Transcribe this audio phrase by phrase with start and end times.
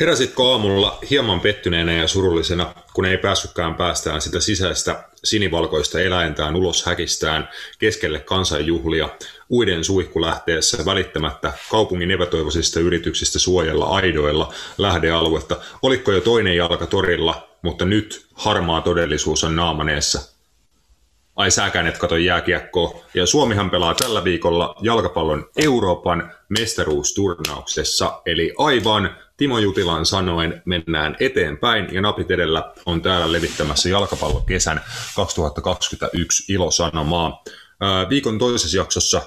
[0.00, 6.84] Heräsitkö aamulla hieman pettyneenä ja surullisena, kun ei päässytkään päästään sitä sisäistä sinivalkoista eläintään ulos
[6.84, 7.48] häkistään
[7.78, 9.08] keskelle kansanjuhlia,
[9.50, 15.56] uiden suihkulähteessä välittämättä kaupungin epätoivoisista yrityksistä suojella aidoilla lähdealuetta?
[15.82, 20.34] Oliko jo toinen jalka torilla, mutta nyt harmaa todellisuus on naamaneessa?
[21.36, 23.04] Ai säkään et kato jääkiekkoa.
[23.14, 31.94] Ja Suomihan pelaa tällä viikolla jalkapallon Euroopan mestaruusturnauksessa, eli aivan Timo Jutilan sanoen mennään eteenpäin
[31.94, 34.80] ja napit edellä on täällä levittämässä jalkapallokesän
[35.16, 37.44] 2021 ilosanomaa.
[38.10, 39.22] Viikon toisessa jaksossa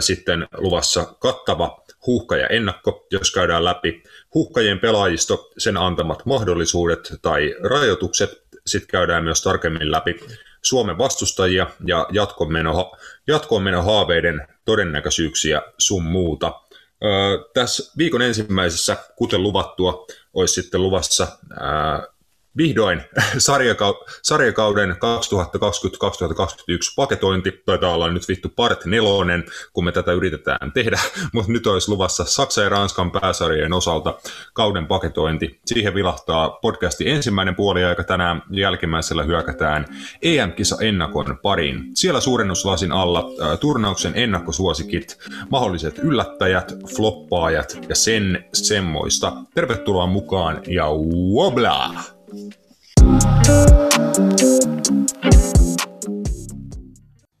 [0.00, 4.02] sitten luvassa kattava huhka ja ennakko, jos käydään läpi
[4.34, 8.42] huhkajien pelaajisto, sen antamat mahdollisuudet tai rajoitukset.
[8.66, 10.20] Sitten käydään myös tarkemmin läpi
[10.62, 12.92] Suomen vastustajia ja jatkomeno,
[13.26, 16.61] jatkomeno haaveiden todennäköisyyksiä sun muuta.
[17.54, 21.38] Tässä viikon ensimmäisessä, kuten luvattua, olisi sitten luvassa
[22.56, 23.02] vihdoin
[24.22, 24.94] sarjakauden 2020-2021
[26.96, 27.62] paketointi.
[27.66, 31.00] Taitaa olla nyt vittu part nelonen, kun me tätä yritetään tehdä,
[31.34, 34.18] mutta nyt olisi luvassa Saksa ja Ranskan pääsarjojen osalta
[34.52, 35.60] kauden paketointi.
[35.66, 39.86] Siihen vilahtaa podcastin ensimmäinen puoli aika tänään jälkimmäisellä hyökätään
[40.22, 41.84] EM-kisa ennakon pariin.
[41.94, 45.18] Siellä suurennuslasin alla äh, turnauksen ennakkosuosikit,
[45.50, 49.32] mahdolliset yllättäjät, floppaajat ja sen semmoista.
[49.54, 50.86] Tervetuloa mukaan ja
[51.34, 52.21] wobla!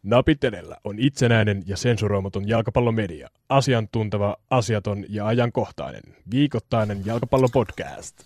[0.02, 3.28] Napitelellä on itsenäinen ja sensuroimaton jalkapallomedia.
[3.48, 6.02] Asiantunteva, asiaton ja ajankohtainen.
[6.30, 8.16] Viikoittainen jalkapallopodcast.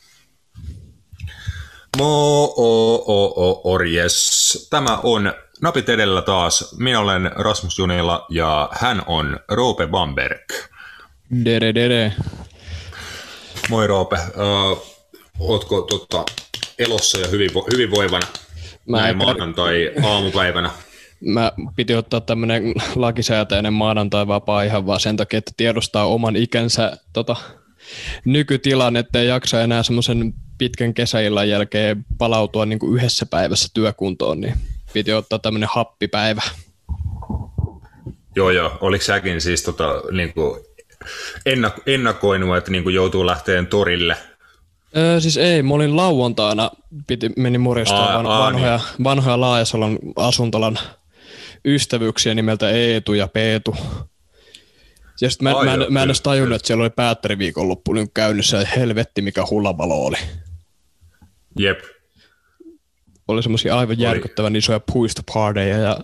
[1.98, 4.66] Mo o o o orjes.
[4.70, 6.76] Tämä on Napit edellä taas.
[6.78, 10.52] Minä olen Rasmus Junila ja hän on Roope Bamberg.
[11.44, 12.12] Dere dere.
[13.70, 14.16] Moi Roope.
[14.16, 14.95] Uh,
[15.38, 16.24] ootko tota,
[16.78, 18.26] elossa ja hyvin, hyvinvoivana
[18.86, 20.70] Mä näin maanantai aamupäivänä?
[21.20, 26.96] Mä piti ottaa tämmönen lakisääteinen maanantai vapaa ihan vaan sen takia, että tiedostaa oman ikänsä
[27.12, 27.36] tota,
[28.24, 34.54] nykytilan, ettei jaksa enää semmoisen pitkän kesäillan jälkeen palautua niin kuin yhdessä päivässä työkuntoon, niin
[34.92, 36.42] piti ottaa tämmöinen happipäivä.
[38.36, 38.78] Joo, joo.
[38.80, 40.60] Oliko säkin siis tota, niin kuin
[41.48, 44.16] ennak- ennakoinut, että niin kuin joutuu lähteen torille
[44.96, 46.70] Öö, siis ei, mä olin lauantaina,
[47.06, 49.04] piti, meni morjastaa van, vanhoja, niin.
[49.04, 50.78] vanhoja Laajasalon asuntolan
[51.64, 53.76] ystävyyksiä nimeltä Eetu ja Peetu.
[55.20, 58.10] Ja sit mä, Ai mä, en, mä en edes tajunnut, että siellä oli päättäriviikonloppu niin
[58.14, 60.16] käynnissä, ja helvetti mikä hullavalo oli.
[61.58, 61.80] Jep.
[63.28, 66.00] Oli semmoisia aivan järkyttävän isoja puistopardeja ja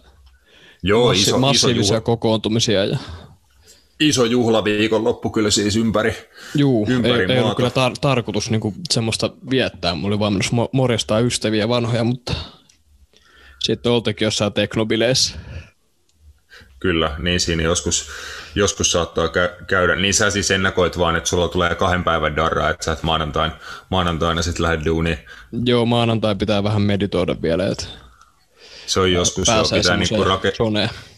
[0.83, 2.85] Joo, massi- iso, massiivisia iso kokoontumisia.
[2.85, 2.99] Ja
[4.09, 6.15] iso juhlaviikonloppu kyllä siis ympäri,
[6.55, 7.33] Juu, ympäri ei, maata.
[7.33, 9.95] ei ollut kyllä tar- tarkoitus niinku semmoista viettää.
[9.95, 12.35] Mulla oli vaan menossa morjastaa ystäviä vanhoja, mutta
[13.59, 15.35] sitten oltikin jossain teknobileissä.
[16.81, 18.09] Kyllä, niin siinä joskus,
[18.55, 19.97] joskus saattaa kä- käydä.
[19.97, 23.53] Niin sä siis ennakoit vaan, että sulla tulee kahden päivän darraa, että sä et maanantain,
[23.91, 25.19] maanantaina sitten lähde duuniin.
[25.65, 27.85] Joo, maanantai pitää vähän meditoida vielä, että
[28.93, 30.53] se on joskus jo, pitää niinku rake-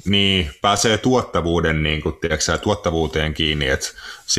[0.05, 3.87] niin, pääsee tuottavuuden, niin kuin, tiedätkö, tuottavuuteen kiinni, että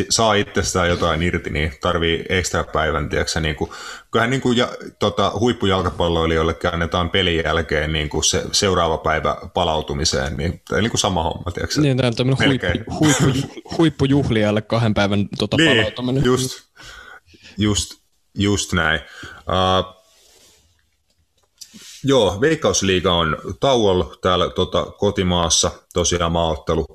[0.09, 3.71] saa itsestään jotain irti, niin tarvii ekstra päivän, tiedätkö, niin kuin,
[4.11, 4.69] kyllähän niin kuin, ja,
[4.99, 11.01] tota, huippujalkapalloilijoille annetaan pelin jälkeen niin kuin se seuraava päivä palautumiseen, niin, tai niin kuin
[11.01, 13.47] sama homma, tiedätkö, Niin, tämä on tämmöinen huippu, huippu,
[13.77, 16.25] huippujuhlijalle kahden päivän tota, niin, palautuminen.
[16.25, 16.61] just,
[17.57, 17.91] just,
[18.37, 18.99] just näin.
[19.33, 19.94] Uh,
[22.07, 26.85] Joo, Veikkausliiga on tauolla täällä tota, kotimaassa, tosiaan maaottelu,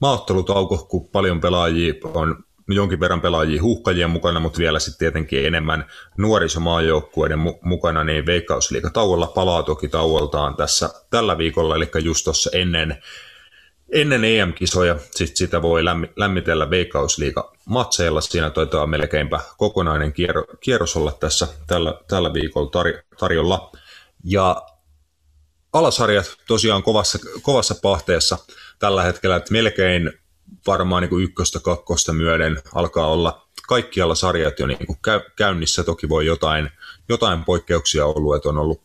[0.00, 5.84] maaottelutauko, kun paljon pelaajia on jonkin verran pelaajia huhkajien mukana, mutta vielä sitten tietenkin enemmän
[6.18, 12.50] nuorisomaajoukkueiden mu- mukana, niin Veikkausliiga tauolla palaa toki tauoltaan tässä tällä viikolla, eli just tuossa
[12.52, 13.02] ennen,
[13.92, 20.96] ennen EM-kisoja, sit sitä voi lämmi- lämmitellä Veikkausliiga matseilla, siinä taitaa melkeinpä kokonainen kierro, kierros
[20.96, 23.72] olla tässä tällä, tällä viikolla tar- tarjolla.
[24.24, 24.62] Ja
[25.72, 28.38] alasarjat tosiaan kovassa, kovassa pahteessa
[28.78, 30.12] tällä hetkellä, että melkein
[30.66, 34.98] varmaan niin kuin ykköstä, kakkosta myöden alkaa olla kaikkialla sarjat jo niin kuin
[35.36, 35.84] käynnissä.
[35.84, 36.70] Toki voi jotain,
[37.08, 38.82] jotain poikkeuksia ollut, että on ollut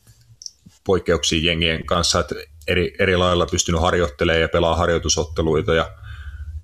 [0.85, 2.35] poikkeuksia jengien kanssa, että
[2.67, 5.91] eri, eri lailla pystynyt harjoittelemaan ja pelaa harjoitusotteluita ja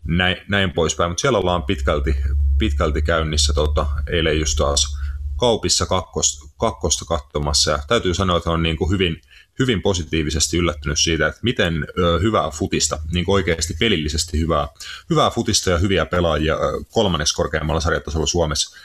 [0.04, 2.16] näin, näin poispäin, mutta siellä ollaan pitkälti,
[2.57, 3.54] pitkälti käynnissä.
[3.54, 4.99] Tota, eilen just taas
[5.39, 7.71] kaupissa kakkosta, kakkosta katsomassa.
[7.71, 9.21] Ja täytyy sanoa, että on niin kuin hyvin,
[9.59, 14.68] hyvin positiivisesti yllättynyt siitä, että miten ö, hyvää futista, niin kuin oikeasti pelillisesti hyvää,
[15.09, 16.57] hyvää futista ja hyviä pelaajia
[16.91, 18.77] kolmannes korkeammalla sarjatasolla Suomessa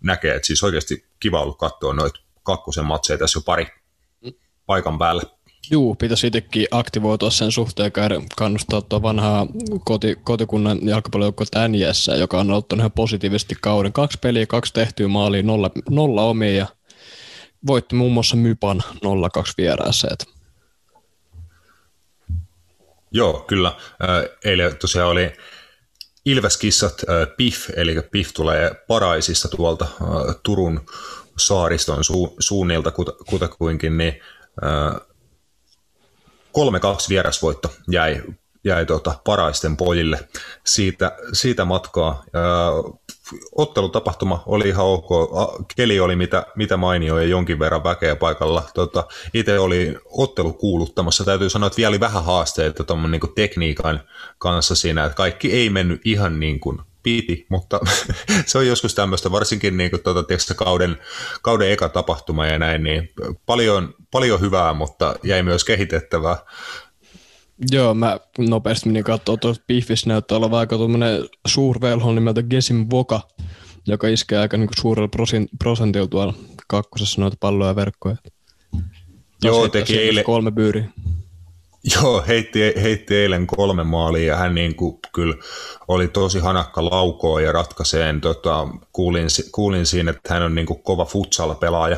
[0.00, 3.66] näkee, että siis oikeasti kiva ollut katsoa noita kakkosen matseja tässä jo pari
[4.66, 5.22] paikan päällä.
[5.70, 9.46] Juu, pitäisi itsekin aktivoitua sen suhteen ja kannustaa tuo vanhaa
[9.84, 13.92] koti, kotikunnan jalkapallojoukkoa NJS, joka on ottanut ihan positiivisesti kauden.
[13.92, 16.66] Kaksi peliä, kaksi tehtyä maalia, nolla, nolla omia ja
[17.66, 18.98] voitti muun muassa Mypan 0-2
[19.58, 20.08] vieraassa.
[23.12, 23.76] Joo, kyllä.
[24.44, 25.32] Eilen tosiaan oli
[26.24, 27.02] Ilveskissat
[27.36, 29.86] PIF, eli PIF tulee Paraisista tuolta
[30.42, 30.80] Turun
[31.38, 32.92] saariston su- suunnilta
[33.26, 34.20] kutakuinkin, niin
[36.58, 38.22] 3-2 vierasvoitto jäi,
[38.64, 40.28] jäi tota paraisten pojille
[40.66, 42.24] siitä, siitä matkaa.
[43.52, 45.08] ottelutapahtuma oli ihan ok.
[45.76, 48.62] Keli oli mitä, mitä mainio ja jonkin verran väkeä paikalla.
[48.74, 49.04] Tota,
[49.34, 51.24] itse oli ottelu kuuluttamassa.
[51.24, 54.00] Täytyy sanoa, että vielä oli vähän haasteita niin tekniikan
[54.38, 57.80] kanssa siinä, että kaikki ei mennyt ihan niin kuin piti, mutta
[58.46, 60.98] se on joskus tämmöistä, varsinkin niin kuin, tuota, tiedätkö, kauden,
[61.42, 63.10] kauden eka tapahtuma ja näin, niin
[63.46, 66.36] paljon, paljon hyvää, mutta jäi myös kehitettävää.
[67.70, 73.20] Joo, mä nopeasti menin katsoa tuosta Biffissä näyttää olla aika tuommoinen suurvelho nimeltä Gesim Voka,
[73.86, 75.08] joka iskee aika niin suurella
[75.58, 76.34] prosentilla tuolla
[76.68, 78.16] kakkosessa noita palloja ja verkkoja.
[79.44, 80.88] Joo, teki eilen, kolme byyriä.
[81.94, 85.34] Joo, heitti, heitti eilen kolme maalia ja hän niin kuin, kyllä
[85.88, 88.20] oli tosi hanakka laukoa ja ratkaiseen.
[88.20, 91.96] Tota, kuulin, kuulin siinä, että hän on niin kuin kova futsal-pelaaja.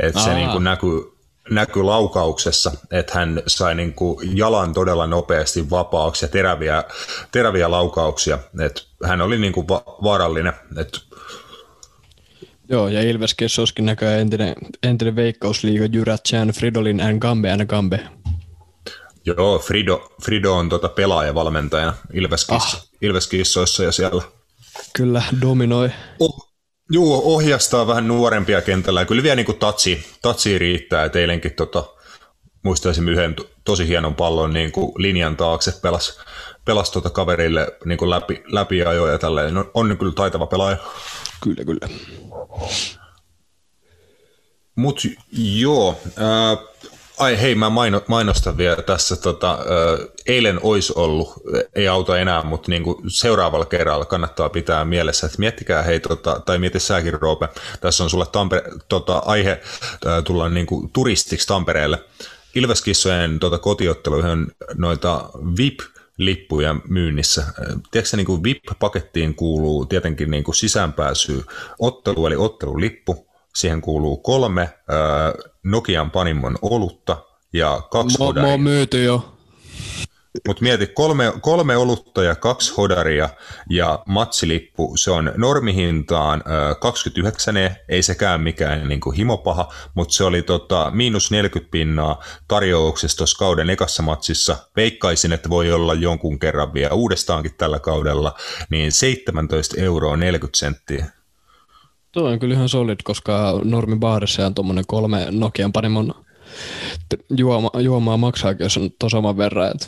[0.00, 1.02] Että se niin kuin näkyy,
[1.50, 6.84] näkyy laukauksessa, että hän sai niin kuin jalan todella nopeasti vapaaksi ja teräviä,
[7.32, 8.38] teräviä laukauksia.
[8.60, 10.52] Että hän oli niin kuin va- vaarallinen.
[10.76, 10.98] Että
[12.68, 16.20] Joo, ja Ilveskin olisikin näköjään entinen, entinen veikkausliiga Jyrät
[16.54, 18.08] Fridolin Gambe Gambe.
[19.26, 22.86] Joo, Frido, Frido on tuota pelaajavalmentajana Ilveskiss, ah.
[23.02, 24.22] Ilveskissoissa ja siellä.
[24.92, 25.90] Kyllä, dominoi.
[26.20, 26.46] Oh,
[26.90, 29.04] Joo, ohjastaa vähän nuorempia kentällä.
[29.04, 31.84] Kyllä vielä niin kuin tatsi, tatsi riittää, että eilenkin tota,
[32.62, 36.20] muistaisin yhden tosi hienon pallon niin kuin linjan taakse pelas,
[36.64, 39.54] pelas tota kaverille niin kuin läpi, läpi ajoja ja tälleen.
[39.54, 40.76] No, on kyllä taitava pelaaja.
[41.42, 41.88] Kyllä, kyllä.
[44.76, 46.75] Mutta joo, äh,
[47.18, 49.16] Ai hei, mä maino, mainostan vielä tässä.
[49.16, 49.58] Tota,
[50.26, 51.32] eilen olisi ollut,
[51.74, 56.40] ei auta enää, mutta niin kuin seuraavalla kerralla kannattaa pitää mielessä, että miettikää hei, tota,
[56.46, 57.48] tai mieti säkin Roope,
[57.80, 59.60] tässä on sulle Tampere, tota, aihe
[60.24, 61.98] tulla niin kuin turistiksi Tampereelle.
[62.54, 65.80] Ilveskissojen tota, kotiotteluihin noita VIP
[66.18, 67.46] lippuja myynnissä.
[67.90, 71.44] Tiedätkö niin kuin VIP-pakettiin kuuluu tietenkin niin kuin sisäänpääsy
[71.78, 73.26] ottelu, eli ottelulippu.
[73.56, 74.70] Siihen kuuluu kolme äh,
[75.64, 77.16] Nokian Panimon olutta
[77.52, 78.46] ja kaksi mä, hodaria.
[78.46, 79.32] Mä oon myyty jo.
[80.46, 83.28] Mutta mieti, kolme, kolme olutta ja kaksi hodaria
[83.70, 87.54] ja matsilippu, se on normihintaan äh, 29,
[87.88, 93.38] ei sekään mikään niin kuin himopaha, mutta se oli tota, miinus 40 pinnaa tarjouksessa tuossa
[93.38, 94.56] kauden ekassa matsissa.
[94.76, 98.34] Veikkaisin, että voi olla jonkun kerran vielä uudestaankin tällä kaudella,
[98.70, 101.06] niin 17 euroa 40 senttiä.
[102.16, 106.14] Tuo on kyllä ihan solid, koska normi baarissa on tuommoinen kolme Nokian panimon
[107.36, 109.70] juoma, juomaa maksaakin, jos on tosaman verran.
[109.70, 109.86] Että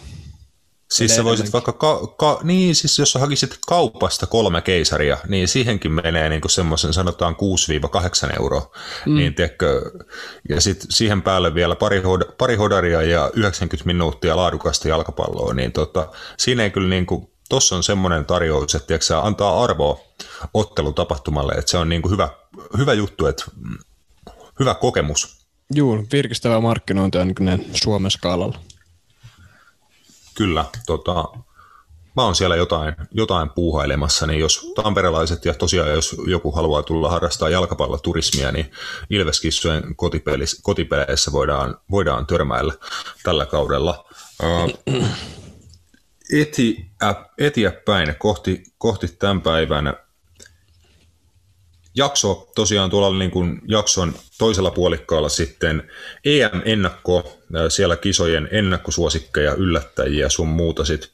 [0.90, 5.48] Siis sä voisit vaikka, ka- ka- niin siis jos sä hakisit kaupasta kolme keisaria, niin
[5.48, 8.70] siihenkin menee niin semmoisen sanotaan 6-8 euroa.
[9.06, 9.16] Mm.
[9.16, 9.90] Niin, tiedätkö,
[10.48, 15.72] ja sitten siihen päälle vielä pari, hod- pari hodaria ja 90 minuuttia laadukasta jalkapalloa, niin
[15.72, 20.00] tota, siinä ei kyllä niin kuin, tossa on semmoinen tarjous, että tiedätkö, antaa arvoa
[20.54, 22.28] ottelutapahtumalle, että se on niin kuin hyvä,
[22.78, 23.44] hyvä juttu, että
[24.60, 25.38] hyvä kokemus.
[25.70, 28.58] Joo, virkistävä markkinointi on niin Suomen skaalalla.
[30.34, 31.24] Kyllä, tota,
[32.16, 37.10] mä oon siellä jotain, jotain puuhailemassa, niin jos tamperelaiset ja tosiaan jos joku haluaa tulla
[37.10, 38.70] harrastaa jalkapalloturismia, niin
[39.10, 39.82] Ilveskissojen
[40.62, 42.74] kotipeleissä voidaan, voidaan törmäillä
[43.22, 44.04] tällä kaudella.
[46.32, 46.86] Eti,
[47.38, 49.94] etiäpäin kohti, kohti tämän päivän
[51.94, 55.90] jakso tosiaan tuolla niin kuin jakson toisella puolikkaalla sitten
[56.24, 61.10] EM-ennakko, siellä kisojen ennakkosuosikkeja, yllättäjiä sun muuta sit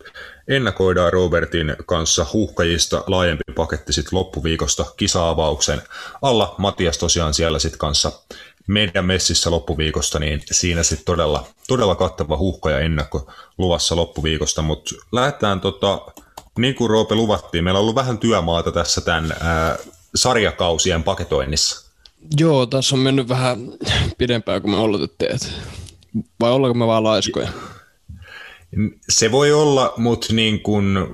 [0.49, 5.83] ennakoidaan Robertin kanssa huhkajista laajempi paketti sit loppuviikosta kisaavauksen
[6.23, 6.55] alla.
[6.59, 8.13] Matias tosiaan siellä sit kanssa
[8.67, 15.61] meidän messissä loppuviikosta, niin siinä sitten todella, todella kattava huhkaja ennakko luvassa loppuviikosta, mutta lähdetään
[15.61, 16.01] tota,
[16.59, 19.79] niin kuin Roope luvattiin, meillä on ollut vähän työmaata tässä tämän ää,
[20.15, 21.91] sarjakausien paketoinnissa.
[22.39, 23.59] Joo, tässä on mennyt vähän
[24.19, 25.39] pidempään kuin me oletettiin.
[26.41, 27.49] Vai ollaanko me vaan laiskoja?
[29.09, 31.09] Se voi olla, mutta niin kun,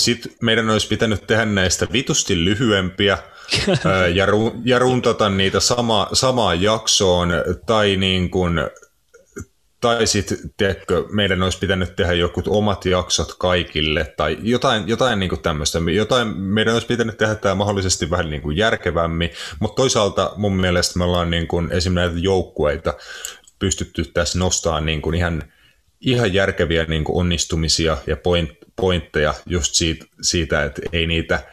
[0.00, 3.18] sit meidän olisi pitänyt tehdä näistä vitusti lyhyempiä,
[4.14, 7.32] ja, ru, ja runtata niitä sama, samaan jaksoon,
[7.66, 8.60] tai niin kuin,
[9.80, 15.42] tai sitten, tiedätkö, meidän olisi pitänyt tehdä joku omat jaksot kaikille, tai jotain, jotain niin
[15.42, 15.78] tämmöistä.
[15.94, 20.98] Jotain, meidän olisi pitänyt tehdä tämä mahdollisesti vähän niin kuin järkevämmin, mutta toisaalta mun mielestä
[20.98, 22.94] me ollaan niin kuin esimerkiksi näitä joukkueita
[23.58, 25.42] pystytty tässä nostamaan niin kuin ihan,
[26.00, 31.42] ihan järkeviä niin kuin onnistumisia ja point, pointteja just siitä, siitä, että ei niitä–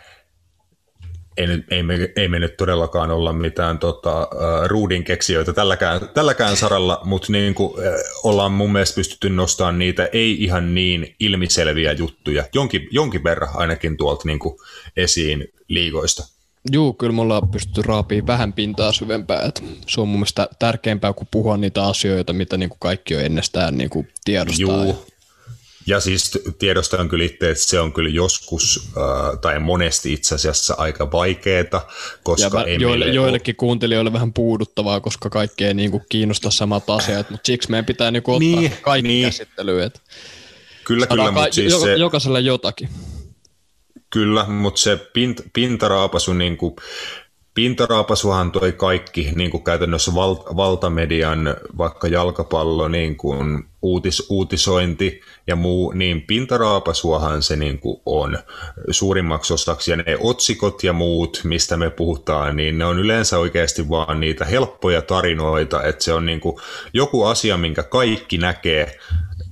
[1.38, 4.28] ei, ei, me, ei me nyt todellakaan olla mitään tota,
[4.66, 7.74] ruudin keksijöitä tälläkään, tälläkään saralla, mutta niin kuin,
[8.24, 13.98] ollaan mun mielestä pystytty nostamaan niitä ei ihan niin ilmiselviä juttuja, jonkin, jonkin verran ainakin
[13.98, 14.56] tuolta niin kuin,
[14.98, 16.24] esiin liigoista.
[16.72, 19.42] Joo, kyllä me ollaan pystytty raapimaan vähän pintaa syvempää.
[19.42, 23.22] Että se on mun mielestä tärkeämpää kuin puhua niitä asioita, mitä niin kuin kaikki on
[23.22, 24.86] ennestään niin kuin tiedostaa.
[24.86, 25.06] Joo,
[25.88, 30.76] ja siis tiedostan kyllä itse, että se on kyllä joskus äh, tai monesti itse asiassa
[30.78, 31.92] aika vaikeaa,
[32.24, 33.58] koska ja ei joille, joillekin ole...
[33.58, 38.32] kuuntelijoille vähän puuduttavaa, koska kaikki ei niinku kiinnosta samat asiat, mutta siksi meidän pitää niinku
[38.32, 39.26] ottaa niin, kaikki niin.
[39.26, 39.84] käsittelyyn.
[39.84, 40.00] Että
[40.84, 41.94] kyllä, kyllä, mutta siis se...
[41.94, 42.90] Jokaiselle jotakin.
[44.10, 46.76] Kyllä, mutta se pint, pintaraapasu, niin kuin,
[47.54, 55.56] Pintaraapasuhan toi kaikki niin kuin käytännössä val, valtamedian, vaikka jalkapallo, niin kuin uutis, uutisointi ja
[55.56, 58.38] muu, niin pintaraapasuahan se niin kuin on
[58.92, 59.92] suurimmaksi osaksi.
[59.92, 64.46] Ja ne otsikot ja muut, mistä me puhutaan, niin ne on yleensä oikeasti vaan niitä
[64.46, 66.58] helppoja tarinoita, että se on niin kuin
[66.94, 68.98] joku asia, minkä kaikki näkee,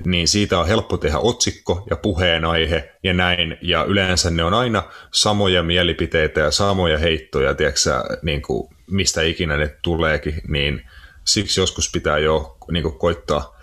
[0.06, 3.58] niin siitä on helppo tehdä otsikko ja puheenaihe ja näin.
[3.62, 9.58] Ja yleensä ne on aina samoja mielipiteitä ja samoja heittoja, tiedätkö, niin kuin mistä ikinä
[9.58, 10.90] ne tuleekin, niin
[11.26, 13.60] siksi joskus pitää jo niin kuin koittaa.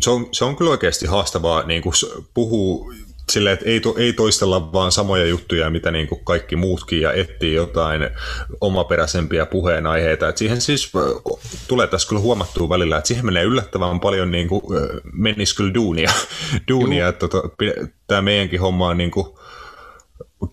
[0.00, 1.94] Se on, se on kyllä oikeasti haastavaa niin kuin
[2.34, 2.94] puhua
[3.30, 7.12] silleen, että ei, to, ei toistella vaan samoja juttuja, mitä niin kuin kaikki muutkin, ja
[7.12, 8.10] etsii jotain
[8.60, 10.28] omaperäisempiä puheenaiheita.
[10.28, 10.92] Et siihen siis
[11.68, 14.62] tulee tässä kyllä huomattua välillä, että siihen menee yllättävän paljon niin kuin,
[15.12, 16.10] menisi kyllä duunia.
[16.70, 17.48] duunia että tota,
[18.06, 19.26] tämä meidänkin homma on niin kuin,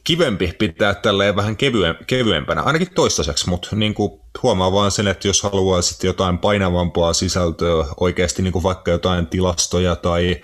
[0.03, 5.27] kivempi pitää tälleen vähän kevyen, kevyempänä, ainakin toistaiseksi, mutta niin kuin huomaa vaan sen, että
[5.27, 10.41] jos haluaa sitten jotain painavampaa sisältöä, oikeasti niin kuin vaikka jotain tilastoja tai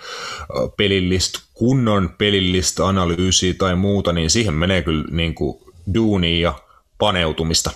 [0.76, 5.58] pelillistä, kunnon pelillistä analyysiä tai muuta, niin siihen menee kyllä niin kuin
[5.94, 6.54] duunia ja
[6.98, 7.70] paneutumista.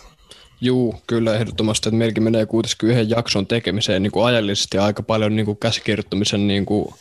[0.60, 5.36] Juu, kyllä ehdottomasti, että meilläkin menee kuitenkin yhden jakson tekemiseen niin kuin ajallisesti aika paljon
[5.36, 6.94] niin kuin käsikirjoittamisen niin kuin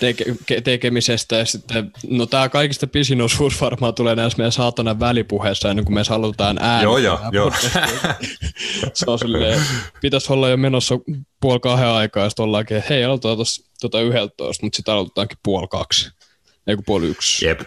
[0.00, 0.24] teke,
[0.64, 5.84] tekemisestä ja sitten, no tämä kaikista pisin osuus varmaan tulee näissä meidän saatanan välipuheessa ennen
[5.84, 6.82] kuin me halutaan ääni.
[6.82, 7.52] Joo, joo, joo.
[8.94, 9.60] Se on silleen,
[10.00, 10.94] pitäisi olla jo menossa
[11.40, 15.68] puoli kahden aikaa ja sitten ollaankin, hei, aloitetaan tuossa tota yhdeltoista, mutta sitten aloitetaankin puoli
[15.68, 16.10] kaksi,
[16.66, 17.46] ei kun puoli yksi.
[17.46, 17.60] Jep.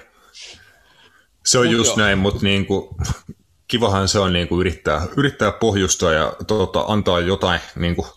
[1.46, 2.06] Se on Mut just joo.
[2.06, 2.96] näin, mutta niinku,
[3.68, 8.08] kivahan se on niinku yrittää, yrittää pohjustaa ja tota, antaa jotain niinku,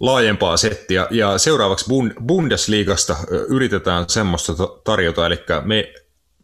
[0.00, 1.06] laajempaa settiä.
[1.10, 1.84] Ja seuraavaksi
[2.26, 3.16] Bundesliigasta
[3.48, 4.52] yritetään semmoista
[4.84, 5.92] tarjota, eli me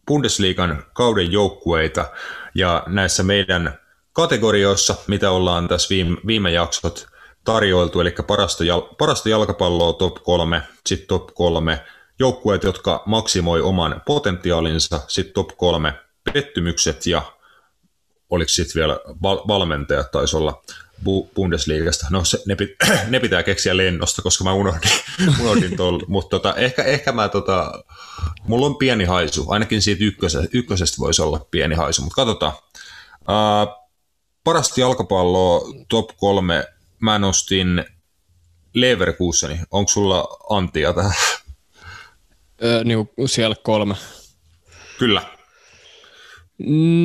[0.07, 2.05] Bundesliigan kauden joukkueita
[2.55, 3.79] ja näissä meidän
[4.13, 7.07] kategorioissa, mitä ollaan tässä viime, viime jaksot
[7.43, 11.85] tarjoiltu, eli parasta, jal, parasta jalkapalloa top 3, sitten top 3,
[12.19, 15.93] joukkueet, jotka maksimoi oman potentiaalinsa, sitten top 3,
[16.33, 17.21] pettymykset ja
[18.29, 20.61] oliko sitten vielä val- valmentajat taisi olla
[21.35, 22.07] Bundesliigasta.
[22.09, 22.69] No se, ne, pit,
[23.09, 24.91] ne, pitää keksiä lennosta, koska mä unohdin,
[25.41, 26.03] unohdin tuolla.
[26.07, 27.83] Mutta tota, ehkä, ehkä mä, tota,
[28.47, 32.53] mulla on pieni haisu, ainakin siitä ykkösestä, ykkösestä voisi olla pieni haisu, mutta katsotaan.
[33.19, 33.89] Uh,
[34.43, 36.65] parasta jalkapalloa top kolme,
[36.99, 37.85] mä nostin
[38.73, 39.59] Leverkuseni.
[39.71, 41.13] Onko sulla Antia tähän?
[42.63, 43.95] Öö, niin siellä kolme.
[44.99, 45.21] Kyllä.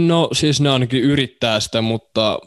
[0.07, 2.39] No siis ne ainakin yrittää sitä, mutta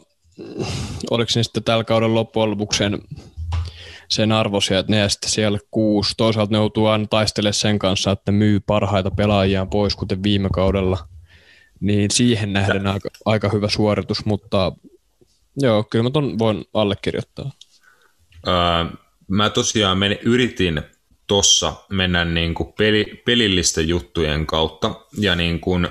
[1.10, 2.98] oliko ne sitten tällä kauden loppujen lopuksi sen,
[4.08, 6.14] sen arvoisia, että ne sitten siellä kuusi.
[6.16, 11.08] Toisaalta ne joutuu aina taistelemaan sen kanssa, että myy parhaita pelaajia pois, kuten viime kaudella.
[11.80, 14.72] Niin siihen nähden aika, aika hyvä suoritus, mutta
[15.58, 17.50] joo, kyllä mä ton voin allekirjoittaa.
[18.48, 18.54] Öö,
[19.28, 20.82] mä tosiaan men, yritin
[21.26, 25.88] tossa mennä niin kuin peli, pelillisten juttujen kautta, ja niin kuin,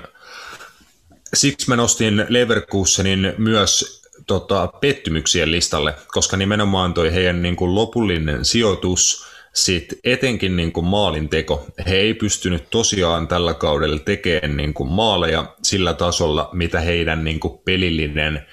[1.34, 8.44] siksi mä nostin Leverkusenin myös tota, pettymyksien listalle, koska nimenomaan toi heidän niin kuin lopullinen
[8.44, 11.66] sijoitus, sit etenkin niin kuin maalinteko.
[11.86, 17.40] He ei pystynyt tosiaan tällä kaudella tekemään niin kuin maaleja sillä tasolla, mitä heidän niin
[17.40, 18.46] kuin pelillinen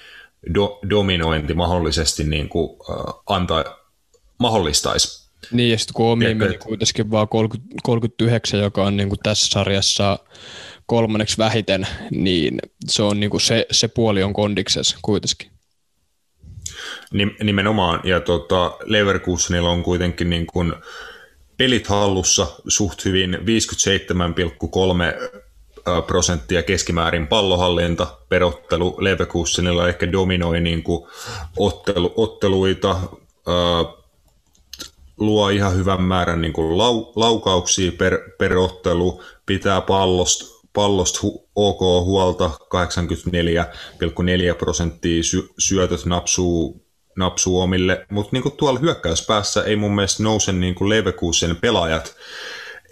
[0.54, 3.64] do, dominointi mahdollisesti niin kuin, uh, antaa,
[4.38, 5.26] mahdollistaisi.
[5.50, 9.46] Niin, ja sitten kun omiin meni kuitenkin vaan 30, 39, joka on niin kuin tässä
[9.46, 10.18] sarjassa
[10.86, 15.50] kolmanneksi vähiten, niin se, on niin kuin se, se puoli on kondiksessa kuitenkin.
[17.42, 20.72] Nimenomaan, ja tota, Leverkusenilla on kuitenkin niin kuin
[21.56, 23.40] pelit hallussa suht hyvin 57,3
[26.06, 31.08] prosenttia keskimäärin pallohallinta perottelu Leverkusenilla ehkä dominoi niin kuin
[31.56, 32.96] ottelu, otteluita,
[35.16, 41.80] luo ihan hyvän määrän niin kuin lau, laukauksia per, per ottelu, pitää pallosta, hu, ok
[41.80, 50.22] huolta, 84,4 prosenttia sy, syötöt napsuu napsuu omille, mutta niin tuolla hyökkäyspäässä ei mun mielestä
[50.22, 52.16] nouse niin Leverkusen pelaajat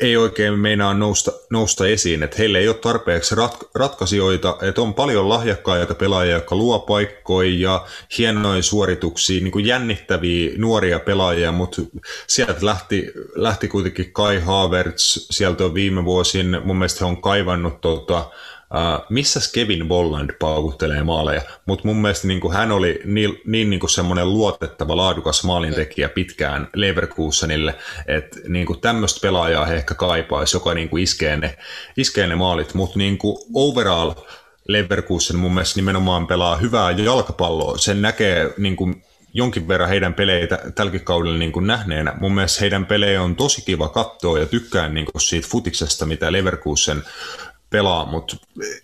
[0.00, 4.94] ei oikein meinaa nousta, nousta esiin, että heillä ei ole tarpeeksi rat, ratkaisijoita, että on
[4.94, 7.86] paljon lahjakkaita pelaajia, jotka luo paikkoja ja
[8.18, 11.82] hienoja suorituksia, niin kuin jännittäviä nuoria pelaajia, mutta
[12.26, 17.80] sieltä lähti, lähti kuitenkin Kai Havertz, sieltä on viime vuosin, mun mielestä he on kaivannut
[17.80, 18.30] tota,
[18.74, 24.32] Uh, Kevin Bolland paukuttelee maaleja, mutta mun mielestä niin hän oli niin, niin, niin semmoinen
[24.32, 27.74] luotettava, laadukas maalintekijä pitkään Leverkusenille,
[28.06, 31.58] että niin tämmöistä pelaajaa he ehkä kaipaisi, joka niin iskee, ne,
[31.96, 33.18] iskee ne maalit, mutta niin
[33.54, 34.12] overall
[34.68, 37.78] Leverkusen mun mielestä nimenomaan pelaa hyvää jalkapalloa.
[37.78, 39.02] Sen näkee niin kuin
[39.34, 42.14] jonkin verran heidän peleitä tälläkin kaudella niin kuin nähneenä.
[42.20, 46.32] Mun mielestä heidän pelejä on tosi kiva katsoa ja tykkään niin kuin siitä futiksesta, mitä
[46.32, 47.02] Leverkusen
[47.70, 48.36] pelaa, mutta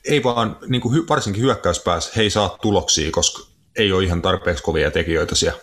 [0.04, 3.42] ei vaan, niin kuin varsinkin hyökkäyspäässä, he ei saa tuloksia, koska
[3.78, 5.60] ei ole ihan tarpeeksi kovia tekijöitä siellä.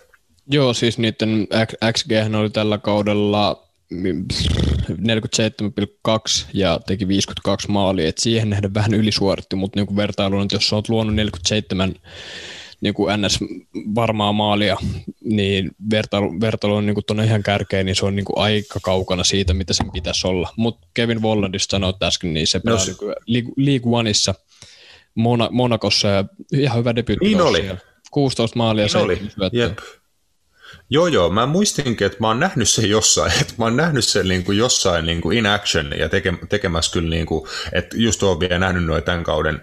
[0.50, 1.48] Joo, siis niiden
[1.92, 3.98] XG oli tällä kaudella 47,2
[6.52, 10.88] ja teki 52 maalia, että siihen nähden vähän ylisuoritti, mutta niin vertailuna, että jos olet
[10.88, 11.94] luonut 47
[12.80, 13.38] niin kuin NS
[13.94, 14.76] varmaa maalia,
[15.24, 19.24] niin vertailu, vertailu on niin tuonne ihan kärkeen, niin se on niin kuin aika kaukana
[19.24, 20.52] siitä, mitä sen pitäisi olla.
[20.56, 24.34] Mutta Kevin Vollandista sanoit äsken, niin se pelaa no, League, League Oneissa
[25.14, 27.24] Mona, Monakossa ja ihan hyvä debyytti.
[27.24, 27.60] Niin oli.
[27.60, 27.78] Siellä.
[28.10, 29.20] 16 maalia niin oli.
[29.52, 29.78] Jep.
[30.90, 34.28] Joo, joo, mä muistinkin, että mä oon nähnyt sen jossain, että mä oon nähnyt sen
[34.28, 38.22] niin kuin jossain niin kuin in action ja teke, tekemässä kyllä, niin kuin, että just
[38.22, 39.62] oon vielä nähnyt noin tämän kauden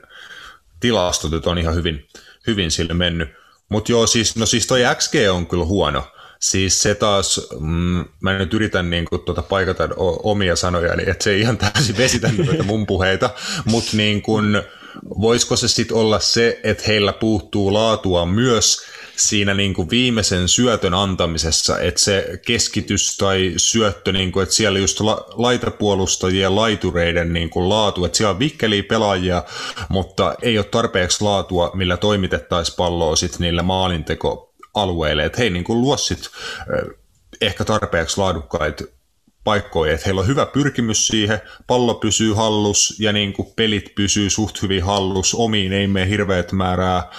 [0.79, 2.07] tilastot, että on ihan hyvin,
[2.47, 3.29] hyvin sille mennyt.
[3.69, 6.03] Mutta joo, siis, no siis toi XG on kyllä huono.
[6.39, 9.89] Siis se taas, mm, mä nyt yritän niin kuin, tuota, paikata
[10.23, 13.29] omia sanoja, niin että se ei ihan täysin vesitä noita mun puheita,
[13.65, 14.61] mutta niin kuin,
[15.21, 20.93] voisiko se sitten olla se, että heillä puuttuu laatua myös siinä niin kuin viimeisen syötön
[20.93, 27.49] antamisessa, että se keskitys tai syöttö, niin kuin, että siellä just la, laitapuolustajien laitureiden niin
[27.49, 29.43] kuin laatu, että siellä on vikkeliä pelaajia,
[29.89, 35.81] mutta ei ole tarpeeksi laatua, millä toimitettaisiin palloa sitten niille maalintekoalueille, että hei niin kuin
[35.81, 36.29] luo sit,
[37.41, 38.83] ehkä tarpeeksi laadukkaita
[39.43, 44.29] paikkoja, että heillä on hyvä pyrkimys siihen, pallo pysyy hallus ja niin kuin pelit pysyy
[44.29, 47.09] suht hyvin hallus, omiin ei mene hirveät määrää,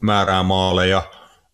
[0.00, 1.02] määrää maaleja,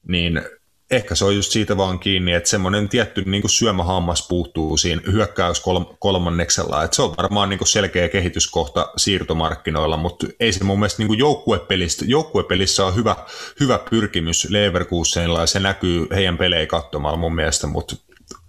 [0.09, 0.43] niin
[0.91, 5.03] ehkä se on just siitä vaan kiinni, että semmoinen tietty niin kuin syömähammas puuttuu siinä
[5.13, 5.63] hyökkäys
[5.99, 11.03] kolmanneksella, että se on varmaan niin kuin selkeä kehityskohta siirtomarkkinoilla, mutta ei se mun mielestä
[11.03, 13.17] niin kuin joukkuepelistä, joukkuepelissä on hyvä,
[13.61, 17.97] hyvä pyrkimys Leverkusenilla ja se näkyy heidän pelejä katsomalla mun mielestä, mutta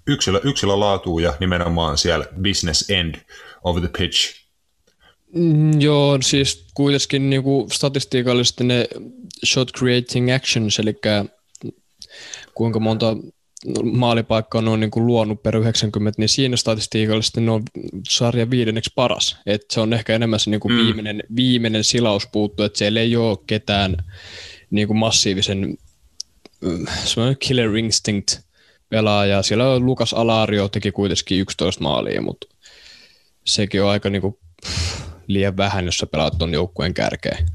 [0.07, 3.15] yksilö, yksilö laatuu ja nimenomaan siellä business end
[3.63, 4.39] of the pitch.
[5.35, 8.87] Mm, joo, siis kuitenkin niin kuin statistiikallisesti ne
[9.45, 10.99] shot creating actions, eli
[12.59, 13.17] kuinka monta
[13.83, 17.63] maalipaikkaa ne on niin kuin luonut per 90, niin siinä statistiikallisesti ne on
[18.09, 19.37] sarjan viidenneksi paras.
[19.45, 20.77] Et se on ehkä enemmän se niin kuin mm.
[20.77, 23.97] viimeinen, viimeinen silaus puuttu, että siellä ei ole ketään
[24.69, 25.77] niin kuin massiivisen
[27.39, 28.39] killer instinct
[28.89, 29.41] pelaaja.
[29.41, 32.47] Siellä on Lukas Alario teki kuitenkin 11 maalia, mutta
[33.45, 34.37] sekin on aika niin kuin,
[35.27, 37.45] liian vähän, jos sä pelaat tuon joukkueen kärkeen.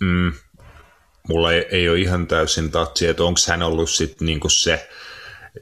[0.00, 0.32] Mm,
[1.28, 4.88] mulla ei, ei ole ihan täysin tatsi, että onko hän ollut sit niinku se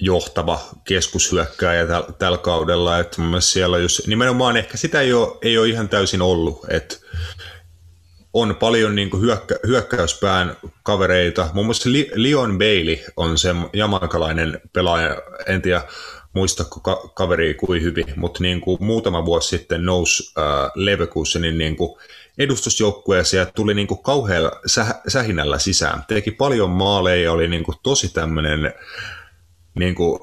[0.00, 5.68] johtava keskushyökkääjä täl, tällä kaudella, että siellä jos, nimenomaan ehkä sitä ei ole, ei ole
[5.68, 6.96] ihan täysin ollut, että
[8.32, 11.50] on paljon niin kuin hyökkä, hyökkäyspään kavereita.
[11.52, 15.82] Muun muassa Leon Bailey on se jamaikalainen pelaaja, en tiedä
[16.32, 21.76] muistako ka- kaveri kuin hyvin, mutta niin kuin muutama vuosi sitten nousi äh, Leverkusenin niin
[21.76, 22.00] kuin
[22.40, 26.04] edustusjoukkueeseen ja tuli niin kuin kauhealla säh- sähinällä sisään.
[26.08, 28.74] Teki paljon maaleja ja oli niin kuin tosi tämmöinen
[29.78, 30.20] niin kuin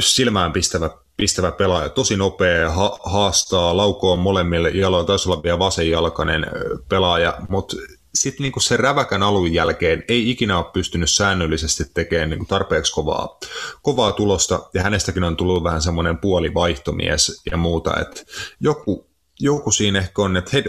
[0.00, 1.88] silmään pistävä, pistävä pelaaja.
[1.88, 6.46] Tosi nopea, ha- haastaa, laukoo molemmille jaloilla, taisi olla vielä vasenjalkainen
[6.88, 7.76] pelaaja, mutta
[8.14, 13.38] sitten niinku se räväkän alun jälkeen ei ikinä ole pystynyt säännöllisesti tekemään niinku tarpeeksi kovaa,
[13.82, 18.22] kovaa tulosta, ja hänestäkin on tullut vähän semmoinen puolivaihtomies ja muuta, että
[18.60, 20.64] joku joku siinä ehkä on, että he,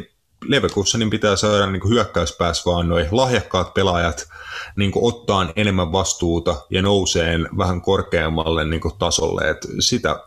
[0.48, 4.28] Leverkusenin pitää saada niin hyökkäyspääs vaan noin lahjakkaat pelaajat
[4.76, 9.50] niin ottaa enemmän vastuuta ja nousee vähän korkeammalle niin tasolle.
[9.50, 10.20] Et sitä,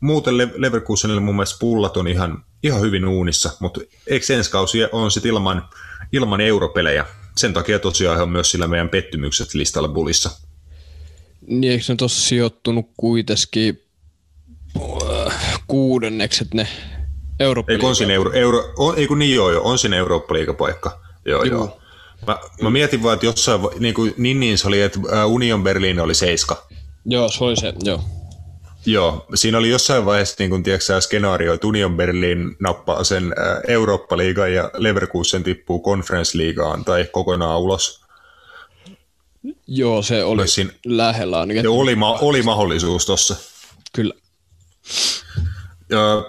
[0.00, 5.10] muuten Leverkusenille mun mielestä pullat on ihan, ihan hyvin uunissa, mutta eikö ensi kausi on
[5.10, 5.68] sitten ilman,
[6.12, 7.06] ilman europelejä?
[7.36, 10.30] Sen takia tosiaan on myös sillä meidän pettymykset listalla Bullissa.
[11.46, 13.82] Niin eikö ne tuossa sijoittunut kuitenkin
[14.76, 16.68] äh, kuudennekset ne
[17.40, 21.00] Eurooppa Ei, on siinä euro, euro, on, ei kun niin joo, joo on siinä Eurooppa-liigapaikka.
[21.24, 21.58] Joo, joo.
[21.58, 21.78] joo.
[22.26, 26.00] Mä, mä, mietin vaan, että jossain, niin kuin Ninnin se oli, että äh, Union Berlin
[26.00, 26.66] oli seiska.
[27.04, 28.00] Joo, se oli se, joo.
[28.86, 33.58] Joo, siinä oli jossain vaiheessa niin kuin, tiedätkö, skenaario, että Union Berlin nappaa sen äh,
[33.68, 38.00] Eurooppa-liigan ja Leverkusen tippuu Conference-liigaan tai kokonaan ulos.
[39.66, 41.62] Joo, se oli siinä, lähellä ainakin.
[41.62, 43.36] Se oli, ma- oli mahdollisuus tuossa.
[43.92, 44.14] Kyllä.
[45.90, 46.24] Ja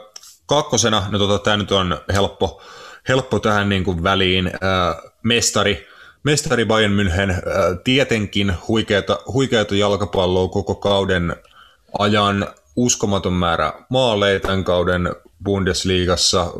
[0.47, 2.62] kakkosena, no tota, tämä nyt on helppo,
[3.07, 5.88] helppo tähän niin kuin väliin, äh, mestari,
[6.23, 7.39] mestari Bayern München, äh,
[7.83, 11.36] tietenkin huikeata, huikeata jalkapalloa koko kauden
[11.99, 16.53] ajan, uskomaton määrä maaleja tämän kauden Bundesliigassa,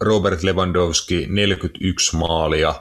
[0.00, 2.74] Robert Lewandowski 41 maalia,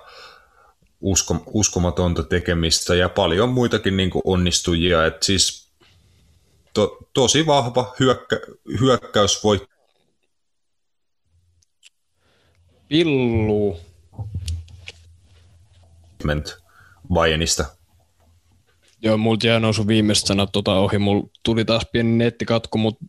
[1.01, 5.69] usko, uskomatonta tekemistä ja paljon muitakin niin kuin onnistujia, että siis
[6.73, 8.39] to, tosi vahva hyökkä,
[8.79, 9.67] hyökkäys voi
[12.89, 13.79] Pillu.
[17.13, 17.65] Bayernista.
[19.01, 20.97] Joo, multa jäi nousu viimeistä sanat tota ohi.
[20.97, 23.05] Mulla tuli taas pieni nettikatko, mutta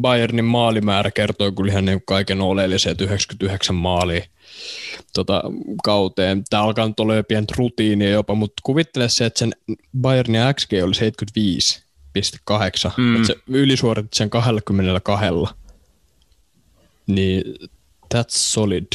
[0.00, 4.22] Bayernin maalimäärä kertoo kyllä ihan niin kaiken oleellisen, että 99 maalia
[5.14, 5.42] tota,
[5.84, 6.44] kauteen.
[6.50, 9.52] Tämä alkaa nyt olla jo pientä rutiinia jopa, mutta kuvittele se, että sen
[10.00, 10.92] Bayernin XG oli
[12.88, 13.16] 75,8, mm.
[13.16, 15.26] että se ylisuoritti sen 22.
[17.06, 17.42] Niin
[18.14, 18.86] That's solid.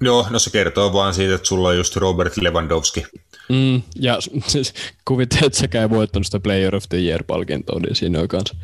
[0.00, 3.06] Joo, no se kertoo vaan siitä, että sulla on just Robert Lewandowski.
[3.48, 4.74] Mm, ja siis
[5.08, 8.56] kuvittelet, että sekä ei voittanut sitä Player of the Year-palkintoa, niin siinä on kanssa.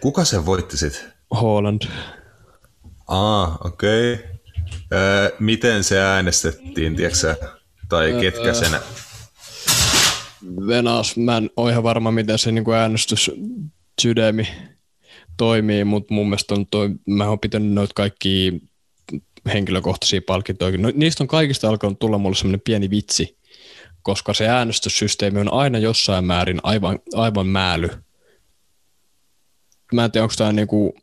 [0.00, 1.06] Kuka sen voitti sit?
[1.40, 1.82] Holland.
[3.06, 4.12] Ah, okei.
[4.14, 4.26] Okay.
[4.92, 7.36] Öö, miten se äänestettiin, tiedätkö
[7.88, 8.70] Tai öö, ketkä sen...
[10.66, 13.30] Venas, mä en ole ihan varma, miten se niin äänestys
[14.02, 14.48] sydämi
[15.36, 18.60] toimii, mutta mun mielestä on toi, mä oon pitänyt noita kaikki
[19.54, 20.78] henkilökohtaisia palkintoja.
[20.78, 23.38] No, niistä on kaikista alkanut tulla mulle semmoinen pieni vitsi,
[24.02, 27.88] koska se äänestyssysteemi on aina jossain määrin aivan, aivan määly.
[29.92, 30.94] Mä en tiedä, onko tämä niinku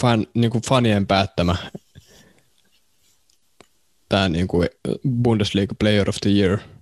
[0.00, 1.56] fan, niinku fanien päättämä
[4.08, 4.64] tämä niinku
[5.08, 6.58] Bundesliga Player of the Year–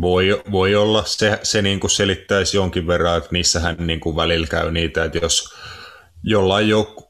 [0.00, 4.46] voi, voi olla, se, se niin kuin selittäisi jonkin verran, että missähän niin kuin välillä
[4.46, 5.54] käy niitä, että jos
[6.22, 7.08] jollain joku,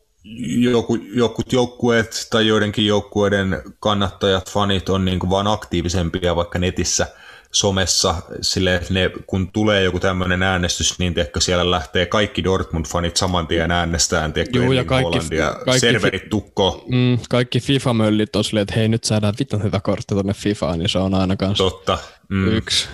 [0.58, 7.06] joku, jokut joukkueet tai joidenkin joukkueiden kannattajat, fanit on niin kuin vaan aktiivisempia vaikka netissä,
[7.52, 13.16] somessa, sille, että ne, kun tulee joku tämmöinen äänestys, niin tiedätkö, siellä lähtee kaikki Dortmund-fanit
[13.16, 15.18] saman tien äänestään, tiedätkö, Juu, ja kaikki,
[15.64, 16.84] kaikki, serverit tukko.
[16.88, 20.88] Mm, kaikki FIFA-möllit on silleen, että hei nyt saadaan vitun hyvä kortti tuonne FIFAan, niin
[20.88, 21.98] se on aina kanssa Totta.
[22.28, 22.56] Mm.
[22.56, 22.88] yksi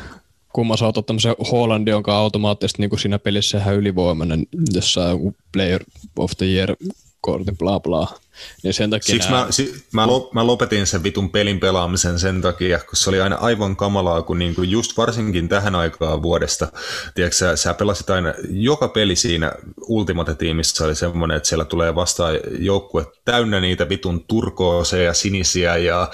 [0.54, 5.18] kumma sä otat tämmöisen Hollandin, jonka automaattisesti niin kuin siinä pelissä ihan ylivoimainen, jos saa
[5.52, 5.84] Player
[6.16, 6.76] of the Year
[7.20, 8.18] kortin, bla bla.
[8.62, 9.44] Niin sen takia Siksi nää...
[9.44, 13.20] mä, si, mä, lo, mä, lopetin sen vitun pelin pelaamisen sen takia, kun se oli
[13.20, 16.72] aina aivan kamalaa, kun niinku just varsinkin tähän aikaan vuodesta,
[17.14, 19.52] tiedätkö, sä, sä pelasit aina, joka peli siinä
[19.88, 26.08] Ultimate-tiimissä oli semmoinen, että siellä tulee vastaan joukkue täynnä niitä vitun turkooseja, sinisiä ja äh,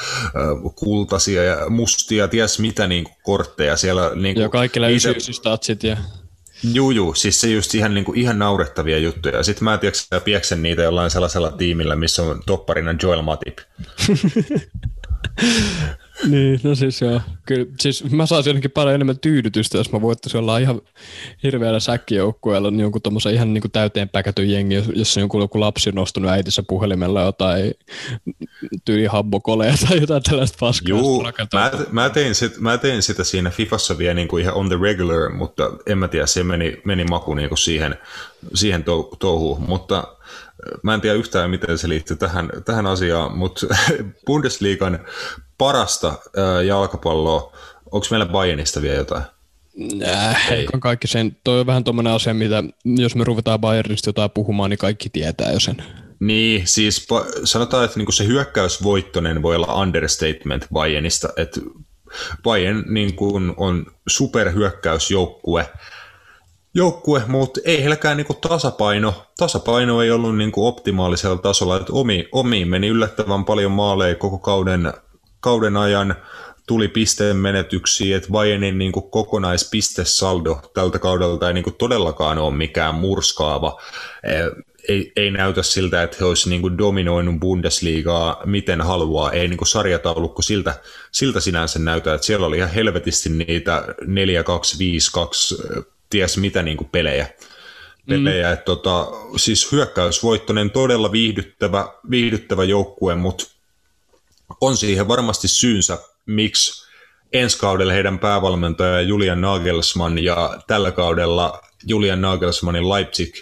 [0.74, 4.10] kultaisia ja mustia, ties mitä niinku kortteja siellä.
[4.14, 5.10] Niinku, ja kaikilla niitä...
[5.10, 5.96] ysistatsit ja
[6.62, 9.42] Juu, juu, siis se just ihan, niin kuin, ihan naurettavia juttuja.
[9.42, 13.58] Sitten mä tiedätkö, pieksen niitä jollain sellaisella tiimillä, missä on topparina Joel Matip.
[16.28, 17.20] niin, no siis joo.
[17.46, 20.80] Kyllä, siis mä saisin jotenkin paljon enemmän tyydytystä, jos mä voittaisin olla ihan
[21.42, 25.60] hirveällä säkkijoukkueella niin jonkun tommosen ihan niin kuin täyteen päkätyn jengi, jos on joku, joku
[25.60, 27.74] lapsi nostunut äitissä puhelimella jotain
[28.84, 30.98] tyyli habbokoleja tai jotain tällaista paskaa.
[30.98, 31.22] Joo,
[31.54, 34.78] mä, mä, tein sit, mä tein sitä siinä Fifassa vielä niin kuin ihan on the
[34.82, 37.96] regular, mutta en mä tiedä, se meni, meni maku niin kuin siihen,
[38.54, 38.84] siihen
[39.18, 40.16] touhuun, mutta
[40.82, 43.66] Mä en tiedä yhtään, miten se liittyy tähän, tähän asiaan, mutta
[44.26, 44.98] Bundesliigan
[45.58, 46.14] parasta
[46.66, 47.56] jalkapalloa,
[47.90, 49.24] onko meillä Bayernista vielä jotain?
[50.06, 50.66] Äh, Ei.
[50.80, 51.36] kaikki sen.
[51.44, 55.52] Toi on vähän tuommoinen asia, mitä jos me ruvetaan Bayernista jotain puhumaan, niin kaikki tietää
[55.52, 55.76] jo sen.
[56.20, 57.06] Niin, siis
[57.44, 61.60] sanotaan, että niinku se hyökkäysvoittonen voi olla understatement Bayernista, että
[62.42, 65.68] Bayern niin kuin on superhyökkäysjoukkue,
[66.74, 72.68] joukkue, mutta ei heilläkään niinku tasapaino, tasapaino ei ollut niinku optimaalisella tasolla, että omi, omiin
[72.68, 74.92] meni yllättävän paljon maaleja koko kauden,
[75.40, 76.14] kauden ajan,
[76.66, 82.54] tuli pisteen menetyksiä, että Bayernin niin kuin kokonaispistesaldo tältä kaudelta ei niin kuin todellakaan ole
[82.54, 83.80] mikään murskaava.
[84.88, 89.32] Ei, ei näytä siltä, että he olisivat niin kuin dominoinut Bundesliigaa miten haluaa.
[89.32, 90.74] Ei niin kuin sarjataulukko siltä,
[91.12, 95.56] siltä sinänsä näytä, että siellä oli ihan helvetisti niitä 4, 2, 5, 2,
[96.10, 97.28] ties mitä niin kuin pelejä.
[98.08, 98.46] pelejä.
[98.46, 98.52] Mm.
[98.52, 103.44] Että tota, siis hyökkäysvoittoinen, todella viihdyttävä, viihdyttävä joukkue, mutta
[104.60, 106.90] on siihen varmasti syynsä, miksi
[107.32, 113.34] ensi kaudella heidän päävalmentaja Julian Nagelsmann ja tällä kaudella Julian Nagelsmannin Leipzig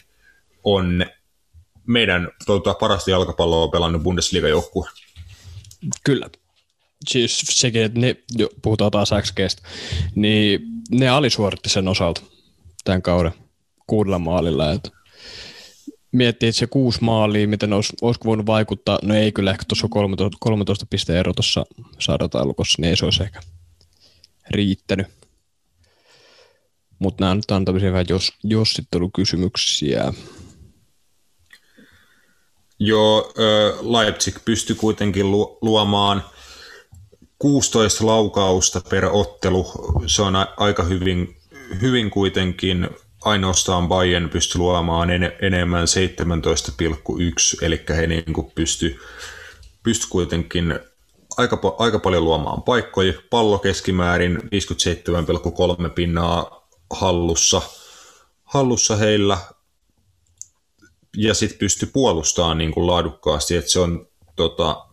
[0.65, 1.07] on
[1.87, 4.89] meidän tuota, parasta jalkapalloa pelannut Bundesliga-joukkue.
[6.05, 6.31] Kyllä.
[7.09, 8.17] Siis sekin, että ne,
[8.63, 9.63] puhutaan taas XGstä,
[10.15, 12.21] niin ne alisuoritti sen osalta
[12.89, 13.33] tämän kauden
[13.87, 14.73] kuudella maalilla.
[14.73, 14.91] Että
[16.13, 19.89] miettii, että se kuusi maalia, miten olisi, olisiko voinut vaikuttaa, no ei kyllä ehkä tuossa
[19.91, 21.67] 13, 13 pisteen ero tuossa
[21.99, 23.41] sarjataulukossa, niin ei se olisi ehkä
[24.51, 25.07] riittänyt.
[26.99, 30.13] Mutta nämä nyt on tämmöisiä vähän jos, jossittelukysymyksiä.
[32.79, 33.33] Joo,
[33.83, 35.31] Leipzig pystyi kuitenkin
[35.63, 36.25] luomaan
[37.39, 39.67] 16 laukausta per ottelu.
[40.07, 41.38] Se on aika hyvin,
[41.81, 42.89] hyvin kuitenkin
[43.25, 48.99] ainoastaan Bayern pystyi luomaan en, enemmän 17,1, eli he niin kuin pysty,
[49.83, 50.79] pysty kuitenkin
[51.37, 53.13] aika, aika paljon luomaan paikkoja.
[53.31, 57.63] Pallo keskimäärin 57,3 pinnaa hallussa,
[58.45, 59.39] hallussa heillä,
[61.17, 64.88] ja sitten pysty puolustamaan niin kuin laadukkaasti, että se on tota,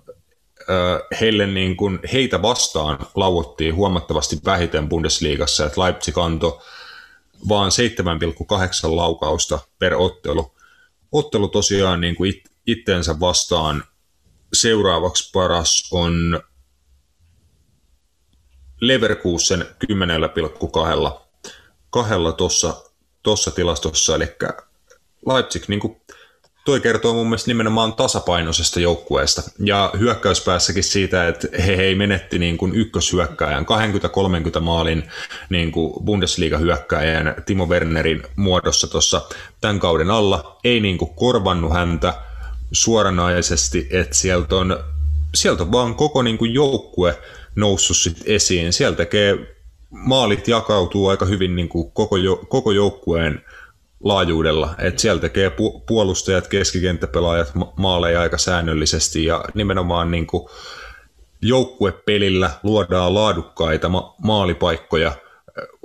[1.21, 6.59] heille niin kuin, heitä vastaan lauottiin huomattavasti vähiten Bundesliigassa, että Leipzig antoi
[7.49, 7.71] vaan
[8.85, 10.55] 7,8 laukausta per ottelu.
[11.11, 13.83] Ottelu tosiaan niin kuin it, itteensä vastaan
[14.53, 16.41] seuraavaksi paras on
[18.81, 19.67] Leverkusen 10,2
[21.89, 22.83] kahdella tuossa
[23.23, 24.25] tossa tilastossa, eli
[25.27, 26.01] Leipzig niin kuin
[26.65, 29.41] toi kertoo mun mielestä nimenomaan tasapainoisesta joukkueesta.
[29.59, 33.65] Ja hyökkäyspäässäkin siitä, että he ei menetti niin kuin ykköshyökkäjän,
[34.57, 35.03] 20-30 maalin
[35.49, 39.21] niin kuin Bundesliga-hyökkäjän Timo Wernerin muodossa tuossa
[39.61, 40.59] tämän kauden alla.
[40.63, 42.13] Ei niin kuin korvannut häntä
[42.71, 44.79] suoranaisesti, että sieltä on,
[45.35, 47.19] sieltä on vaan koko niin kuin joukkue
[47.55, 48.73] noussut sit esiin.
[48.73, 49.55] Sieltä tekee
[49.89, 53.41] maalit jakautuu aika hyvin niin kuin koko, jo, koko joukkueen
[54.05, 54.75] laajuudella.
[54.77, 60.49] että siellä tekee pu- puolustajat, keskikenttäpelaajat maaleja aika säännöllisesti ja nimenomaan niin kuin
[61.41, 65.11] joukkuepelillä luodaan laadukkaita ma- maalipaikkoja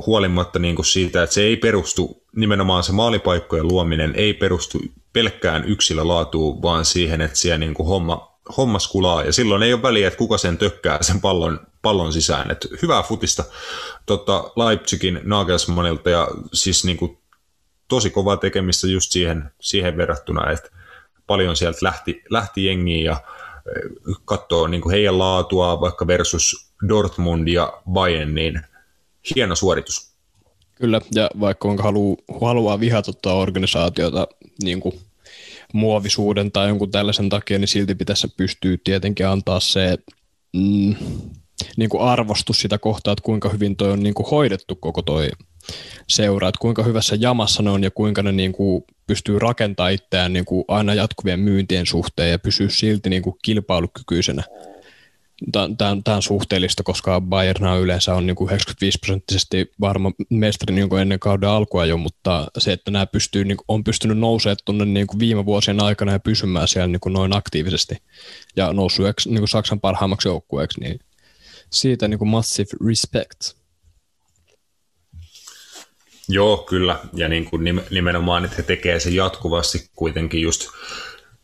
[0.06, 4.78] huolimatta niin kuin siitä, että se ei perustu, nimenomaan se maalipaikkojen luominen ei perustu
[5.12, 9.82] pelkkään yksilölaatuun, vaan siihen, että siellä niin kuin homma, hommas kulaa, ja silloin ei ole
[9.82, 12.50] väliä, että kuka sen tökkää sen pallon, pallon sisään.
[12.50, 13.44] Et hyvää futista
[14.06, 17.18] tota, Leipzigin Nagelsmannilta, ja siis niin kuin
[17.90, 20.70] tosi kovaa tekemistä just siihen, siihen verrattuna, että
[21.26, 23.12] paljon sieltä lähti, lähti jengiin ja
[23.76, 28.60] eh, katsoo niin kuin heidän laatua vaikka versus Dortmund ja Bayern, niin
[29.36, 30.10] hieno suoritus.
[30.74, 34.28] Kyllä, ja vaikka onko halu, haluaa vihata organisaatiota
[34.62, 35.00] niin kuin
[35.72, 39.98] muovisuuden tai jonkun tällaisen takia, niin silti pitäisi pystyä tietenkin antaa se
[40.52, 40.94] mm,
[41.76, 45.30] niin kuin arvostus sitä kohtaa, että kuinka hyvin toi on niin kuin hoidettu koko toi
[46.08, 50.32] seuraa, että kuinka hyvässä jamassa ne on ja kuinka ne niin kuin pystyy rakentamaan itseään
[50.32, 54.42] niin kuin aina jatkuvien myyntien suhteen ja pysyä silti niin kuin kilpailukykyisenä.
[55.78, 61.02] Tämä on suhteellista, koska Bayern yleensä on niin kuin 95 prosenttisesti varma mestari niin kuin
[61.02, 64.84] ennen kauden alkua jo, mutta se, että nämä pystyy, niin kuin, on pystynyt nousemaan tuonne
[64.84, 67.96] niin kuin viime vuosien aikana ja pysymään siellä niin kuin noin aktiivisesti
[68.56, 71.00] ja noussut niin kuin Saksan parhaimmaksi joukkueeksi, niin
[71.70, 73.59] siitä niin kuin massive respect.
[76.30, 76.98] Joo, kyllä.
[77.14, 80.68] Ja niin kuin nimenomaan, että he tekee sen jatkuvasti kuitenkin just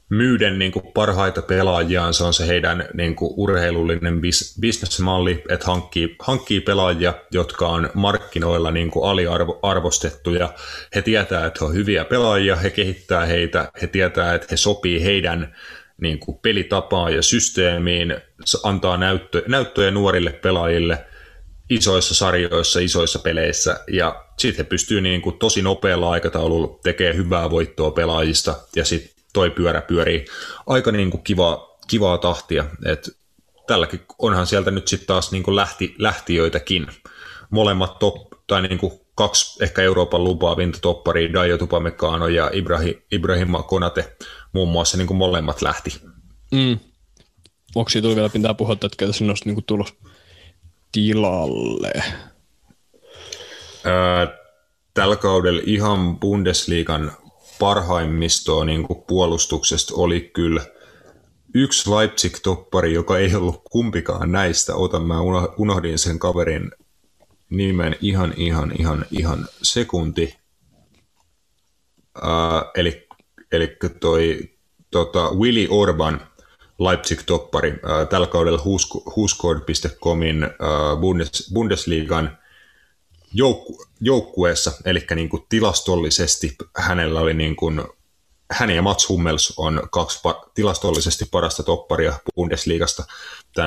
[0.09, 5.67] myyden niin kuin parhaita pelaajiaan, se on se heidän niin kuin urheilullinen bis, bisnesmalli, että
[5.67, 10.55] hankkii, hankkii pelaajia, jotka on markkinoilla niin kuin aliarvostettuja.
[10.95, 15.05] He tietää, että he on hyviä pelaajia, he kehittää heitä, he tietää, että he sopii
[15.05, 15.57] heidän
[16.01, 18.17] niin kuin pelitapaan ja systeemiin,
[18.63, 21.05] antaa näyttö, näyttöjä nuorille pelaajille–
[21.71, 27.51] isoissa sarjoissa, isoissa peleissä, ja sitten he pystyy niin kuin tosi nopealla aikataululla tekemään hyvää
[27.51, 30.25] voittoa pelaajista, ja sitten toi pyörä pyörii
[30.67, 33.11] aika niin kuin kiva, kivaa tahtia, että
[33.67, 36.87] tälläkin onhan sieltä nyt sitten taas niin kuin lähti, lähtiöitäkin.
[37.51, 38.15] Molemmat top,
[38.47, 44.17] tai niin kuin kaksi ehkä Euroopan lupaavinta topparia, Daio Tupamecano ja Ibrahim, Ibrahim Konate
[44.53, 46.01] muun muassa niin kuin molemmat lähti.
[46.53, 46.79] Mm.
[47.75, 49.95] Onko siitä tuli vielä pitää puhua, että ketä sinne olisi niin tulos
[50.97, 51.93] tilalle?
[53.87, 54.27] Öö,
[54.95, 57.13] tällä kaudella ihan Bundesliigan
[57.59, 60.67] parhaimmistoa niin puolustuksesta oli kyllä
[61.55, 64.75] yksi Leipzig-toppari, joka ei ollut kumpikaan näistä.
[64.75, 65.21] Otan, mä
[65.59, 66.71] unohdin sen kaverin
[67.51, 70.37] nimen ihan, ihan, ihan, ihan sekunti.
[72.19, 73.09] Uh, eli,
[73.53, 74.51] eli toi
[74.91, 76.21] tota, Willy Orban,
[76.79, 78.63] Leipzig-toppari, uh, tällä kaudella
[79.17, 82.39] Huskord.comin uh, Bundes, Bundesliigan
[83.35, 87.83] joukku, joukkueessa, eli niin kuin tilastollisesti hänellä oli niin kuin,
[88.51, 93.05] hän ja Mats Hummels on kaksi pa- tilastollisesti parasta topparia Bundesliigasta.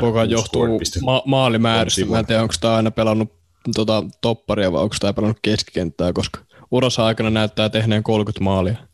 [0.02, 0.68] Joka johtuu
[1.02, 2.06] ma- maalimääristä.
[2.06, 3.34] Mä en tiedä, onko tämä aina pelannut
[3.76, 6.40] tota, topparia vai onko tämä pelannut keskikenttää, koska
[6.72, 8.89] uransa aikana näyttää tehneen 30 maalia.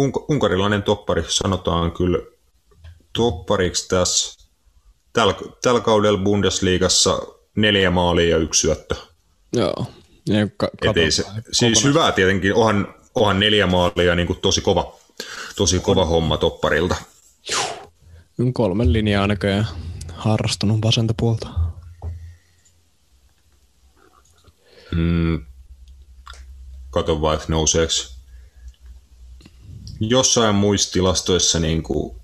[0.00, 2.18] Unk- unkarilainen toppari sanotaan kyllä
[3.12, 4.48] toppariksi tässä.
[5.12, 7.18] Tällä, tällä kaudella Bundesliigassa
[7.56, 8.94] neljä maalia ja yksi syöttö.
[9.52, 9.86] Joo.
[10.26, 10.70] Ja ka-
[11.10, 14.96] se, siis hyvää tietenkin, onhan, onhan neljä maalia niin kuin tosi kova,
[15.56, 16.96] tosi kova homma topparilta.
[17.50, 17.78] Juh.
[18.52, 19.66] Kolmen linjaa näköjään
[20.14, 21.48] harrastanut vasenta puolta.
[24.90, 25.44] Mm,
[26.90, 27.92] kato vaan, että nouseeko
[30.00, 32.16] jossain muissa tilastoissa niin kuin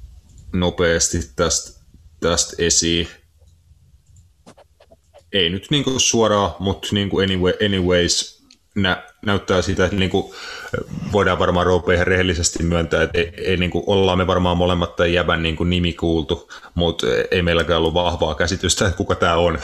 [0.53, 1.81] nopeasti tästä,
[2.21, 3.09] tästä esiin.
[5.33, 10.11] Ei nyt niin kuin suoraan, mutta niin kuin anyway, anyways nä, näyttää sitä, että niin
[10.11, 10.35] kuin
[11.13, 14.97] voidaan varmaan Roope ihan rehellisesti myöntää, että ei, ei niin kuin, ollaan me varmaan molemmat
[14.97, 19.37] tai jäbän niin kuin nimi kuultu, mutta ei meilläkään ollut vahvaa käsitystä, että kuka tämä
[19.37, 19.59] on.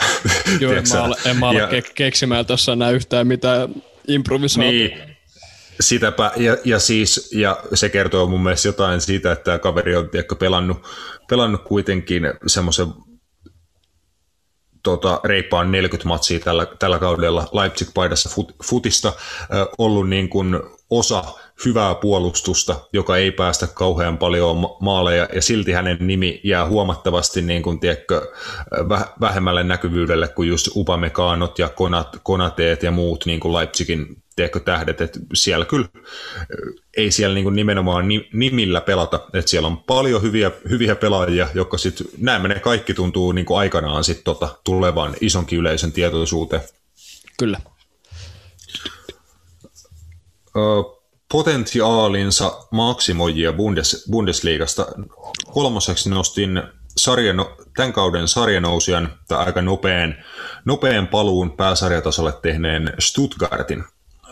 [0.59, 3.69] Joo, en mä ole, en mä ole ja, ke- keksimään tuossa enää yhtään mitään
[4.07, 4.95] improvisaatiota.
[4.95, 5.10] Niin,
[5.81, 10.09] Sitäpä, ja, ja, siis, ja se kertoo mun mielestä jotain siitä, että tämä kaveri on
[10.09, 10.87] tiedätkö, pelannut,
[11.29, 12.87] pelannut kuitenkin semmoisen
[14.83, 21.23] tota, reippaan 40 matsia tällä, tällä kaudella Leipzig-paidassa fut, futista, äh, ollut niin kuin osa
[21.65, 27.63] hyvää puolustusta, joka ei päästä kauhean paljon maaleja, ja silti hänen nimi jää huomattavasti niin
[27.63, 28.31] kuin, tiedätkö,
[29.21, 35.01] vähemmälle näkyvyydelle kuin just Upamekaanot ja Konat, Konateet ja muut niin kuin Leipzigin tiedätkö, tähdet,
[35.01, 35.87] että siellä kyllä
[36.97, 42.07] ei siellä niin nimenomaan nimillä pelata, että siellä on paljon hyviä, hyviä pelaajia, jotka sitten,
[42.17, 46.61] näemme ne kaikki tuntuu niin kuin aikanaan sitten tota, tulevan isonkin yleisön tietoisuuteen.
[47.39, 47.59] Kyllä.
[51.31, 54.87] potentiaalinsa maksimoijia Bundes, Bundesliigasta.
[55.53, 56.63] Kolmoseksi nostin
[56.97, 60.15] sarjan, tämän kauden sarjanousijan tai aika nopean,
[60.65, 63.83] nopean paluun pääsarjatasolle tehneen Stuttgartin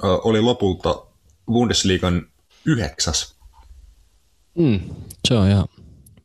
[0.01, 1.05] oli lopulta
[1.45, 2.27] Bundesliigan
[2.65, 3.35] yhdeksäs.
[4.57, 4.79] Mm,
[5.27, 5.67] se on ihan,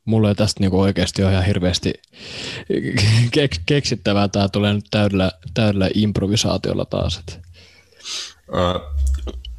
[0.04, 1.92] mulla ei tästä niinku oikeasti ole ihan hirveästi
[3.36, 4.28] kek- keksittävää.
[4.28, 7.18] Tämä tulee nyt täydellä, täydellä improvisaatiolla taas.
[7.18, 7.40] Et.
[8.48, 8.80] Uh,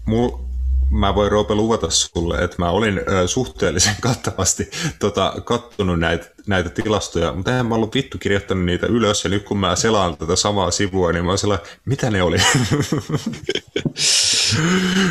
[0.05, 0.44] mul,
[0.89, 6.69] mä voin Roope luvata sulle, että mä olin ö, suhteellisen kattavasti tota, kattonut näitä, näitä
[6.69, 10.35] tilastoja, mutta en mä ollut vittu kirjoittanut niitä ylös, ja nyt kun mä selaan tätä
[10.35, 12.37] samaa sivua, niin mä oon sellainen, mitä ne oli?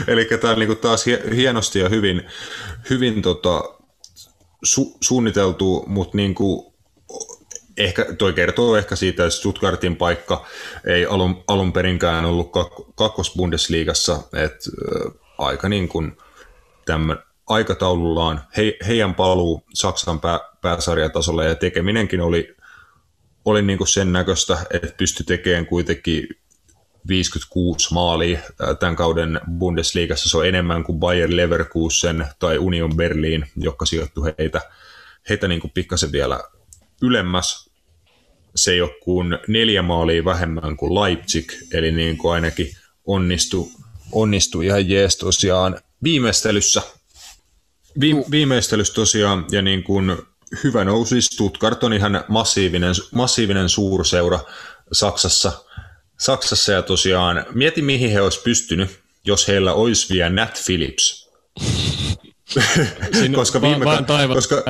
[0.07, 2.23] Eli tämä on niinku taas hienosti ja hyvin,
[2.91, 3.63] hyvin tota,
[4.67, 6.75] su- suunniteltu, mutta niinku,
[7.77, 10.47] ehkä, toi kertoo ehkä siitä, että Stuttgartin paikka
[10.87, 14.71] ei alun, alun perinkään ollut kak- kakkosbundesliigassa, että
[15.38, 16.16] aika niin kuin
[16.87, 22.57] tämän aikataulullaan he, heidän paluu Saksan pää, pääsarjatasolle ja tekeminenkin oli,
[23.44, 26.29] oli niin kuin sen näköistä, että pystyi tekemään kuitenkin
[27.09, 28.38] 56 maalia
[28.81, 30.29] tämän kauden Bundesliigassa.
[30.29, 34.61] Se on enemmän kuin Bayer Leverkusen tai Union Berlin, joka sijoittui heitä,
[35.29, 36.40] heitä niin kuin pikkasen vielä
[37.03, 37.70] ylemmäs.
[38.57, 42.68] Se ei ole kuin neljä maalia vähemmän kuin Leipzig, eli niin kuin ainakin
[43.07, 43.68] onnistui
[44.15, 46.83] onnistui ihan jees tosiaan viimeistelyssä.
[48.01, 50.17] Vi, viimeistelyssä tosiaan ja niin kuin
[50.65, 51.23] hyvä nousi.
[51.23, 54.41] Stuttgart on ihan massiivinen, massiivinen suurseura
[54.93, 55.53] Saksassa.
[56.19, 61.31] Saksassa ja tosiaan mieti mihin he olisi pystynyt, jos heillä olisi vielä Nat Phillips.
[63.37, 64.62] koska viime, va- koska,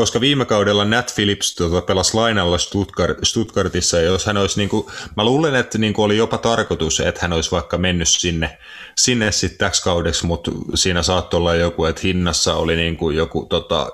[0.00, 4.68] koska viime kaudella Nat Phillips tuota, pelasi lainalla Stuttgart, Stuttgartissa, ja jos hän olisi, niin
[4.68, 4.86] kuin,
[5.16, 8.58] mä luulen, että niin kuin oli jopa tarkoitus, että hän olisi vaikka mennyt sinne,
[8.96, 13.46] sinne sitten täksi kaudeksi, mutta siinä saattoi olla joku, että hinnassa oli niin kuin joku
[13.46, 13.90] tota,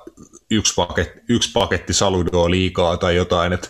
[0.51, 3.69] yksi paketti, yksi paketti Saludoa liikaa tai jotain, että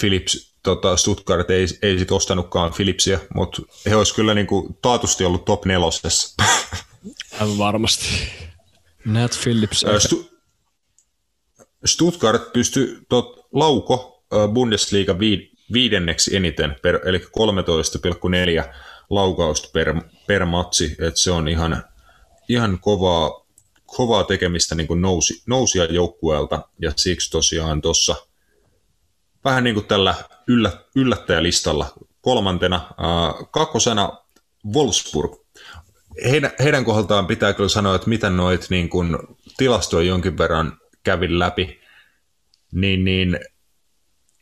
[0.00, 5.24] Philips, tota, Stuttgart ei, ei sit ostanutkaan Philipsia, mutta he olisi kyllä niin kuin taatusti
[5.24, 6.44] ollut top nelosessa.
[7.40, 8.04] Aivan varmasti.
[9.04, 9.84] Nat Phillips.
[9.98, 10.37] Stu-
[11.84, 15.18] Stuttgart pystyi tot, lauko Bundesliga
[15.72, 18.74] viidenneksi eniten, per, eli 13,4
[19.10, 21.84] laukausta per, per matsi, että se on ihan,
[22.48, 23.46] ihan kovaa,
[23.86, 28.16] kovaa tekemistä niin kuin nousi, nousia joukkueelta, ja siksi tosiaan tuossa
[29.44, 30.14] vähän niin kuin tällä
[30.46, 31.86] yllä, yllättäjälistalla
[32.20, 34.12] kolmantena, äh, kakkosena
[34.74, 35.32] Wolfsburg.
[36.24, 39.18] Heidän, heidän kohdaltaan pitää kyllä sanoa, että miten noit niin kuin
[39.56, 41.80] tilastoja jonkin verran kävin läpi,
[42.72, 43.38] niin, niin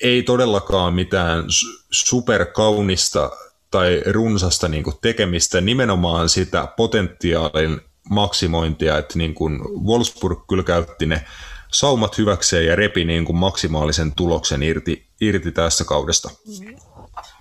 [0.03, 1.45] ei todellakaan mitään
[1.91, 3.31] superkaunista
[3.71, 7.81] tai runsasta niin kuin tekemistä, nimenomaan sitä potentiaalin
[8.11, 11.25] maksimointia, että niin kuin Wolfsburg kyllä käytti ne
[11.73, 16.31] saumat hyväkseen ja repi niin kuin maksimaalisen tuloksen irti, irti tästä kaudesta.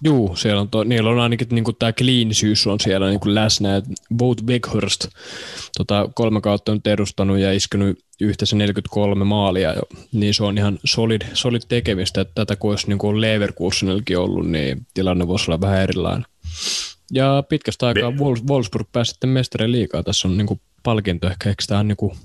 [0.04, 3.36] Juu, siellä on to, niillä on ainakin niin kuin tämä cleansyys on siellä niin kuin
[3.36, 3.82] läsnä.
[4.20, 5.08] Vout Weghorst
[5.78, 9.82] tota, kolme kautta on edustanut ja iskenyt yhteensä 43 maalia, jo,
[10.12, 12.22] niin se on ihan solid, solid tekemistä.
[12.22, 16.26] Että tätä kun olisi niin kuin Leverkusenilläkin ollut, niin tilanne voisi olla vähän erilainen.
[17.12, 18.18] Ja pitkästä aikaa Me...
[18.50, 20.04] Wolfsburg pääsi sitten mestarien liikaa.
[20.04, 22.18] Tässä on niin kuin palkinto ehkä, eikö tämä on niin kuin,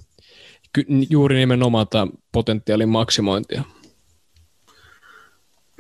[1.11, 3.63] juuri nimenomaan tämä potentiaalin maksimointia.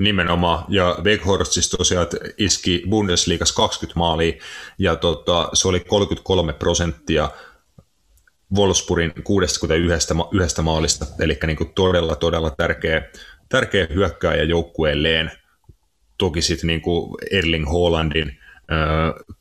[0.00, 2.06] Nimenomaan, ja Weghorst siis tosiaan
[2.38, 4.32] iski Bundesliigassa 20 maalia,
[4.78, 7.30] ja tota, se oli 33 prosenttia
[8.56, 13.02] Wolfsburgin 61 yhdestä maalista, eli niin kuin todella, todella tärkeä,
[13.48, 15.30] tärkeä hyökkääjä joukkueelleen.
[16.18, 18.38] Toki sitten niin kuin Erling Haalandin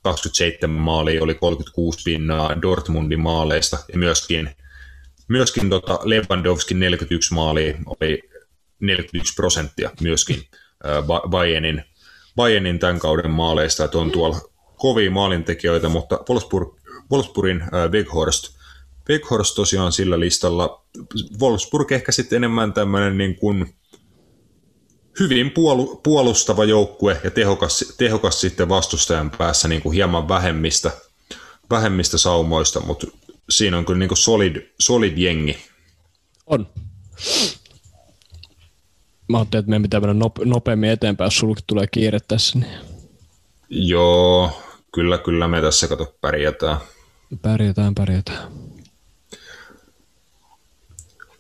[0.01, 4.49] 27 maalia oli 36 pinnaa Dortmundin maaleista, ja myöskin,
[5.27, 8.29] myöskin tota Lewandowskin 41 maalia oli
[8.79, 10.43] 41 prosenttia myöskin
[11.29, 11.83] Bayernin,
[12.35, 14.41] Bayernin tämän kauden maaleista, että on tuolla
[14.75, 16.79] kovia maalintekijöitä, mutta Wolfsburg,
[17.11, 18.59] Wolfsburgin Weghorst,
[19.09, 20.85] Weghorst tosiaan sillä listalla.
[21.41, 23.75] Wolfsburg ehkä sitten enemmän tämmöinen niin kuin
[25.19, 30.91] hyvin puolu, puolustava joukkue ja tehokas, tehokas sitten vastustajan päässä niin kuin hieman vähemmistä,
[31.69, 33.07] vähemmistä saumoista, mutta
[33.49, 35.57] siinä on kyllä niin kuin solid, solid jengi.
[36.45, 36.67] On
[39.29, 42.59] mä ajattelin, että meidän pitää mennä nopeammin eteenpäin, jos sulki tulee kiire tässä.
[42.59, 42.71] Niin...
[43.69, 44.51] Joo,
[44.93, 46.77] kyllä, kyllä me tässä kato pärjätään.
[47.41, 48.51] Pärjätään, pärjätään.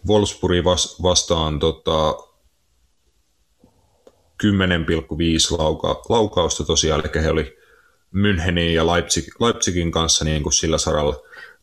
[0.07, 0.65] Wolfsburg
[1.03, 2.13] vastaan tota,
[4.43, 4.47] 10,5
[5.57, 7.57] lauka, laukausta tosiaan, eli he oli
[8.15, 11.15] Münchenin ja Leipzig, Leipzigin kanssa niin kuin sillä saralla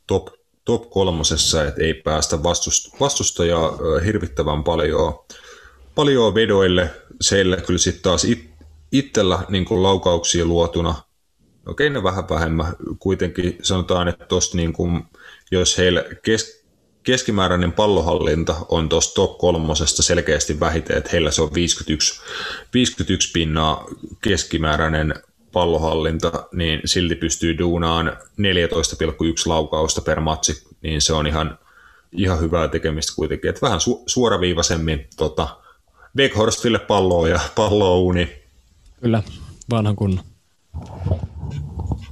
[0.07, 0.29] top,
[0.65, 5.25] top kolmosessa, että ei päästä vastust, vastustajaa hirvittävän paljon
[5.97, 6.91] paljon vedoille,
[7.21, 8.51] seillä kyllä sitten taas it,
[8.93, 10.95] itsellä niin kuin laukauksia luotuna.
[11.67, 12.77] Okei, ne vähän vähemmän.
[12.99, 15.03] Kuitenkin sanotaan, että tosta niin kuin,
[15.51, 16.67] jos heillä kes,
[17.03, 22.21] keskimääräinen pallohallinta on tuosta top kolmosesta selkeästi vähiten, että heillä se on 51,
[22.75, 23.87] 51 pinnaa
[24.21, 25.15] keskimääräinen
[25.53, 28.23] pallohallinta, niin silti pystyy duunaan 14,1
[29.47, 31.59] laukausta per matsi, niin se on ihan,
[32.13, 33.49] ihan hyvää tekemistä kuitenkin.
[33.49, 35.49] Että vähän su- suoraviivaisemmin tota,
[36.17, 38.43] Weghorstille palloa ja palloa uni.
[39.01, 39.23] Kyllä,
[39.71, 40.25] vanhan kunnon.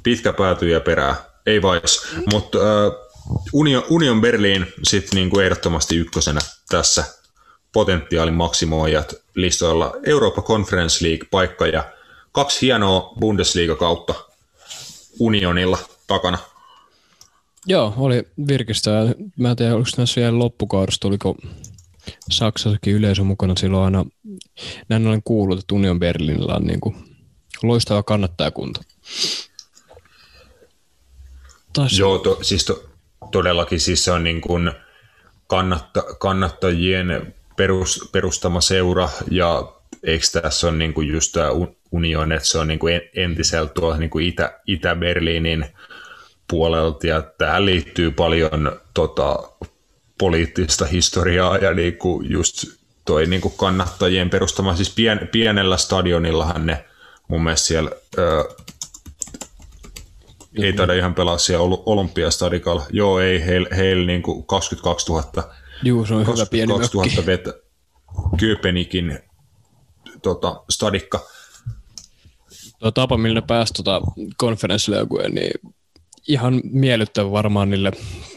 [0.03, 2.07] Pitkä pääty ja perää, ei vais.
[2.33, 2.93] Mutta äh,
[3.53, 7.05] Union, Union Berlin sitten niinku ehdottomasti ykkösenä tässä
[7.73, 9.93] potentiaalin maksimoijat listoilla.
[10.07, 11.85] Eurooppa Conference League paikka ja
[12.33, 14.15] kaksi hienoa Bundesliga kautta
[15.19, 16.39] Unionilla takana.
[17.67, 18.91] Joo, oli virkistä.
[19.37, 21.37] Mä en tiedä, oliko näissä vielä loppukaudessa, tuliko
[22.31, 24.05] Saksassakin yleisö mukana silloin aina,
[24.89, 26.97] näin olen kuullut, että Union Berlinillä on niin kuin
[27.63, 28.83] loistava kannattajakunta.
[31.73, 31.99] Taas...
[31.99, 32.85] Joo, to, siis to,
[33.31, 34.73] todellakin siis se on niin kuin
[35.47, 41.49] kannatta, kannattajien perus, perustama seura ja eikö tässä on niin kuin just tämä
[41.93, 45.67] Union, että se on niin kuin entisellä tuolla niin kuin Itä, Itä-Berliinin
[46.51, 49.39] puolelta ja tähän liittyy paljon tota,
[50.19, 52.65] poliittista historiaa ja niinku just
[53.05, 56.85] toi niinku kannattajien perustama, siis pien, pienellä stadionillahan ne
[57.29, 58.45] mun mielestä siellä ää,
[60.63, 62.83] ei taida ihan pelaa siellä Olympiastadikalla.
[62.91, 65.55] Joo, ei, heillä heil niinku 22 000.
[65.83, 67.55] Juu, se on 22 hyvä pieni 000 vetä
[68.41, 69.19] Köpenikin
[70.23, 71.21] tota, stadikka.
[72.79, 74.01] Tuo tapa, millä ne pääsi tota
[74.37, 75.75] konferenssileukuen, niin
[76.29, 77.93] ihan miellyttävä varmaan niille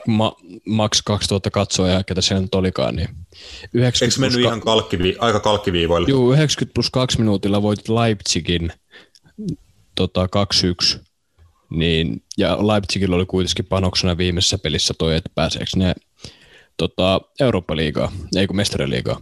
[0.07, 0.35] ma-
[0.65, 2.95] max 2000 katsojaa, ketä se nyt olikaan.
[2.95, 3.09] Niin
[3.73, 6.07] 90 Eikö mennyt ka- ihan kalkkivi- aika kalkkiviivoille?
[6.09, 8.71] Joo, 90 plus 2 minuutilla voitit Leipzigin
[9.95, 10.27] tota,
[10.95, 10.99] 2-1.
[11.69, 15.95] Niin, ja Leipzigillä oli kuitenkin panoksena viimeisessä pelissä toi, että pääseekö ne
[16.77, 19.21] tota, Eurooppa-liigaa, ei kun mestariliigaa.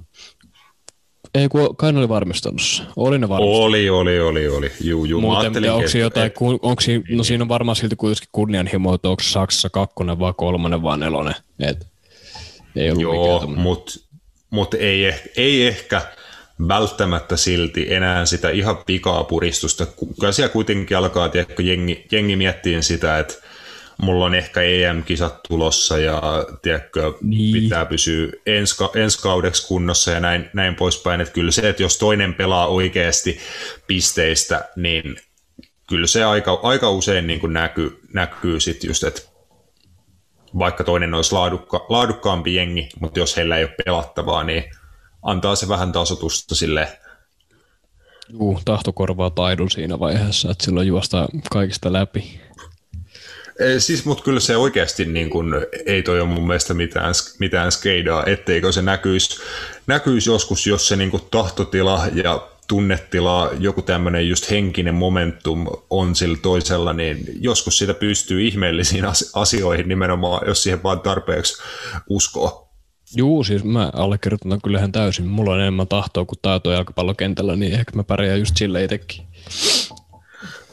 [1.36, 3.64] Ei kun kai ne oli varmistanut Oli ne varmistanut.
[3.64, 4.72] Oli, oli, oli, oli.
[4.82, 5.22] Juu, juu.
[5.22, 6.34] Muuten, onko se jotain, et...
[6.62, 10.84] onko siinä, no siinä on varmaan silti kuitenkin kunnianhimo, että onko Saksassa kakkonen vai kolmonen
[10.84, 11.36] vai nelonen.
[11.60, 11.88] Et,
[12.76, 13.92] ei ollut Joo, mutta
[14.50, 16.02] mut ei, eh, ei ehkä
[16.68, 19.88] välttämättä silti enää sitä ihan pikaa puristusta.
[20.20, 23.34] Kyllä siellä kuitenkin alkaa, tiedätkö, jengi, jengi miettii sitä, että
[24.02, 26.22] mulla on ehkä EM-kisat tulossa ja
[26.62, 27.54] tiedätkö, niin.
[27.54, 31.22] pitää pysyä ensi, ensi kaudeksi kunnossa ja näin, näin poispäin.
[31.22, 33.40] Että kyllä se, että jos toinen pelaa oikeasti
[33.88, 35.16] pisteistä, niin
[35.90, 39.22] kyllä se aika, aika usein niin kuin näkyy, näkyy sitten just, että
[40.60, 44.64] vaikka toinen olisi laadukka, laadukkaampi jengi, mutta jos heillä ei ole pelattavaa, niin
[45.22, 47.00] antaa se vähän tasotusta sille
[48.30, 52.42] Juu, tahto korvaa taidon siinä vaiheessa, että silloin juosta kaikista läpi.
[53.78, 58.24] Siis, mutta kyllä se oikeasti niin kun, ei toi ole mun mielestä mitään, mitään skeidaa,
[58.26, 59.40] etteikö se näkyisi,
[59.88, 66.16] näkyisi joskus, jos se niin kun, tahtotila ja tunnetila, joku tämmöinen just henkinen momentum on
[66.16, 71.64] sillä toisella, niin joskus sitä pystyy ihmeellisiin asioihin nimenomaan, jos siihen vaan tarpeeksi
[72.10, 72.66] uskoo.
[73.16, 75.28] Juu, siis mä allekirjoitan kyllähän täysin.
[75.28, 79.26] Mulla on enemmän tahtoa kuin taitoa jalkapallokentällä, niin ehkä mä pärjään just sille itsekin.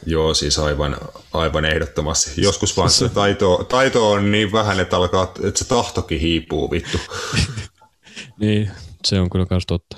[0.06, 0.96] Joo, siis aivan,
[1.32, 2.42] aivan ehdottomasti.
[2.42, 6.98] Joskus vaan se taito, taito on niin vähän, että, alkaa, että se tahtokin hiipuu vittu.
[8.40, 8.70] niin,
[9.04, 9.96] se on kyllä myös totta.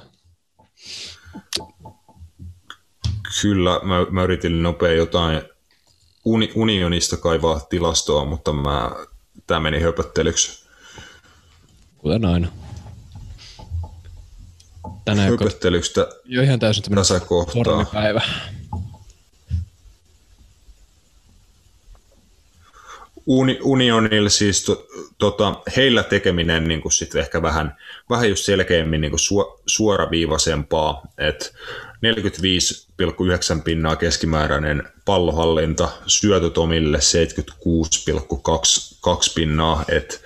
[3.42, 5.42] Kyllä, mä, mä yritin nopea jotain
[6.24, 8.90] uni, unionista kaivaa tilastoa, mutta mä,
[9.46, 10.64] tämä meni höpöttelyksi.
[11.98, 12.48] Kuten aina.
[15.04, 18.20] Tänään höpöttelyksi jo ihan täysin tämmöinen päivä.
[23.26, 24.86] Uni, unionilla siis to,
[25.18, 27.76] tota, heillä tekeminen niin kuin sit ehkä vähän,
[28.10, 31.46] vähän just selkeämmin niin kuin su, suoraviivaisempaa, että
[33.56, 37.02] 45,9 pinnaa keskimääräinen pallohallinta, syötöt omille 76,2
[39.34, 40.16] pinnaa, että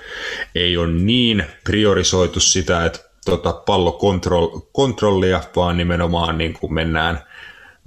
[0.55, 7.22] ei ole niin priorisoitu sitä, että tota, pallokontrollia, vaan nimenomaan niin kuin mennään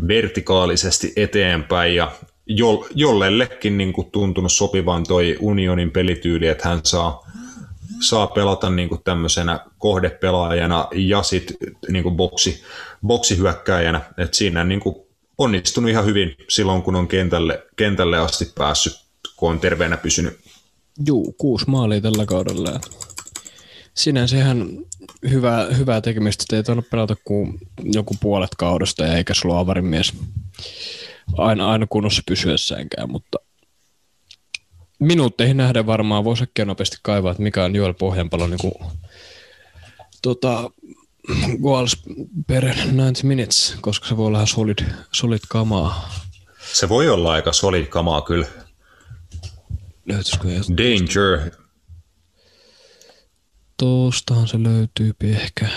[0.07, 2.11] vertikaalisesti eteenpäin ja
[2.57, 7.31] jo, jollellekin niin kuin tuntunut sopivan toi unionin pelityyli, että hän saa,
[8.01, 11.57] saa pelata niin kuin tämmöisenä kohdepelaajana ja sitten
[11.89, 12.63] niin kuin boksi,
[13.07, 14.01] boksihyökkääjänä.
[14.17, 14.95] Et siinä niin kuin
[15.37, 18.93] onnistunut ihan hyvin silloin, kun on kentälle, kentälle asti päässyt,
[19.35, 20.39] kun on terveenä pysynyt.
[21.07, 22.79] Juu, kuusi maalia tällä kaudella.
[23.93, 24.67] Sinänsä ihan
[25.29, 30.13] hyvää, hyvää tekemistä, että ei pelata kuin joku puolet kaudesta eikä sulla avarin mies
[31.37, 33.37] aina, aina kunnossa pysyessäänkään, mutta
[34.99, 38.73] minuutteihin nähden varmaan voisi äkkiä nopeasti kaivaa, että mikä on Joel Pohjanpalo niin kuin,
[40.21, 40.71] tota,
[41.61, 42.03] goals
[42.47, 44.79] per 90 minutes, koska se voi olla solid,
[45.11, 46.09] solid kamaa.
[46.73, 48.47] Se voi olla aika solid kamaa kyllä.
[50.05, 50.47] Löytyisikö
[50.77, 51.51] Danger.
[53.77, 55.67] Tuostahan se löytyy ehkä.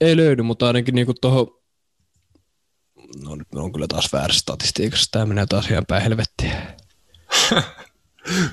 [0.00, 1.60] Ei löydy, mutta ainakin niinku tuohon
[3.24, 5.08] No nyt on kyllä taas väärässä statistiikassa.
[5.10, 6.52] Tämä menee taas ihan päin helvettiin.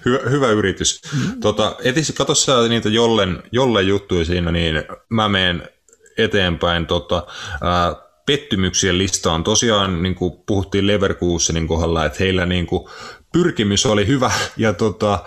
[0.05, 1.01] hyvä, hyvä yritys.
[1.13, 1.39] Mm.
[1.39, 5.69] Tota, etis, katso sä niitä jollen, jollen juttuja siinä, niin mä menen
[6.17, 6.85] eteenpäin.
[6.85, 7.27] Tota,
[7.61, 7.95] ää,
[8.25, 9.43] pettymyksien listaan.
[9.43, 12.89] Tosiaan niin kuin puhuttiin Leverkusenin kohdalla, että heillä niin kuin,
[13.37, 15.19] pyrkimys oli hyvä ja tota,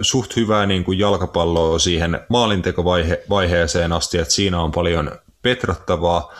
[0.00, 5.10] suht hyvää niin kuin jalkapalloa siihen maalintekovaiheeseen asti, että siinä on paljon
[5.42, 6.32] petrattavaa.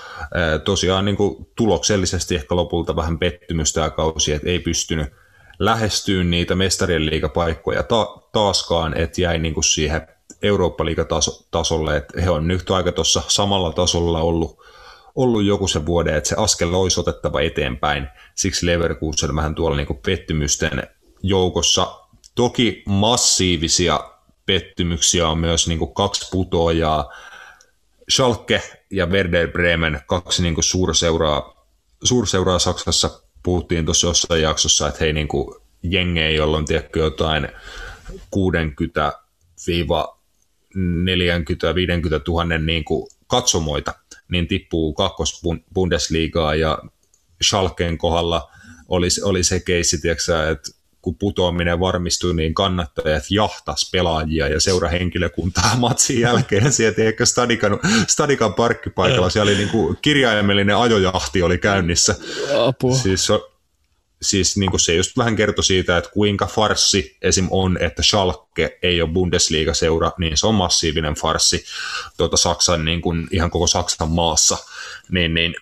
[0.64, 5.12] Tosiaan niin kuin tuloksellisesti ehkä lopulta vähän pettymystä ja kausi, että ei pystynyt
[5.58, 10.08] lähestyyn niitä mestarien liigapaikkoja ta- taaskaan, että jäi niin kuin siihen
[10.42, 14.58] Eurooppa-liigatasolle, että he on nyt aika tuossa samalla tasolla ollut
[15.18, 18.08] ollut joku se vuode, että se askel olisi otettava eteenpäin.
[18.34, 20.82] Siksi Leverkusen vähän tuolla niin kuin pettymysten
[21.22, 22.00] joukossa.
[22.34, 24.00] Toki massiivisia
[24.46, 27.12] pettymyksiä on myös niin kuin kaksi putoajaa.
[28.10, 31.66] Schalke ja Werder Bremen, kaksi niin kuin suurseuraa,
[32.04, 33.20] suurseuraa Saksassa.
[33.42, 37.48] Puhuttiin tuossa jossain jaksossa, että hei niin kuin jengejä, jolla on tiedätkö, jotain
[38.30, 39.12] 60
[40.74, 40.78] 40-50
[42.28, 43.94] 000 niin kuin katsomoita,
[44.32, 45.42] niin tippuu kakkos
[45.74, 46.78] Bundesliigaa ja
[47.44, 48.50] Schalkeen kohdalla
[48.88, 50.70] oli, oli se keissi, tiiäksä, että
[51.02, 58.54] kun putoaminen varmistui, niin kannattajat jahtas pelaajia ja seurahenkilökuntaa matsin jälkeen sieltä ehkä Stadikan, Stadikan
[58.54, 59.30] parkkipaikalla.
[59.30, 62.14] Siellä oli niin kuin kirjaimellinen ajojahti oli käynnissä.
[62.66, 62.94] Apua.
[62.96, 63.28] Siis,
[64.22, 67.48] siis niin kuin se just vähän kertoi siitä, että kuinka farssi esim.
[67.50, 71.64] on, että Schalke ei ole Bundesliga-seura, niin se on massiivinen farssi
[72.16, 74.58] tuota Saksan, niin kuin, ihan koko Saksan maassa.
[75.10, 75.54] Niin, niin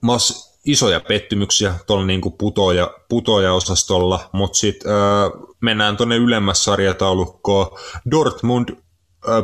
[0.00, 7.78] mass, isoja pettymyksiä tuolla niin kuin putoja, putoja-osastolla, mutta sitten äh, mennään tuonne ylemmäs sarjataulukkoon.
[8.10, 8.76] Dortmund äh,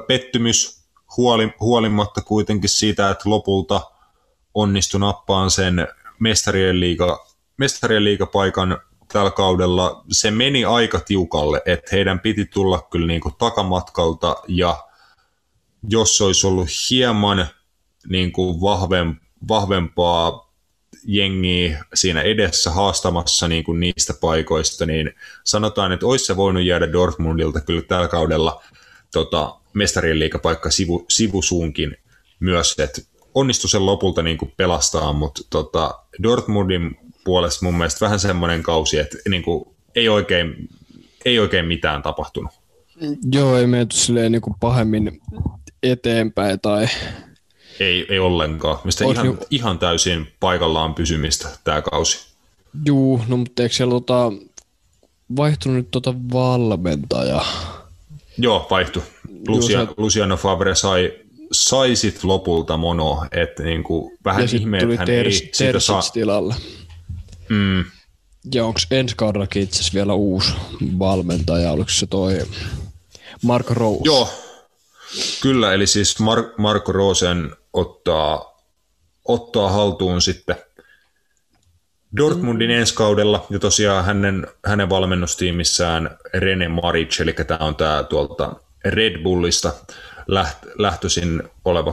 [0.06, 0.78] pettymys
[1.16, 3.80] huoli, huolimatta kuitenkin siitä, että lopulta
[4.54, 7.27] onnistui nappaan sen mestarien, liiga,
[7.58, 8.78] mestarien liigapaikan
[9.12, 10.04] tällä kaudella.
[10.12, 14.84] Se meni aika tiukalle, että heidän piti tulla kyllä niin kuin takamatkalta ja
[15.88, 17.46] jos olisi ollut hieman
[18.08, 19.16] niin kuin vahvem,
[19.48, 20.48] vahvempaa
[21.04, 26.92] jengiä siinä edessä haastamassa niin kuin niistä paikoista, niin sanotaan, että olisi se voinut jäädä
[26.92, 28.62] Dortmundilta kyllä tällä kaudella
[29.12, 31.96] tota, mestarien liikapaikka sivu, sivusuunkin
[32.40, 33.02] myös, että
[33.34, 36.96] onnistui sen lopulta niin kuin pelastaa, mutta tota, Dortmundin
[37.28, 39.64] puolesta mun mielestä vähän semmoinen kausi, että niin kuin,
[39.94, 40.68] ei, oikein,
[41.24, 42.52] ei oikein mitään tapahtunut.
[43.32, 45.20] Joo, ei menty silleen niin kuin pahemmin
[45.82, 46.88] eteenpäin tai
[47.80, 48.78] ei, ei ollenkaan.
[48.84, 49.38] Mistä ihan, niin...
[49.50, 52.26] ihan täysin paikallaan pysymistä tämä kausi.
[52.86, 54.32] Juu, no mutta eikö siellä tota,
[55.36, 57.44] vaihtunut nyt tota valmentaja?
[58.38, 59.02] Joo, vaihtui.
[59.48, 59.92] Lucia, se...
[59.96, 61.12] Luciano Favre sai,
[61.52, 66.02] sai sit lopulta mono, että niinku, vähän ihme, että hän ters, ei siitä saa...
[66.12, 66.54] tilalle.
[67.48, 67.84] Mm.
[68.54, 70.52] Ja onko ensi kaudellakin itse vielä uusi
[70.98, 72.46] valmentaja, oliko se toi
[73.42, 74.00] Marko Rose?
[74.04, 74.28] Joo,
[75.42, 78.60] Kyllä, eli siis Mar- Marko Rosen ottaa,
[79.24, 80.56] ottaa haltuun sitten
[82.16, 88.52] Dortmundin ensi kaudella, ja tosiaan hänen, hänen valmennustiimissään Rene Maric, eli tämä on tämä tuolta
[88.84, 89.72] Red Bullista
[90.26, 91.92] läht, lähtöisin oleva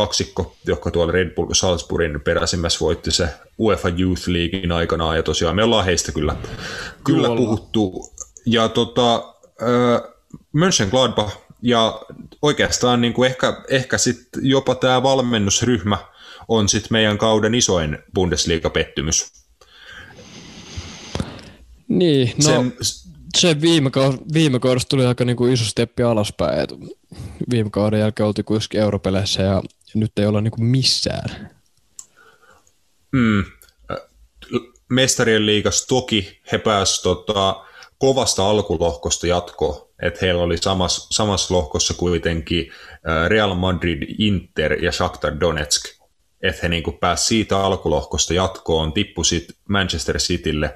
[0.00, 3.28] kaksikko, joka tuolla Red Bull Salzburgin peräsimmässä voitti se
[3.58, 6.36] UEFA Youth Leaguein aikanaan, ja tosiaan me ollaan heistä kyllä,
[7.04, 8.12] kyllä puhuttu.
[8.46, 9.14] Ja tota,
[9.62, 10.14] äh,
[10.52, 12.00] Mönchengladbach ja
[12.42, 15.98] oikeastaan niin kuin ehkä, ehkä sit jopa tämä valmennusryhmä
[16.48, 19.32] on sit meidän kauden isoin Bundesliga-pettymys.
[21.88, 22.72] Niin, no Sen,
[23.38, 23.90] se viime,
[24.32, 26.60] viime kaudessa tuli aika niin kuin iso steppi alaspäin.
[26.60, 26.74] Et
[27.50, 29.62] viime kauden jälkeen oltiin kuitenkin europeleissä ja
[29.98, 31.50] nyt ei olla niin kuin missään.
[33.12, 33.44] Mm.
[34.88, 37.64] Mestarien liigas toki he pääsivät tota,
[37.98, 42.72] kovasta alkulohkosta jatkoon että heillä oli samassa, samassa lohkossa kuitenkin
[43.28, 45.84] Real Madrid, Inter ja Shakhtar Donetsk,
[46.42, 50.74] että he niin pääsivät siitä alkulohkosta jatkoon, tippu sitten Manchester Citylle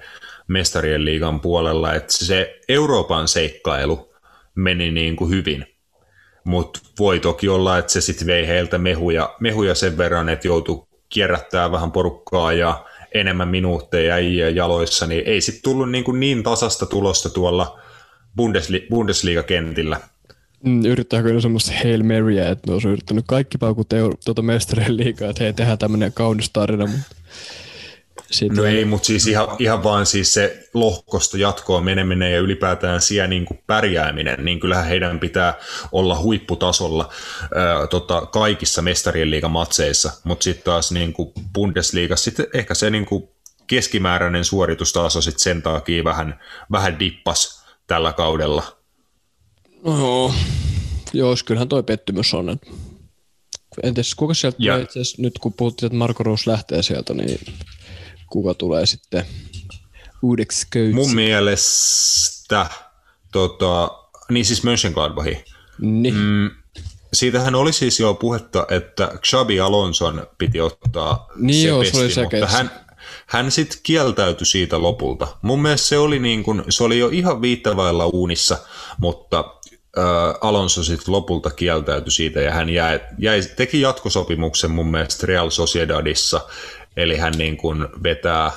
[0.48, 4.14] mestarien liigan puolella, että se Euroopan seikkailu
[4.54, 5.66] meni niin kuin hyvin,
[6.44, 10.86] mutta voi toki olla, että se sitten vei heiltä mehuja, mehuja sen verran, että joutui
[11.08, 12.84] kierrättää vähän porukkaa ja
[13.14, 17.78] enemmän minuutteja ja jaloissa, niin ei sitten tullut niin, kuin niin tasasta tulosta tuolla
[18.36, 20.00] Bundesli- Bundesliga-kentillä.
[20.64, 23.88] Mm, yrittää kyllä semmoista Hail Maryä, että ne olisi yrittänyt kaikki paukut
[24.24, 27.16] tuota mestarien liikaa, että hei, tehdään tämmöinen kaunis tarina, mutta
[28.34, 33.00] sitten no ei, mutta siis ihan, ihan vaan siis se lohkosta jatkoon meneminen ja ylipäätään
[33.00, 35.54] siellä niin kuin pärjääminen, niin kyllähän heidän pitää
[35.92, 37.12] olla huipputasolla
[37.54, 43.06] ää, tota, kaikissa mestarien liigamatseissa, mutta sitten taas niin kuin Bundesliigassa sitten ehkä se niin
[43.06, 43.28] kuin
[43.66, 46.40] keskimääräinen suoritustaso sitten sen takia vähän,
[46.72, 48.62] vähän dippas tällä kaudella.
[49.84, 50.34] No joo,
[51.12, 52.50] joo kyllähän toi pettymys on.
[52.50, 52.66] Että...
[53.82, 54.76] Entäs kuka sieltä ja.
[54.76, 57.40] itse nyt kun puhuttiin, että Marko Roos lähtee sieltä, niin
[58.30, 59.26] kuka tulee sitten
[60.22, 60.94] uudeksi köytsi?
[60.94, 62.66] Mun mielestä,
[63.32, 63.90] tota,
[64.30, 65.44] niin siis Mönchengladbachin.
[65.78, 66.14] Niin.
[66.14, 66.50] Mm,
[67.12, 72.20] siitähän oli siis jo puhetta, että Xabi Alonson piti ottaa niin se joo, pesti, se
[72.20, 72.70] oli mutta hän,
[73.26, 75.26] hän sitten kieltäytyi siitä lopulta.
[75.42, 78.58] Mun mielestä se oli, niin kun, se oli jo ihan viittavailla uunissa,
[78.98, 79.44] mutta
[79.98, 80.04] äh,
[80.40, 86.40] Alonso sitten lopulta kieltäytyi siitä ja hän jäi, jäi, teki jatkosopimuksen mun mielestä Real Sociedadissa,
[86.96, 88.52] eli hän niin kun vetää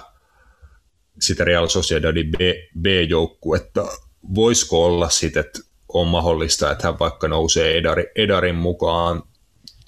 [1.22, 2.36] sitä Real Sociedadin B,
[2.82, 3.88] B-joukkuetta.
[4.36, 5.60] Voisiko olla sitten, että
[5.94, 9.24] on mahdollista, että hän vaikka nousee Edari, Edarin mukaan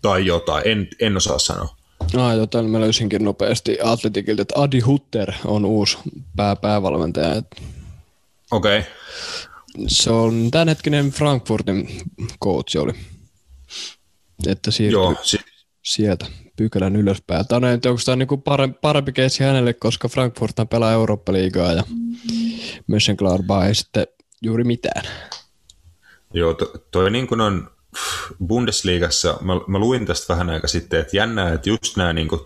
[0.01, 1.75] tai jotain, en, en osaa sanoa.
[2.13, 5.97] Joo, täällä mä löysinkin nopeasti Atletikilta, että Adi Hutter on uusi
[6.35, 7.43] pää, päävalmentaja.
[8.51, 8.79] Okei.
[8.79, 8.91] Okay.
[9.87, 11.87] Se on tämänhetkinen Frankfurtin
[12.43, 12.93] coach oli.
[14.47, 15.39] Että siirtyi Joo, si-
[15.83, 16.25] sieltä
[16.59, 17.47] pykälän ylöspäin.
[17.47, 21.83] Tämä on, onko tämä niin parempi, parempi keissi hänelle, koska Frankfurt pelaa Eurooppa-liigaa ja
[22.87, 24.07] Mönchengladbach ei sitten
[24.41, 25.03] juuri mitään.
[26.33, 27.71] Joo, to, toi niin kuin on
[28.47, 32.41] Bundesliigassa, mä, mä luin tästä vähän aika sitten, että jännää, että just nämä niin kuin,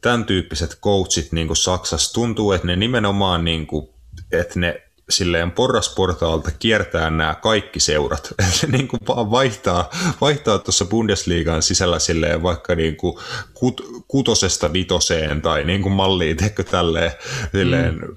[0.00, 3.88] tämän tyyppiset coachit niin kuin Saksassa tuntuu, että ne nimenomaan, niin kuin,
[4.32, 8.34] että ne silleen porrasportaalta kiertää nämä kaikki seurat.
[8.52, 9.90] Se niin kuin vaan vaihtaa,
[10.20, 13.18] vaihtaa tuossa Bundesliigan sisällä silleen vaikka niin kuin
[13.54, 17.12] kut, kutosesta vitoseen tai niin kuin malliin, teekö tälleen.
[17.52, 18.16] Silleen, mm.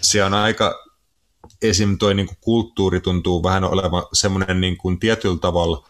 [0.00, 0.84] Se on aika,
[1.62, 1.98] esim.
[1.98, 5.88] toi niin kuin kulttuuri tuntuu vähän olevan semmoinen niin kuin tietyllä tavalla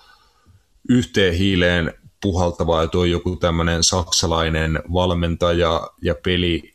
[0.89, 6.75] yhteen hiileen puhaltava, ja tuo joku tämmöinen saksalainen valmentaja ja peli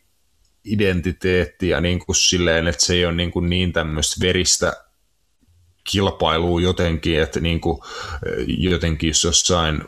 [0.65, 4.73] identiteettiä niin kuin silleen, että se ei ole niin, kuin niin tämmöistä veristä
[5.83, 7.79] kilpailua jotenkin, että niin kuin,
[8.47, 9.83] jotenkin jos jossain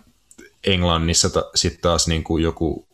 [0.64, 2.87] Englannissa sitten taas niin kuin joku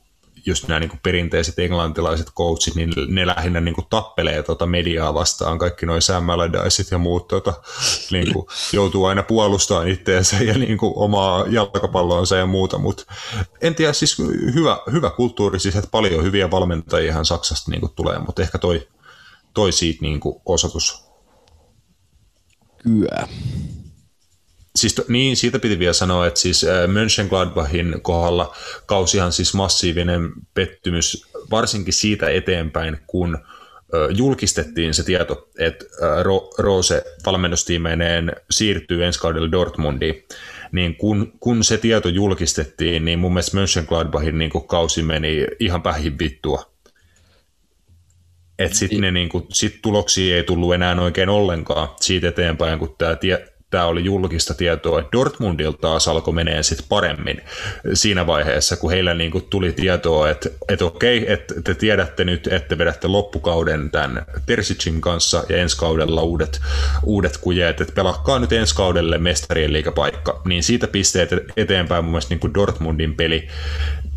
[0.46, 5.14] just nämä niin kuin perinteiset englantilaiset coachit, niin ne lähinnä niin kuin tappelee tuota mediaa
[5.14, 7.54] vastaan, kaikki noin Sam Allardyceit ja muut tuota,
[8.12, 13.04] niin kuin joutuu aina puolustamaan itseensä ja niin kuin omaa jalkapalloonsa ja muuta, mutta
[13.62, 14.20] en tiedä, siis
[14.54, 18.88] hyvä, hyvä kulttuuri, siis että paljon hyviä valmentajia Saksasta niin kuin tulee, mutta ehkä toi,
[19.54, 21.04] toi siitä niin kuin osoitus.
[22.84, 23.28] Kyllä
[24.76, 28.56] siis niin, siitä piti vielä sanoa, että siis äh, Mönchengladbachin kohdalla
[28.86, 36.24] kausihan siis massiivinen pettymys, varsinkin siitä eteenpäin, kun äh, julkistettiin se tieto, että äh,
[36.58, 40.24] Rose valmennustiimeineen siirtyy ensi kaudella Dortmundiin,
[40.72, 46.20] niin kun, kun se tieto julkistettiin, niin mun mielestä Mönchengladbachin niin kausi meni ihan päihin
[46.20, 46.74] vittua.
[48.60, 49.14] Että sitten niin.
[49.14, 54.04] niin sit tuloksia ei tullut enää oikein ollenkaan siitä eteenpäin, kun tämä tie, tämä oli
[54.04, 57.42] julkista tietoa, että Dortmundilta taas alkoi menee sitten paremmin
[57.94, 62.48] siinä vaiheessa, kun heillä niin kuin tuli tietoa, että, että okei, että te tiedätte nyt,
[62.48, 66.62] että vedätte loppukauden tämän Persicin kanssa ja ensi kaudella uudet,
[67.04, 72.30] uudet kujeet, että pelakkaa nyt ensi kaudelle mestarien liikapaikka, niin siitä pisteet eteenpäin mun mielestä
[72.30, 73.48] niin kuin Dortmundin peli,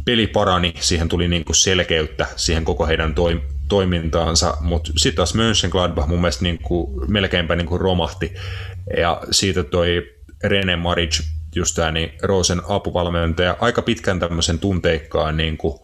[0.04, 5.34] peli parani, siihen tuli niin kuin selkeyttä siihen koko heidän toim- toimintaansa, mutta sitten taas
[5.34, 8.34] Mönchengladbach mun mielestä niin kuin, melkeinpä niin kuin romahti
[8.96, 11.20] ja siitä toi Rene Maric,
[11.54, 15.78] just tämä niin Rosen apuvalmentaja, aika pitkän tämmöisen tunteikkaan niin kuin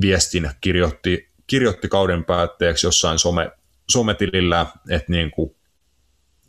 [0.00, 3.50] viestin kirjoitti, kirjoitti kauden päätteeksi jossain some,
[3.90, 5.56] sometilillä, että niin kuin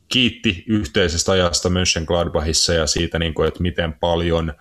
[0.08, 4.54] kiitti yhteisestä ajasta Mönchengladbachissa ja siitä, niin kuin, että miten paljon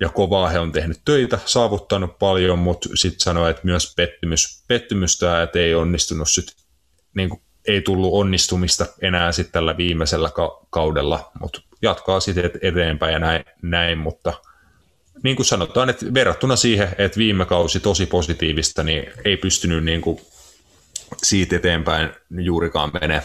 [0.00, 5.42] ja kovaa he on tehnyt töitä, saavuttanut paljon, mutta sitten sanoi, että myös pettymys, pettymystä,
[5.42, 6.56] että ei onnistunut sit,
[7.14, 7.30] niin
[7.68, 13.44] ei tullut onnistumista enää sitten tällä viimeisellä ka- kaudella, mutta jatkaa sitten eteenpäin ja näin,
[13.62, 14.32] näin, mutta
[15.22, 20.00] niin kuin sanotaan, että verrattuna siihen, että viime kausi tosi positiivista, niin ei pystynyt niin
[20.00, 20.20] kuin
[21.22, 23.22] siitä eteenpäin juurikaan menee.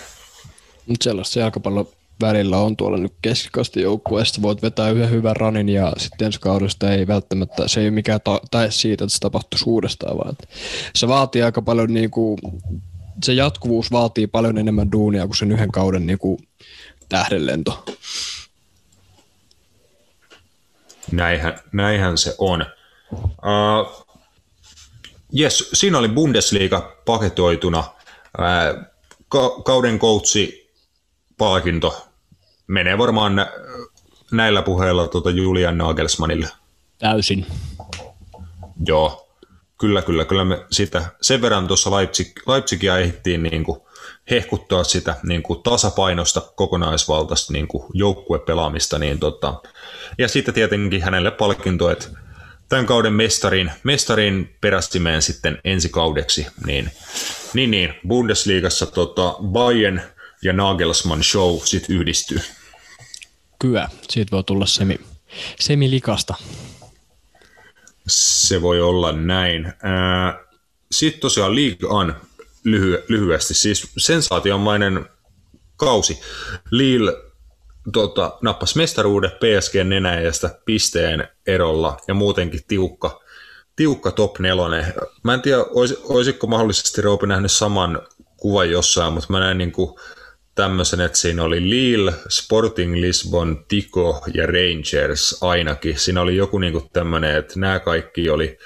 [0.88, 1.88] Mutta sellaista jalkapallon
[2.22, 4.42] välillä on tuolla nyt keskikasti joukkueesta.
[4.42, 8.20] Voit vetää yhden hyvän ranin ja sitten ensi kaudesta ei välttämättä, se ei ole mikään
[8.24, 10.36] ta- tae siitä, että se tapahtuisi uudestaan, vaan
[10.96, 12.38] se vaatii aika paljon niin kuin
[13.24, 16.48] se jatkuvuus vaatii paljon enemmän duunia kuin sen yhden kauden niin kuin
[17.10, 17.86] tähdenlento.
[21.12, 22.66] Näinhän, näinhän se on.
[23.14, 24.08] Uh,
[25.40, 27.80] yes, siinä oli Bundesliga paketoituna.
[27.80, 28.84] Uh,
[29.28, 30.72] ka- kauden koutsi
[31.38, 32.08] palkinto
[32.68, 33.46] menee varmaan
[34.32, 36.48] näillä puheilla tuota Julian Nagelsmannille.
[37.00, 37.46] Täysin.
[38.86, 39.23] Joo,
[39.84, 43.82] Kyllä, kyllä, kyllä me sitä sen verran tuossa Leipzig, Leipzigia ehdittiin niin kuin
[44.32, 49.00] hehkuttaa sitä niin kuin tasapainosta, kokonaisvaltaista niin kuin joukkuepelaamista.
[49.00, 49.62] Niin tota,
[50.18, 52.08] ja sitten tietenkin hänelle palkinto, että
[52.70, 56.92] tämän kauden mestarin, mestarin perästimeen sitten ensi kaudeksi, niin,
[57.54, 60.02] niin, niin Bundesliigassa tota, Bayern
[60.44, 62.40] ja Nagelsmann show sitten yhdistyy.
[63.60, 65.00] Kyllä, siitä voi tulla semi,
[65.60, 66.36] semilikasta.
[68.08, 69.74] Se voi olla näin.
[70.92, 72.16] Sitten tosiaan League On
[72.68, 75.06] lyhy- lyhyesti, siis sensaatiomainen
[75.78, 76.20] kausi.
[76.72, 77.14] Lille
[77.94, 83.22] tota, nappas mestaruuden PSG nenäjästä pisteen erolla ja muutenkin tiukka,
[83.76, 84.94] tiukka top nelonen.
[85.24, 88.02] Mä en tiedä, olis, olisiko mahdollisesti Roope nähnyt saman
[88.38, 90.00] kuvan jossain, mutta mä näin niin kuin
[90.56, 96.00] tämmöisen, että siinä oli Lille, Sporting Lisbon, Tico ja Rangers ainakin.
[96.00, 98.58] Siinä oli joku niinku tämmöinen, että nämä kaikki oli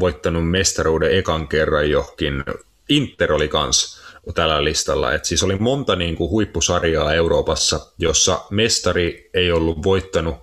[0.00, 2.44] voittanut mestaruuden ekan kerran johonkin.
[2.88, 4.00] Inter oli kans
[4.34, 5.12] tällä listalla.
[5.12, 10.34] Et siis oli monta niinku huippusarjaa Euroopassa, jossa mestari ei ollut voittanut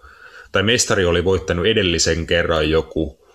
[0.51, 3.27] tai mestari oli voittanut edellisen kerran joku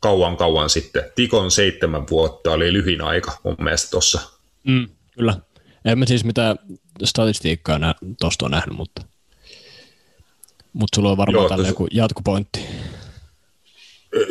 [0.00, 1.04] kauan kauan sitten.
[1.14, 4.20] Tikon seitsemän vuotta oli lyhin aika mun mielestä tuossa.
[4.64, 5.36] Mm, kyllä.
[5.84, 6.56] En mä siis mitään
[7.04, 7.78] statistiikkaa
[8.20, 9.02] tuosta on nähnyt, mutta,
[10.72, 12.60] mutta sulla on varmaan tällä joku jatkopointti.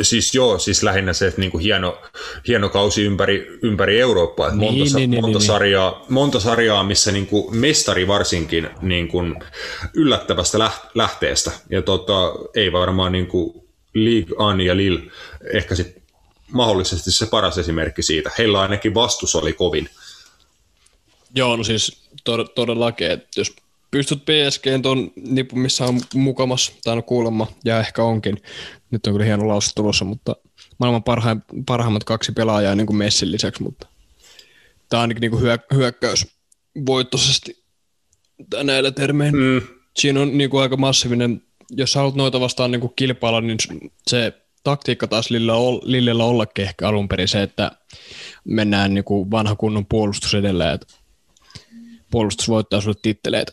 [0.01, 2.01] Siis joo, siis lähinnä se, että niinku hieno,
[2.47, 4.47] hieno kausi ympäri, ympäri Eurooppaa.
[4.47, 6.13] Että niin, monta, niin, niin, monta, niin, sarjaa, niin.
[6.13, 9.17] monta sarjaa, missä niinku mestari varsinkin niinku
[9.93, 11.51] yllättävästä lähteestä.
[11.69, 15.11] Ja tota, ei varmaan niinku League An ja Lille
[15.53, 16.01] ehkä sit
[16.51, 18.31] mahdollisesti se paras esimerkki siitä.
[18.37, 19.89] Heillä ainakin vastus oli kovin.
[21.35, 23.55] Joo, no siis tod- todellakin, että jos
[23.91, 28.41] pystyt PSG tuon nipun, missä on mukamas, tai no kuulemma, ja ehkä onkin,
[28.91, 30.35] nyt on kyllä hieno lause tulossa, mutta
[30.77, 33.87] maailman parhaim, parhaimmat kaksi pelaajaa niin kuin Messin lisäksi, mutta
[34.89, 36.27] tämä on ainakin niin kuin hyö, hyökkäys
[36.85, 37.63] voittoisesti
[38.63, 39.35] näillä termein.
[39.35, 39.61] Mm.
[39.97, 43.57] Siinä on niin kuin aika massiivinen, jos haluat noita vastaan niin kuin kilpailla, niin
[44.07, 47.71] se taktiikka taas Lillellä, Lillellä ollakin ehkä alun perin se, että
[48.43, 50.87] mennään niin kuin vanha kunnon puolustus edelleen, että
[52.11, 53.51] puolustus voittaa sulle titteleitä.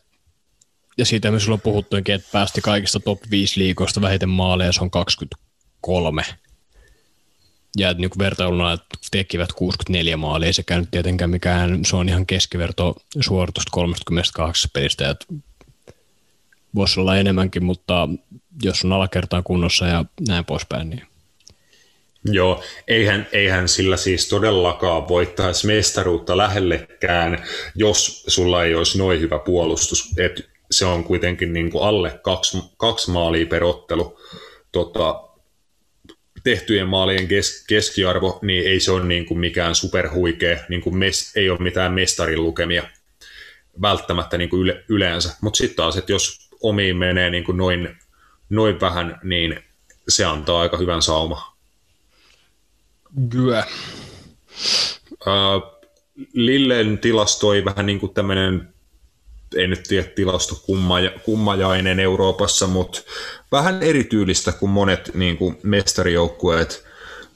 [0.98, 4.90] Ja siitä me silloin puhuttuinkin, että päästi kaikista top 5 liikoista vähiten maaleja, se on
[4.90, 6.22] 23.
[7.76, 12.96] Ja niin vertailuna että tekivät 64 maalia, sekä nyt tietenkään mikään, se on ihan keskiverto
[13.20, 15.26] suoritusta 32 pelistä, että
[16.74, 18.08] voisi olla enemmänkin, mutta
[18.62, 21.07] jos on alakertaan kunnossa ja näin poispäin, niin
[22.24, 29.38] Joo, eihän, eihän sillä siis todellakaan voittaisi mestaruutta lähellekään, jos sulla ei olisi noin hyvä
[29.38, 30.14] puolustus.
[30.18, 34.20] Et se on kuitenkin niin kuin alle kaksi, kaksi maalia per ottelu.
[34.72, 35.28] Tota,
[36.44, 41.36] tehtyjen maalien kes, keskiarvo, niin ei se ole niin kuin mikään superhuikea, niin kuin mes,
[41.36, 42.82] ei ole mitään mestarin lukemia
[43.82, 45.36] välttämättä niin kuin yle, yleensä.
[45.40, 47.96] Mutta sitten taas, että jos omiin menee niin kuin noin,
[48.48, 49.60] noin vähän, niin
[50.08, 51.57] se antaa aika hyvän sauma.
[53.30, 53.64] Kyllä.
[55.12, 55.78] Uh,
[56.32, 58.74] Lillen tilastoi vähän niin kuin tämmöinen
[59.56, 63.00] en nyt tiedä tilasto kummaja, kummajainen Euroopassa, mutta
[63.52, 66.84] vähän erityylistä kuin monet niin kuin mestarijoukkueet,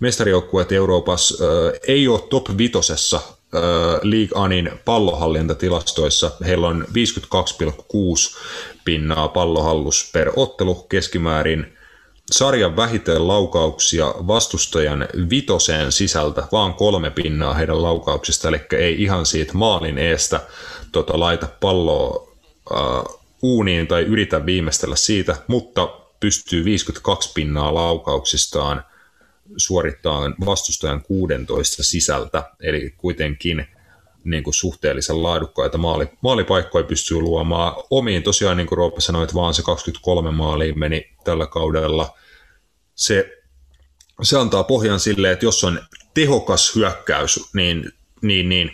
[0.01, 3.63] mestarijoukkueet Euroopassa äh, ei ole top vitosessa äh,
[4.03, 6.31] League Anin pallohallintatilastoissa.
[6.45, 8.39] Heillä on 52,6
[8.85, 11.79] pinnaa pallohallus per ottelu keskimäärin.
[12.31, 19.53] Sarjan vähiten laukauksia vastustajan vitoseen sisältä, vaan kolme pinnaa heidän laukauksista, eli ei ihan siitä
[19.55, 20.41] maalin eestä
[20.93, 22.29] tota, laita palloa
[22.71, 25.89] uh, uuniin tai yritä viimeistellä siitä, mutta
[26.21, 28.85] pystyy 52 pinnaa laukauksistaan
[29.57, 33.67] suorittamaan vastustajan 16 sisältä, eli kuitenkin
[34.25, 38.23] niin kuin suhteellisen laadukkaita maali, maalipaikkoja pystyy luomaan omiin.
[38.23, 42.19] Tosiaan, niin kuin Roope sanoi, että vaan se 23 maaliin meni tällä kaudella.
[42.95, 43.43] Se,
[44.23, 45.81] se antaa pohjan sille, että jos on
[46.15, 47.93] tehokas hyökkäys, niin,
[48.23, 48.71] niin, niin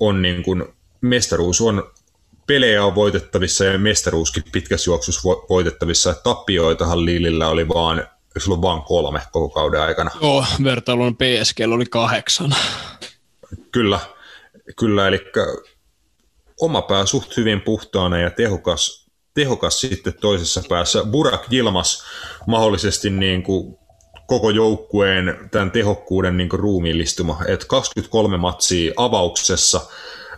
[0.00, 0.64] on niin kuin
[1.00, 1.90] mestaruus on
[2.46, 6.14] pelejä on voitettavissa ja mestaruuskin pitkässä juoksussa voitettavissa.
[6.14, 8.08] Tappioitahan Lillillä oli vaan,
[8.38, 10.10] sulla vaan kolme koko kauden aikana.
[10.22, 12.54] Joo, vertailun PSG oli kahdeksan.
[13.72, 14.00] Kyllä,
[14.78, 15.20] kyllä, eli
[16.60, 21.04] oma pää suht hyvin puhtaana ja tehokas, tehokas sitten toisessa päässä.
[21.04, 22.04] Burak Gilmas
[22.46, 23.78] mahdollisesti niin kuin
[24.26, 29.80] koko joukkueen tämän tehokkuuden niin kuin ruumiillistuma, että 23 matsia avauksessa,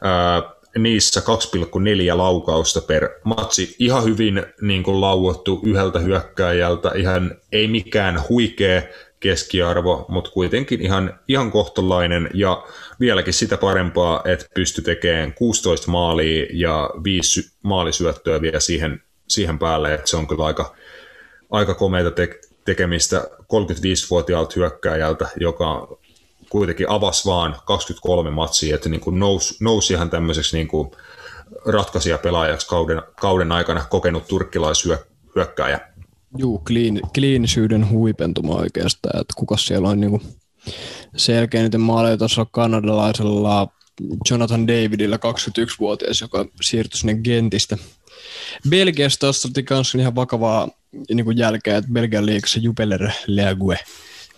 [0.02, 0.42] ää,
[0.78, 3.76] niissä 2,4 laukausta per matsi.
[3.78, 8.82] Ihan hyvin niin kuin lauottu yhdeltä hyökkääjältä, ihan ei mikään huikea
[9.20, 12.66] keskiarvo, mutta kuitenkin ihan, ihan kohtolainen ja
[13.00, 19.94] vieläkin sitä parempaa, että pysty tekemään 16 maalia ja 5 maalisyöttöä vielä siihen, siihen päälle,
[19.94, 20.74] että se on kyllä aika,
[21.50, 25.98] aika komeita te- tekemistä 35-vuotiaalta hyökkääjältä, joka
[26.50, 30.90] kuitenkin avasi vaan 23 matsia, että niin kuin nousi, nousi ihan tämmöiseksi niin kuin
[31.66, 35.80] ratkaisija pelaajaksi kauden, kauden aikana kokenut turkkilaishyökkääjä.
[36.36, 40.22] Juu, kliin, kliinisyyden huipentuma oikeastaan, että kuka siellä on niin kuin
[41.16, 43.68] selkeä niiden maaleja tuossa kanadalaisella
[44.30, 47.76] Jonathan Davidilla 21-vuotias, joka siirtyi sinne Gentistä.
[48.68, 50.68] Belgiasta otti kanssa ihan vakavaa
[51.08, 53.78] niin jälkeä, että Belgian liikassa Jupeler League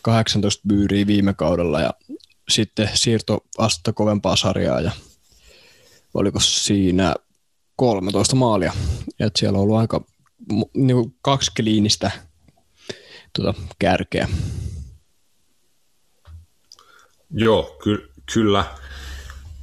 [0.03, 1.95] 18 byyriä viime kaudella ja
[2.49, 4.91] sitten siirto astetta kovempaa sarjaa ja
[6.14, 7.14] oliko siinä
[7.76, 8.72] 13 maalia.
[9.20, 10.05] Et siellä on ollut aika
[10.74, 12.11] niin kuin kaksi kliinistä
[13.32, 14.28] tuota, kärkeä.
[17.30, 18.64] Joo, ky- kyllä.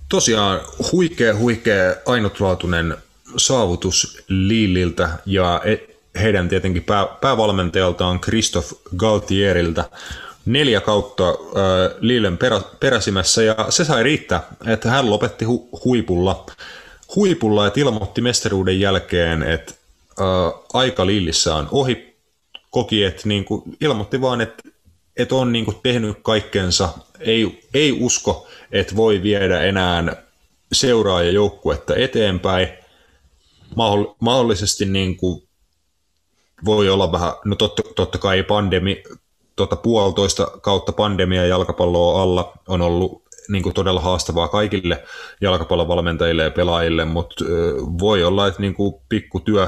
[0.09, 0.61] Tosiaan
[0.91, 2.97] huikea, huikea ainutlaatuinen
[3.37, 9.89] saavutus Liililtä ja e- heidän tietenkin pää, päävalmentajaltaan Christophe Galtieriltä
[10.45, 11.35] neljä kautta äh,
[11.99, 16.45] Lillen perä, peräsimässä ja se sai riittää, että hän lopetti hu, huipulla,
[17.15, 19.73] huipulla, että ilmoitti mestaruuden jälkeen, että
[20.73, 22.17] aika Lillissä on ohi,
[22.69, 24.63] koki, että niin kuin, ilmoitti vaan, että,
[25.17, 26.89] että on niin kuin, tehnyt kaikkensa,
[27.19, 30.23] ei, ei usko, että voi viedä enää
[30.71, 32.67] seuraajajoukkuetta eteenpäin,
[34.19, 35.47] mahdollisesti niin kuin,
[36.65, 39.03] voi olla vähän, no totta, totta kai pandemi,
[39.55, 45.03] tota puolitoista kautta pandemia jalkapalloa alla on ollut niin kuin todella haastavaa kaikille
[45.41, 47.45] jalkapallovalmentajille ja pelaajille, mutta
[47.99, 49.67] voi olla, että niin kuin pikku työ,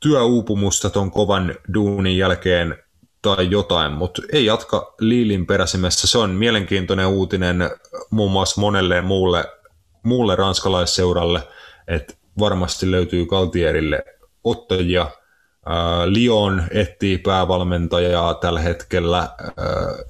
[0.00, 2.76] työuupumusta tuon kovan duunin jälkeen
[3.22, 6.06] tai jotain, mutta ei jatka Liilin peräsimessä.
[6.06, 7.70] Se on mielenkiintoinen uutinen
[8.10, 9.44] muun muassa monelle muulle,
[10.02, 11.40] muulle ranskalaisseuralle,
[11.88, 14.04] että varmasti löytyy Kaltierille
[14.44, 15.10] ottajia.
[16.06, 19.28] Lyon etsii päävalmentajaa tällä hetkellä,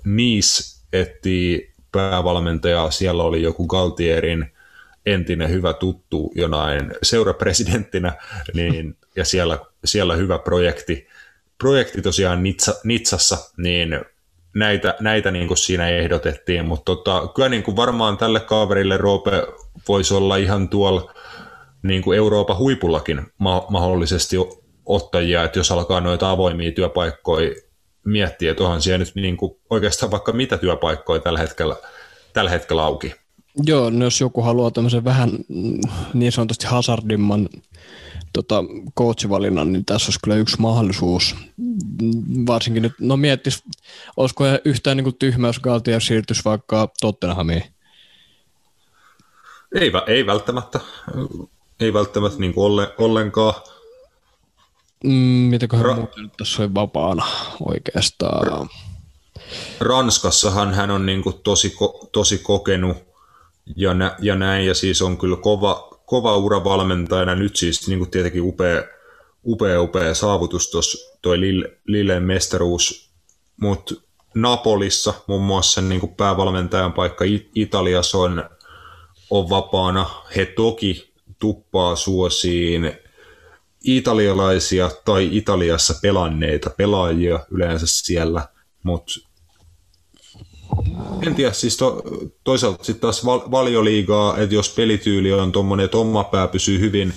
[0.05, 4.53] Nice etsii päävalmentajaa, siellä oli joku Galtierin
[5.07, 8.13] entinen hyvä tuttu jonain seurapresidenttinä,
[8.55, 11.09] niin, ja siellä, siellä hyvä projekti,
[11.59, 14.01] projekti tosiaan Nitsa, Nitsassa, niin
[14.55, 19.47] näitä, näitä niin kuin siinä ehdotettiin, mutta tota, kyllä niin kuin varmaan tälle kaverille Roope
[19.89, 21.15] voisi olla ihan tuolla
[21.83, 24.37] niin kuin Euroopan huipullakin ma- mahdollisesti
[24.87, 27.55] ottajia, että jos alkaa noita avoimia työpaikkoja
[28.05, 31.77] miettiä, että onhan siellä nyt niin kuin oikeastaan vaikka mitä työpaikkoja tällä hetkellä,
[32.33, 33.15] tällä hetkellä auki.
[33.67, 35.31] Joo, no jos joku haluaa tämmöisen vähän
[36.15, 37.49] niin sanotusti hazardimman
[38.33, 38.65] tota,
[38.99, 41.35] coachivalinnan, niin tässä olisi kyllä yksi mahdollisuus.
[42.47, 43.63] Varsinkin nyt, no miettis,
[44.17, 47.65] olisiko yhtään niin kuin tyhmä, jos Galtier siirtyisi vaikka Tottenhamiin?
[49.75, 50.81] Ei, ei välttämättä.
[51.81, 53.55] Ei välttämättä niin kuin olle, ollenkaan.
[55.05, 55.11] Mm,
[55.51, 57.27] mitäköhän Ra- muuta nyt tässä oli vapaana
[57.61, 58.47] oikeastaan?
[58.47, 58.69] Ra-
[59.81, 62.97] Ranskassahan hän on niin kuin tosi, ko- tosi kokenut
[63.77, 67.35] ja, nä- ja näin, ja siis on kyllä kova, kova ura valmentajana.
[67.35, 68.85] Nyt siis niin kuin tietenkin upea,
[69.47, 73.11] upea, upea saavutus tuossa toi Lille, Lilleen mestaruus,
[73.61, 73.95] mutta
[74.35, 78.51] Napolissa muun muassa niin kuin päävalmentajan paikka Italiassa on,
[79.31, 80.11] on vapaana.
[80.37, 82.93] He toki tuppaa suosiin
[83.85, 88.49] italialaisia tai Italiassa pelanneita pelaajia yleensä siellä,
[88.83, 89.13] mutta
[91.27, 92.03] en tiedä, siis to,
[92.45, 97.13] toisaalta sitten taas val, valioliigaa, että jos pelityyli on tuommoinen, että oma pää pysyy hyvin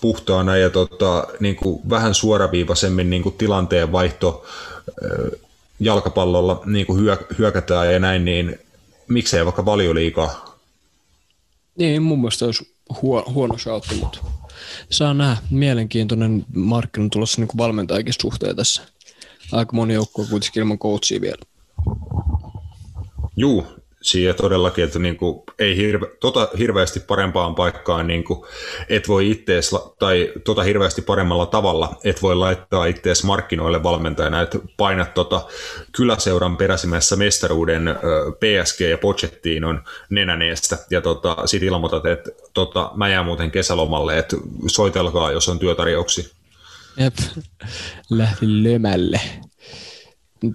[0.00, 4.44] puhtaana ja tota, niin kuin vähän suoraviivaisemmin niin kuin tilanteen vaihto
[5.80, 8.58] jalkapallolla niin kuin hyö, hyökätään ja näin, niin
[9.08, 10.58] miksei vaikka valioliigaa?
[11.78, 14.18] Niin, mun mielestä olisi huono, huono shoutti, mutta
[14.90, 15.42] saa nähdä.
[15.50, 18.82] Mielenkiintoinen markkina tulossa niin valmentajakin suhteen tässä.
[19.52, 21.42] Aika moni joukkue kuitenkin ilman coachia vielä.
[23.36, 23.66] Juu,
[24.02, 28.44] siihen todellakin, että niin kuin, ei hirve, tota hirveästi parempaan paikkaan niin kuin,
[28.88, 34.58] et voi ittees, tai tota hirveästi paremmalla tavalla, et voi laittaa ittees markkinoille valmentajana, että
[34.76, 35.46] painat tota
[35.96, 37.82] kyläseuran peräsimässä mestaruuden
[38.34, 38.98] PSG ja
[39.68, 45.48] on nenäneestä, ja tota, sit ilmoitat, että tota, mä jään muuten kesälomalle, että soitelkaa, jos
[45.48, 46.24] on työtarjouksia.
[46.96, 47.14] Jep,
[48.10, 49.20] lähdin lömälle.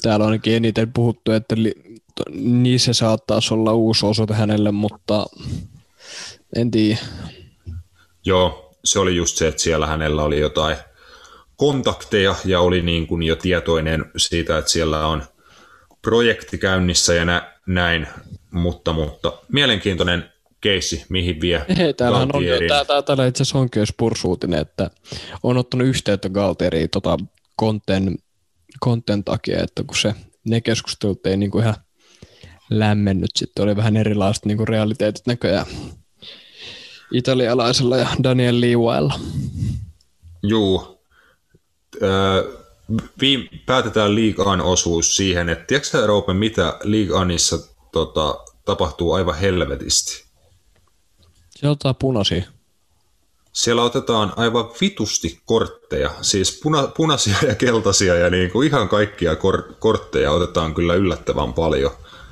[0.02, 1.87] Täällä on ainakin eniten puhuttu, että li-
[2.34, 5.26] niin se saattaisi olla uusi osoite hänelle, mutta
[6.56, 7.00] en tiedä.
[8.26, 10.78] Joo, se oli just se, että siellä hänellä oli jotain
[11.56, 15.24] kontakteja ja oli niin kuin jo tietoinen siitä, että siellä on
[16.02, 18.08] projekti käynnissä ja nä- näin,
[18.52, 23.60] mutta, mutta mielenkiintoinen keissi, mihin vie Hei, täällähän on jo, tää, tää, täällä itse asiassa
[23.60, 24.90] onkin spursuutinen, että
[25.44, 27.18] on ottanut yhteyttä Galteriin tota,
[27.56, 28.16] konten,
[28.80, 31.76] konten takia, että kun se, ne keskustelut ei niin kuin ihan
[32.70, 33.32] lämmennyt.
[33.36, 35.66] Sitten oli vähän erilaiset niin kuin realiteetit näköjään
[37.12, 39.20] italialaisella ja Daniel Liuaella.
[40.44, 41.02] Juu.
[42.02, 42.44] Öö,
[43.22, 47.18] viim- päätetään League osuus siihen, että tiedätkö Roope, mitä League
[47.92, 50.26] tota, tapahtuu aivan helvetisti?
[51.50, 52.44] Se ottaa punaisia.
[53.54, 59.36] Siellä otetaan aivan vitusti kortteja, siis puna- punaisia ja keltaisia ja niin kuin ihan kaikkia
[59.36, 61.92] kor- kortteja otetaan kyllä yllättävän paljon.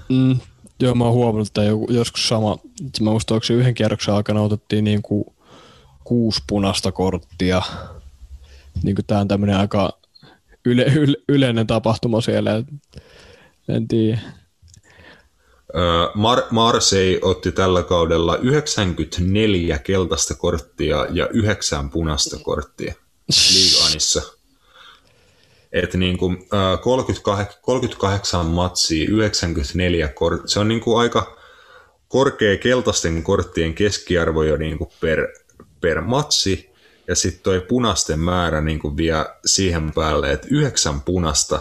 [0.10, 0.40] Mm,
[0.80, 2.58] joo, mä oon huomannut, että joskus sama,
[3.02, 5.26] mä muistan, että yhden kierroksen aikana otettiin niin kuin
[6.04, 7.62] kuusi punaista korttia.
[8.84, 10.00] Niin kuin tää on tämmönen aika
[10.66, 12.64] yle, yle, yleinen tapahtuma siellä.
[13.68, 14.20] En tiedä.
[16.16, 22.94] Mar- Marseille otti tällä kaudella 94 keltaista korttia ja 9 punaista korttia
[23.54, 24.22] Liiganissa.
[25.84, 31.38] Että niin kuin, äh, 38, 38 matsia, 94 kort, se on niin kuin aika
[32.08, 35.28] korkea keltaisten korttien keskiarvo jo niin kuin per,
[35.82, 36.70] per matsi,
[37.08, 41.60] ja sitten toi punasten määrä niin kuin vie siihen päälle, että yhdeksän punasta.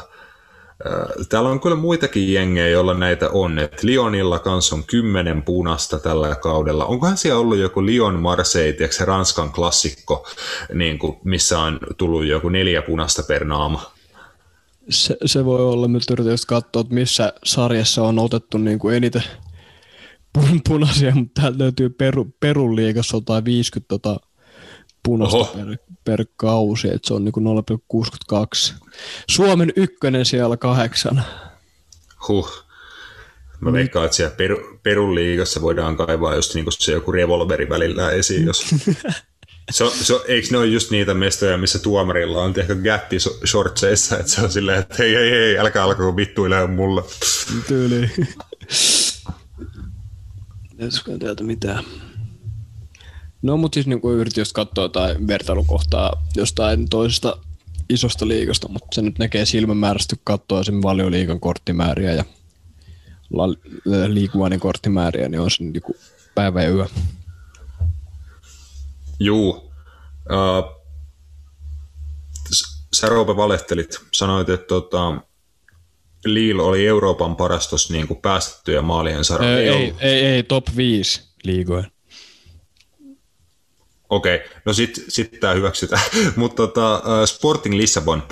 [1.29, 3.59] Täällä on kyllä muitakin jengejä, joilla näitä on.
[3.59, 6.85] Et Lyonilla kanssa on kymmenen punasta tällä kaudella.
[6.85, 10.29] Onkohan siellä ollut joku Lyon Marseille, se Ranskan klassikko,
[10.75, 13.94] niin kuin, missä on tullut joku neljä punasta per naama?
[14.91, 15.89] Se, se voi olla.
[15.89, 19.23] Nyt yritän katsoa, että missä sarjassa on otettu niin kuin eniten
[20.69, 24.17] punaisia, mutta täältä löytyy Peru, Perun liigassa jotain 50 tota,
[25.03, 27.35] punosta per, per kausi, että se on niin
[28.75, 28.75] 0,62.
[29.31, 31.23] Suomen ykkönen siellä kahdeksan.
[32.29, 32.65] Huh.
[33.61, 33.75] Mä mm.
[33.75, 38.47] veikkaan, että siellä Peru, Perun liigassa voidaan kaivaa just niin se joku revolveri välillä esiin,
[38.47, 38.65] jos...
[39.71, 44.33] Se, se, eikö ne ole just niitä mestoja, missä tuomarilla on ehkä gappi shortseissa, että
[44.33, 47.03] se on silleen, että hei, hei, hei, älkää alkaa vittuilemaan mulle.
[47.69, 48.11] Tyyli.
[50.71, 51.85] Pitäisikö täältä mitään?
[53.43, 57.37] No mutta siis niin yritin just katsoa tai vertailukohtaa jostain toisesta
[57.89, 62.25] isosta liigasta, mutta se nyt näkee silmämääräisesti, kun katsoo esimerkiksi valioliigan korttimääriä ja
[64.09, 65.83] liikuvainen korttimääriä, niin on se niin
[66.35, 66.87] päivä ja yö.
[69.25, 69.73] Juu.
[70.31, 70.85] Uh,
[72.93, 74.01] sä Roope valehtelit.
[74.13, 75.21] Sanoit, että tota,
[76.25, 79.59] Liil oli Euroopan paras tuossa niin päästettyjä maalien saralla.
[79.59, 81.85] Ei, ei, ei, ei, top 5 liigoja.
[84.09, 84.49] Okei, okay.
[84.65, 86.03] no sitten sit tämä hyväksytään.
[86.37, 88.23] Mutta tota, Sporting Lissabon,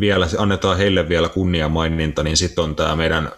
[0.00, 3.32] vielä annetaan heille vielä kunnia maininta, niin sitten on tämä meidän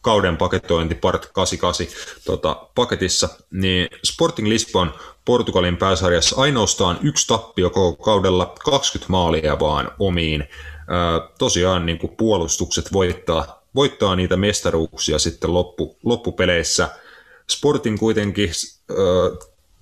[0.00, 1.86] kauden paketointi part 88
[2.24, 4.94] tota, paketissa, niin Sporting Lisbon
[5.26, 10.44] Portugalin pääsarjassa ainoastaan yksi tappio koko kaudella, 20 maalia vaan omiin.
[11.38, 16.88] Tosiaan niin kuin puolustukset voittaa, voittaa niitä mestaruuksia sitten loppu, loppupeleissä.
[17.50, 18.50] Sporting kuitenkin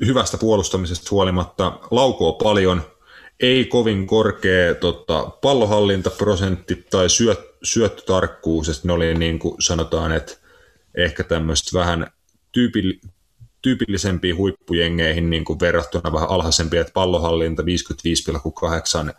[0.06, 2.82] hyvästä puolustamisesta huolimatta laukoo paljon,
[3.40, 10.32] ei kovin korkea tota, pallohallintaprosentti tai syöt, syöttötarkkuus, että ne oli niin kuin sanotaan, että
[10.94, 12.06] ehkä tämmöistä vähän
[13.64, 19.14] tyypillisempiin huippujengeihin niin kuin verrattuna vähän alhaisempia, että pallohallinta 55,8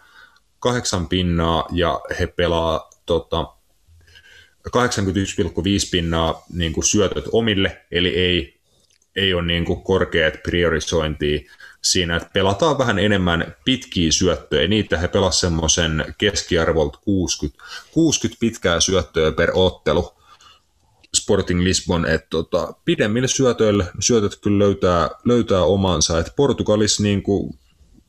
[0.59, 3.53] 8 pinnaa ja he pelaa tota,
[4.67, 4.73] 81,5
[5.91, 8.59] pinnaa niin kuin syötöt omille, eli ei,
[9.15, 14.67] ei ole niin kuin korkeat priorisointia siinä, että pelataan vähän enemmän pitkiä syöttöjä.
[14.67, 20.11] Niitä he pelasivat semmoisen keskiarvolta 60, 60 pitkää syöttöä per ottelu.
[21.15, 26.19] Sporting Lisbon, että tota, pidemmille syötöille syötöt kyllä löytää, löytää omansa.
[26.19, 27.59] Et Portugalissa niin kuin,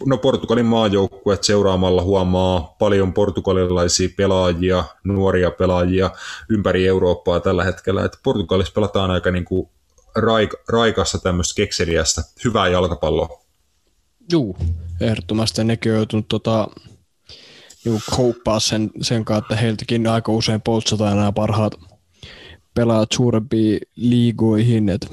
[0.06, 6.10] no Portugalin maajoukkuet seuraamalla huomaa paljon portugalilaisia pelaajia, nuoria pelaajia
[6.48, 8.04] ympäri Eurooppaa tällä hetkellä.
[8.04, 9.68] Et Portugalissa pelataan aika niin kuin
[10.16, 13.44] raik, raikassa tämmöistä kekseliästä, hyvää jalkapalloa.
[14.32, 14.56] Juu,
[15.00, 16.68] ehdottomasti nekin on joutunut tota,
[17.84, 21.74] niin kouppaa sen, sen että heiltäkin aika usein poltsataan nämä parhaat
[22.76, 24.88] pelaat suurempiin liigoihin.
[24.88, 25.12] Et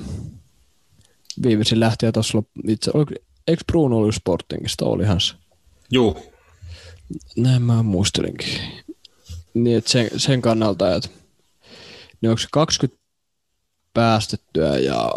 [1.43, 3.11] viimeisin lähtiä tuossa itse, oliko,
[3.47, 5.33] eikö Bruno ollut Sportingista, olihan se?
[5.91, 6.33] Juu.
[7.37, 8.59] Näin mä muistelinkin.
[9.53, 11.09] Niin, että sen, sen kannalta, että
[12.21, 13.03] ne onko se 20
[13.93, 15.11] päästettyä ja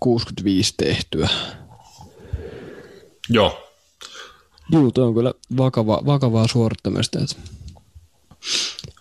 [0.00, 1.28] 65 tehtyä.
[3.28, 3.64] Joo.
[4.70, 7.18] Joo, on kyllä vakava, vakavaa suorittamista.
[7.18, 7.36] Että...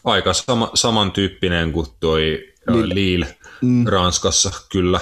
[0.03, 3.87] Aika sama, samantyyppinen kuin toi Lille, Lille mm.
[3.87, 4.99] Ranskassa, kyllä.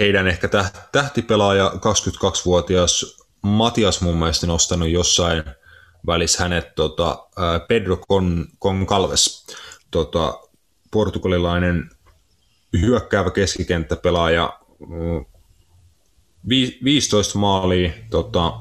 [0.00, 0.48] Heidän ehkä
[0.92, 5.44] tähtipelaaja, 22-vuotias Matias mun mielestä nostanut jossain
[6.06, 7.26] välissä hänet tota,
[7.68, 9.46] Pedro Con, Concalves,
[9.90, 10.40] tota,
[10.90, 11.90] portugalilainen
[12.80, 14.60] hyökkäävä keskikenttäpelaaja,
[16.84, 18.52] 15 maalia, tota,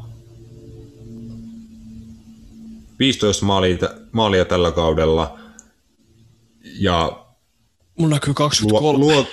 [2.99, 3.77] 15 maalia,
[4.11, 5.39] maalia tällä kaudella,
[6.79, 7.23] ja
[7.99, 8.97] Mun näkyy 23.
[8.97, 9.27] Luo, luo,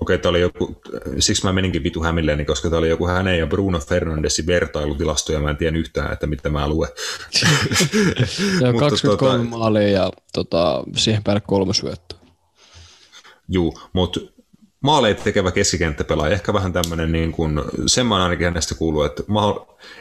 [0.00, 0.80] Okei, okay, oli joku,
[1.18, 5.40] siksi mä meninkin vitu hämilleeni, koska tämä oli joku hänen ja Bruno Fernandesin vertailutilasto, ja
[5.40, 6.90] mä en tiedä yhtään, että mitä mä luen.
[8.62, 12.18] ja 23 tota, maalia ja tota, siihen päälle kolme syöttöä.
[13.48, 14.20] Juu, mutta
[14.82, 19.40] maaleita tekevä keskikenttäpelaaja, ehkä vähän tämmöinen, niin kuin, sen mä ainakin hänestä kuuluu, että mä,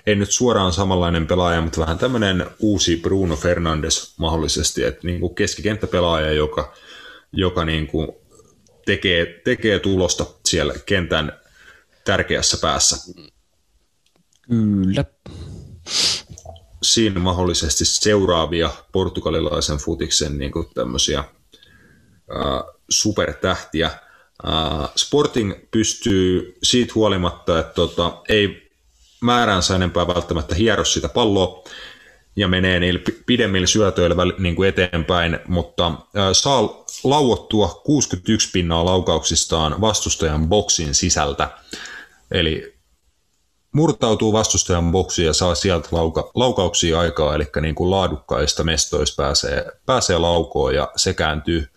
[0.08, 5.36] ei nyt suoraan samanlainen pelaaja, mutta vähän tämmöinen uusi Bruno Fernandes mahdollisesti, että niin kuin
[5.36, 6.74] keskikenttäpelaaja, joka,
[7.32, 8.08] joka niin kuin
[8.86, 11.40] tekee, tekee tulosta siellä kentän
[12.06, 13.14] tärkeässä päässä.
[14.48, 15.06] Kyllä.
[16.84, 23.92] siinä mahdollisesti seuraavia portugalilaisen futiksen niin kuin tämmöisiä ää, supertähtiä.
[24.96, 28.72] Sporting pystyy siitä huolimatta, että tota, ei
[29.22, 31.64] määränsä enempää välttämättä hiero sitä palloa
[32.36, 35.92] ja menee niillä pidemmillä syötöillä niin kuin eteenpäin, mutta
[36.34, 41.50] saa lauottua 61 pinnaa laukauksistaan vastustajan boksin sisältä.
[42.32, 42.74] Eli
[43.72, 49.66] murtautuu vastustajan boksiin ja saa sieltä lauka, laukauksia aikaa, eli niin kuin laadukkaista mestoista pääsee,
[49.86, 51.68] pääsee laukoon ja se kääntyy,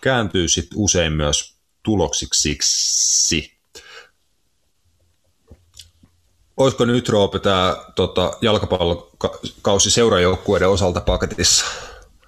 [0.00, 1.55] kääntyy sit usein myös
[1.86, 2.58] tuloksiksi.
[6.56, 11.66] Olisiko nyt Roope tämä tota, jalkapallokausi seurajoukkueiden osalta paketissa?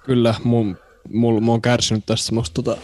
[0.03, 0.77] Kyllä, mun,
[1.13, 2.77] mulla, mä oon kärsinyt tästä semmoista tota,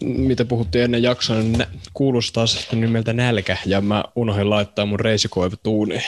[0.00, 6.02] mitä puhuttiin ennen jaksoa, niin kuulostaa nimeltä nälkä, ja mä unohdin laittaa mun reisikoivutuuniin.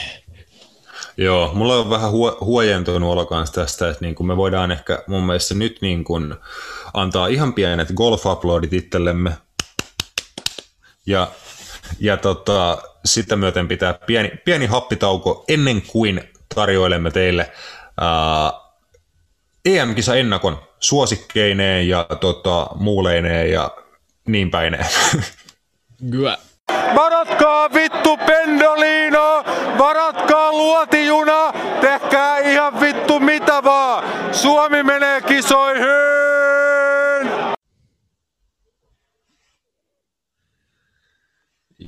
[1.16, 5.02] Joo, mulla on vähän huo- huojentunut olo kanssa tästä, että niin kuin me voidaan ehkä
[5.06, 6.35] mun mielestä nyt niin kuin
[6.94, 9.32] antaa ihan pienet golf-uploadit itsellemme,
[11.09, 11.28] ja,
[12.01, 16.20] ja tota, sitä myöten pitää pieni, pieni happitauko ennen kuin
[16.55, 17.52] tarjoilemme teille
[18.01, 18.52] ää,
[19.64, 23.70] EM-kisa ennakon suosikkeineen ja tota, muuleineen ja
[24.26, 24.78] niin päin.
[26.10, 26.39] Kyllä.
[26.94, 29.44] Varatkaa vittu pendolino,
[29.78, 34.05] varatkaa luotijuna, tehkää ihan vittu mitä vaan.
[34.32, 36.38] Suomi menee kisoihin!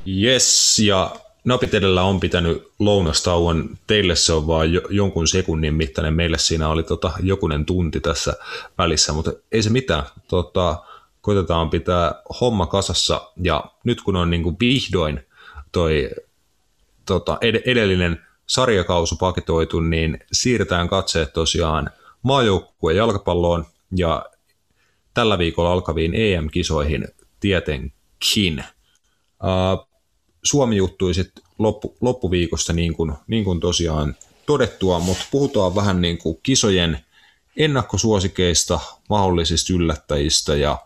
[0.06, 3.78] Yes, ja napit edellä on pitänyt lounastauon.
[3.86, 6.14] Teille se on vaan jo, jonkun sekunnin mittainen.
[6.14, 8.36] Meille siinä oli tota, jokunen tunti tässä
[8.78, 10.02] välissä, mutta ei se mitään.
[10.28, 10.82] Tota,
[11.20, 13.30] koitetaan pitää homma kasassa.
[13.42, 15.26] Ja nyt kun on niin kuin vihdoin
[15.72, 16.10] toi
[17.06, 21.90] tota, ed- edellinen sarjakausu paketoitu, niin siirretään katseet tosiaan
[22.22, 23.66] maajoukkueen jalkapalloon
[23.96, 24.26] ja
[25.14, 27.08] tällä viikolla alkaviin EM-kisoihin
[27.40, 28.64] tietenkin.
[29.42, 29.89] Uh,
[30.42, 36.18] Suomi juttui sitten loppu, loppuviikosta niin kuin, niin kuin tosiaan todettua, mutta puhutaan vähän niin
[36.18, 37.04] kuin kisojen
[37.56, 40.78] ennakkosuosikeista, mahdollisista yllättäjistä ja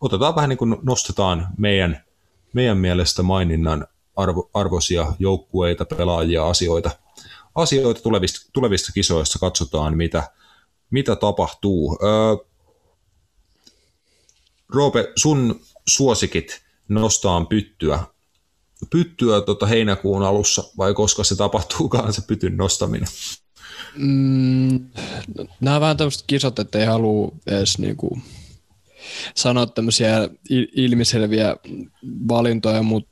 [0.00, 2.04] otetaan vähän niin kuin nostetaan meidän,
[2.52, 3.86] meidän mielestä maininnan
[4.16, 6.90] arvo, arvoisia joukkueita, pelaajia, asioita,
[7.54, 10.30] asioita tulevista, tulevista kisoista, katsotaan mitä,
[10.90, 11.98] mitä tapahtuu.
[12.02, 12.36] Öö,
[14.74, 18.04] Roope, sun suosikit nostaan pyttyä
[18.90, 23.08] pyttyä tota heinäkuun alussa, vai koska se tapahtuukaan se pytyn nostaminen?
[23.96, 24.86] Mm,
[25.60, 28.18] nämä on vähän tämmöiset kisat, että ei halua edes niinku
[29.34, 30.28] sanoa tämmöisiä
[30.76, 31.56] ilmiselviä
[32.28, 33.10] valintoja, mutta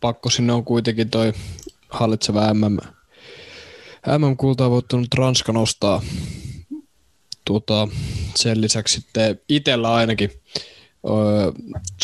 [0.00, 1.32] pakko sinne on kuitenkin toi
[1.88, 2.76] hallitseva MM.
[4.18, 6.02] MM-kultaa voittanut Ranska nostaa.
[7.44, 7.88] Tuota,
[8.34, 10.30] sen lisäksi sitten itsellä ainakin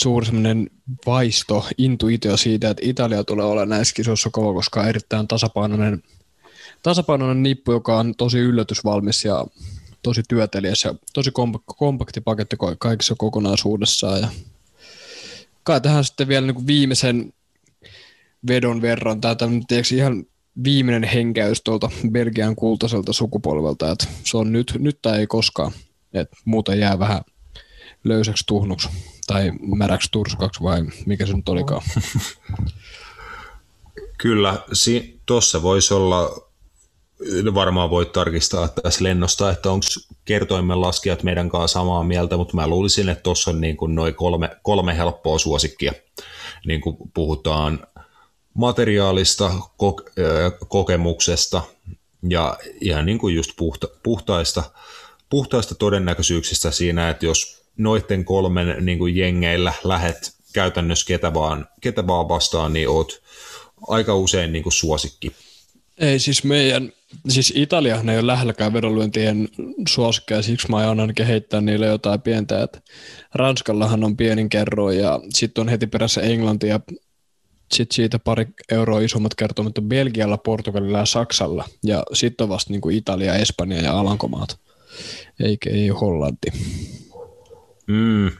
[0.00, 0.70] suuri semmoinen
[1.06, 6.02] vaisto, intuitio siitä, että Italia tulee olla näissä kisoissa kova, koska on erittäin tasapainoinen,
[6.82, 9.46] tasapainoinen nippu, joka on tosi yllätysvalmis ja
[10.02, 11.30] tosi työtelijäs ja tosi
[11.76, 14.20] kompakti paketti kaikissa kokonaisuudessaan.
[14.20, 14.28] Ja
[15.62, 17.32] kai tähän sitten vielä niin viimeisen
[18.48, 19.62] vedon verran, tämä on
[19.94, 20.24] ihan
[20.64, 25.72] viimeinen henkäys tuolta Belgian kultaiselta sukupolvelta, että se on nyt, nyt tai ei koskaan,
[26.14, 27.20] että muuten jää vähän
[28.04, 28.88] löysäksi tuhnuksi
[29.26, 31.82] tai märäksi turskaksi vai mikä se nyt olikaan.
[34.18, 36.48] Kyllä, si- tuossa voisi olla,
[37.54, 39.86] varmaan voit tarkistaa tässä lennosta, että onko
[40.24, 44.50] kertoimen laskijat meidän kanssa samaa mieltä, mutta mä luulisin, että tuossa on niin noin kolme,
[44.62, 45.92] kolme helppoa suosikkia.
[46.66, 47.86] Niin kuin puhutaan
[48.54, 49.50] materiaalista,
[49.82, 50.10] ko-
[50.68, 51.62] kokemuksesta
[52.28, 54.62] ja ihan niin kuin just puhta- puhtaista,
[55.30, 62.06] puhtaista todennäköisyyksistä siinä, että jos noiden kolmen niin kuin jengeillä lähet käytännössä ketä vaan, ketä
[62.06, 63.22] vaan vastaan, niin oot
[63.88, 65.32] aika usein niin kuin suosikki.
[65.98, 66.92] Ei siis meidän,
[67.28, 69.48] siis Italia ei ole lähelläkään vedonlyöntien
[69.88, 72.80] suosikkeja, siksi mä aion ainakin heittää niille jotain pientä, että
[73.34, 76.80] Ranskallahan on pienin kerro ja sitten on heti perässä Englanti ja
[77.72, 82.72] sitten siitä pari euroa isommat kertomat on Belgialla, Portugalilla ja Saksalla ja sitten on vasta
[82.72, 84.58] niin kuin Italia, Espanja ja Alankomaat,
[85.40, 86.52] eikä ei Hollanti.
[87.86, 88.30] Mm,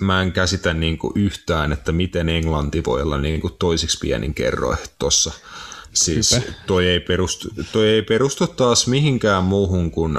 [0.00, 4.34] mä en käsitä niin kuin yhtään, että miten Englanti voi olla niin kuin toisiksi pienin
[4.34, 5.32] kerroin tuossa.
[5.92, 10.18] Siis toi ei, perustu, toi ei perustu taas mihinkään muuhun kuin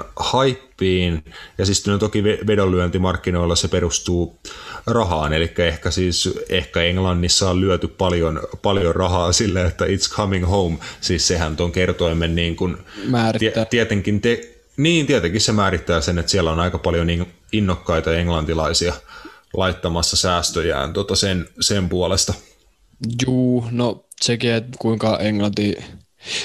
[0.80, 1.24] kymppiin.
[1.58, 4.40] Ja siis no toki vedonlyöntimarkkinoilla se perustuu
[4.88, 10.50] rahaan, eli ehkä siis ehkä Englannissa on lyöty paljon, paljon rahaa sille, että it's coming
[10.50, 10.78] home.
[11.02, 13.66] Siis sehän tuon kertoimen niin kuin, Määrittää.
[13.66, 18.94] tietenkin te, niin, tietenkin se määrittää sen, että siellä on aika paljon niin innokkaita englantilaisia
[19.54, 22.34] laittamassa säästöjään tota sen, sen puolesta.
[23.26, 25.78] Juu, no sekin, että kuinka Englanti...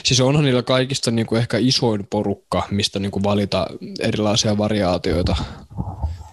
[0.05, 3.66] Siis onhan niillä kaikista niin kuin ehkä isoin porukka, mistä niin kuin valita
[4.01, 5.36] erilaisia variaatioita.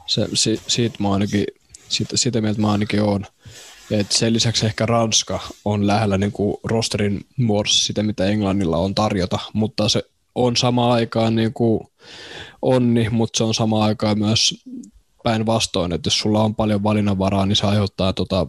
[0.05, 1.45] Se, si, siitä mä ainakin,
[1.89, 3.25] siitä, sitä mieltä mä ainakin oon.
[3.91, 8.95] Et sen lisäksi ehkä Ranska on lähellä niin kuin rosterin muodossa sitä, mitä Englannilla on
[8.95, 10.03] tarjota, mutta se
[10.35, 11.87] on sama aikaan niin kuin
[12.61, 14.63] onni, mutta se on sama aikaan myös
[15.23, 18.47] päinvastoin, että jos sulla on paljon valinnanvaraa, niin se aiheuttaa tota,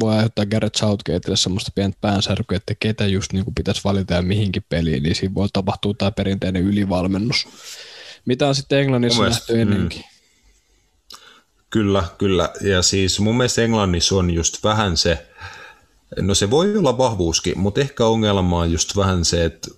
[0.00, 4.22] voi aiheuttaa Garrett Southgateille semmoista pientä päänsärkyä, että ketä just niin kuin pitäisi valita ja
[4.22, 7.48] mihinkin peliin, niin siinä voi tapahtua tämä perinteinen ylivalmennus.
[8.26, 10.00] Mitä on sitten Englannissa mielestä, nähty ennenkin?
[10.00, 10.04] Mm.
[11.70, 12.50] Kyllä, kyllä.
[12.60, 15.26] Ja siis mun mielestä Englannissa on just vähän se,
[16.20, 19.70] no se voi olla vahvuuskin, mutta ehkä ongelma on just vähän se, että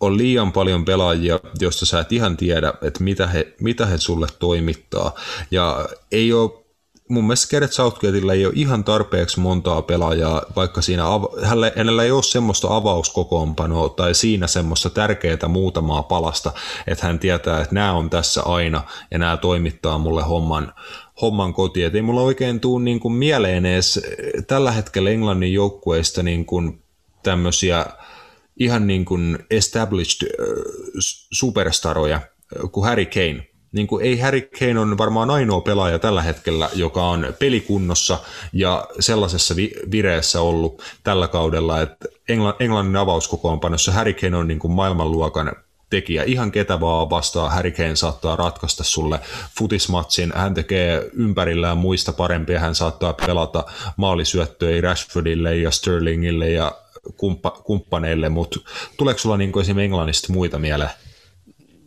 [0.00, 4.26] on liian paljon pelaajia, joista sä et ihan tiedä, että mitä he, mitä he sulle
[4.38, 5.14] toimittaa.
[5.50, 6.50] Ja ei ole
[7.08, 11.02] mun mielestä Gareth Southgateilla ei ole ihan tarpeeksi montaa pelaajaa, vaikka siinä
[11.76, 16.52] hänellä ei ole semmoista avauskokoonpanoa tai siinä semmoista tärkeää muutamaa palasta,
[16.86, 20.72] että hän tietää, että nämä on tässä aina ja nämä toimittaa mulle homman,
[21.20, 21.86] homman kotiin.
[21.86, 24.00] Et ei mulla oikein tule niin kuin mieleen edes
[24.46, 26.82] tällä hetkellä Englannin joukkueista niin kuin
[27.22, 27.86] tämmöisiä
[28.58, 30.28] ihan niin kuin established
[31.32, 32.20] superstaroja
[32.72, 33.48] kuin Harry Kane.
[33.72, 38.18] Niin kuin ei Harry Kane on varmaan ainoa pelaaja tällä hetkellä, joka on pelikunnossa
[38.52, 44.58] ja sellaisessa vi- vireessä ollut tällä kaudella, että Engl- Englannin avauskokoonpanossa Harry Kane on niin
[44.58, 45.52] kuin maailmanluokan
[45.90, 46.22] tekijä.
[46.22, 49.20] Ihan ketä vaan vastaa Harry Kane saattaa ratkaista sulle
[49.58, 50.32] futismatsin.
[50.34, 52.60] Hän tekee ympärillään muista parempia.
[52.60, 53.64] Hän saattaa pelata
[53.96, 56.72] maalisyöttöjä Rashfordille ja Sterlingille ja
[57.16, 58.60] kumppa, kumppaneille, mutta
[58.96, 60.90] tuleeko sulla niin esimerkiksi Englannista muita mieleen?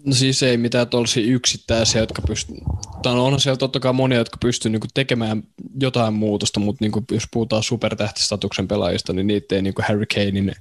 [0.05, 2.57] No siis ei mitään tuollaisia yksittäisiä, jotka pystyy,
[3.01, 5.43] tai onhan siellä totta kai monia, jotka pystyy niinku tekemään
[5.79, 10.55] jotain muutosta, mutta niinku, jos puhutaan supertähtistatuksen pelaajista, niin niitä ei niinku Harry Kanein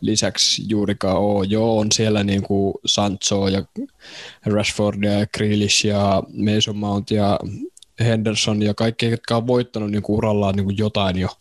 [0.00, 1.46] lisäksi juurikaan ole.
[1.48, 3.64] Joo, on siellä niinku Sancho ja
[4.46, 7.38] Rashford ja Grealish ja Mason Mount ja
[8.00, 11.28] Henderson ja kaikki, jotka on voittanut niinku urallaan niinku jotain jo–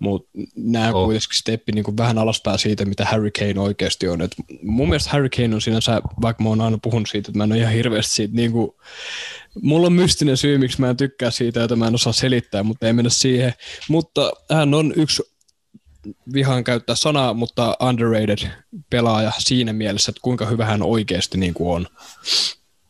[0.00, 1.04] mutta nämä oh.
[1.04, 4.22] kuitenkin steppi niin vähän alaspäin siitä, mitä Harry Kane oikeasti on.
[4.22, 7.44] Et mun mielestä Harry Kane on sinänsä, vaikka mä oon aina puhunut siitä, että mä
[7.44, 8.70] en ole ihan hirveästi siitä, niin kuin,
[9.62, 12.86] mulla on mystinen syy, miksi mä en tykkää siitä, jota mä en osaa selittää, mutta
[12.86, 13.52] ei mennä siihen.
[13.88, 15.22] Mutta hän on yksi
[16.32, 18.48] vihaan käyttää sanaa, mutta underrated
[18.90, 21.86] pelaaja siinä mielessä, että kuinka hyvä hän oikeasti niin kuin on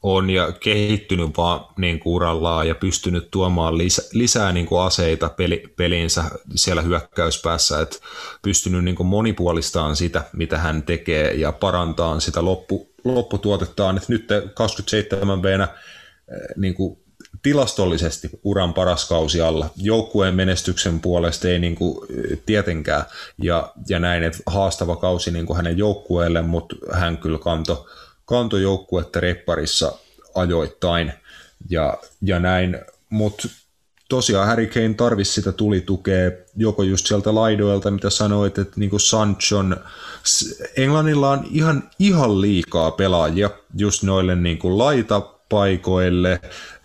[0.03, 5.29] on ja kehittynyt vaan niin kuin urallaan ja pystynyt tuomaan lisä, lisää niin kuin aseita
[5.29, 6.25] peli, peliinsä
[6.55, 7.97] siellä hyökkäyspäässä, että
[8.43, 13.97] pystynyt niin kuin monipuolistamaan sitä, mitä hän tekee ja parantaa sitä loppu, lopputuotettaan.
[13.97, 15.69] Että nyt 27 venä
[16.57, 16.99] niin kuin
[17.43, 19.71] tilastollisesti uran paras kausi alla.
[19.77, 22.07] Joukkueen menestyksen puolesta ei niin kuin,
[22.47, 23.05] tietenkään
[23.43, 27.85] ja, ja näin, että haastava kausi niin kuin hänen joukkueelle, mutta hän kyllä kantoi
[28.31, 29.93] kantojoukkuetta repparissa
[30.35, 31.13] ajoittain.
[31.71, 32.79] Ja, ja näin,
[33.11, 33.49] mutta
[34.09, 39.01] tosiaan Harry Kane tarvisi sitä tulitukea joko just sieltä laidoilta, mitä sanoit, että niin kuin
[39.01, 39.77] Sanchon,
[40.77, 46.41] Englannilla on ihan, ihan liikaa pelaajia just noille niin kuin laitapaikoille,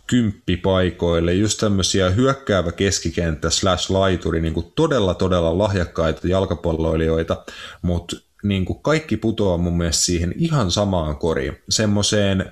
[0.08, 7.44] kymppipaikoille, just tämmöisiä hyökkäävä keskikenttä slash laituri, niin todella todella lahjakkaita jalkapalloilijoita,
[7.82, 8.16] mutta
[8.48, 11.58] niin kuin kaikki putoaa mun mielestä siihen ihan samaan koriin.
[11.70, 12.46] Semmoiseen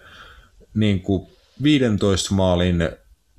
[0.73, 1.27] niin kuin
[1.63, 2.89] 15 maalin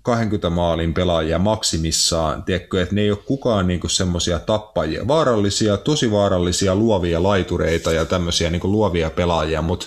[0.04, 6.10] 20 maalin pelaajia maksimissaan, tiedätkö, että ne ei ole kukaan niin semmoisia tappajia, vaarallisia, tosi
[6.10, 9.86] vaarallisia luovia laitureita ja tämmöisiä niin luovia pelaajia, mutta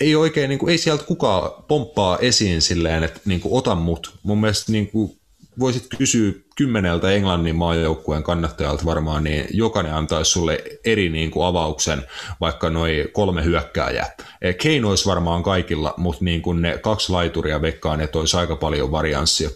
[0.00, 4.14] ei oikein, niin kuin, ei sieltä kukaan pomppaa esiin silleen, että niin kuin, ota mut.
[4.22, 5.17] Mun mielestä niin kuin,
[5.58, 12.02] voisit kysyä kymmeneltä Englannin maajoukkueen kannattajalta varmaan, niin jokainen antaisi sulle eri niin kuin avauksen,
[12.40, 14.10] vaikka noin kolme hyökkääjää.
[14.42, 18.56] Eh, Kane olisi varmaan kaikilla, mutta niin kuin ne kaksi laituria vekkaan, että olisi aika
[18.56, 19.50] paljon varianssia.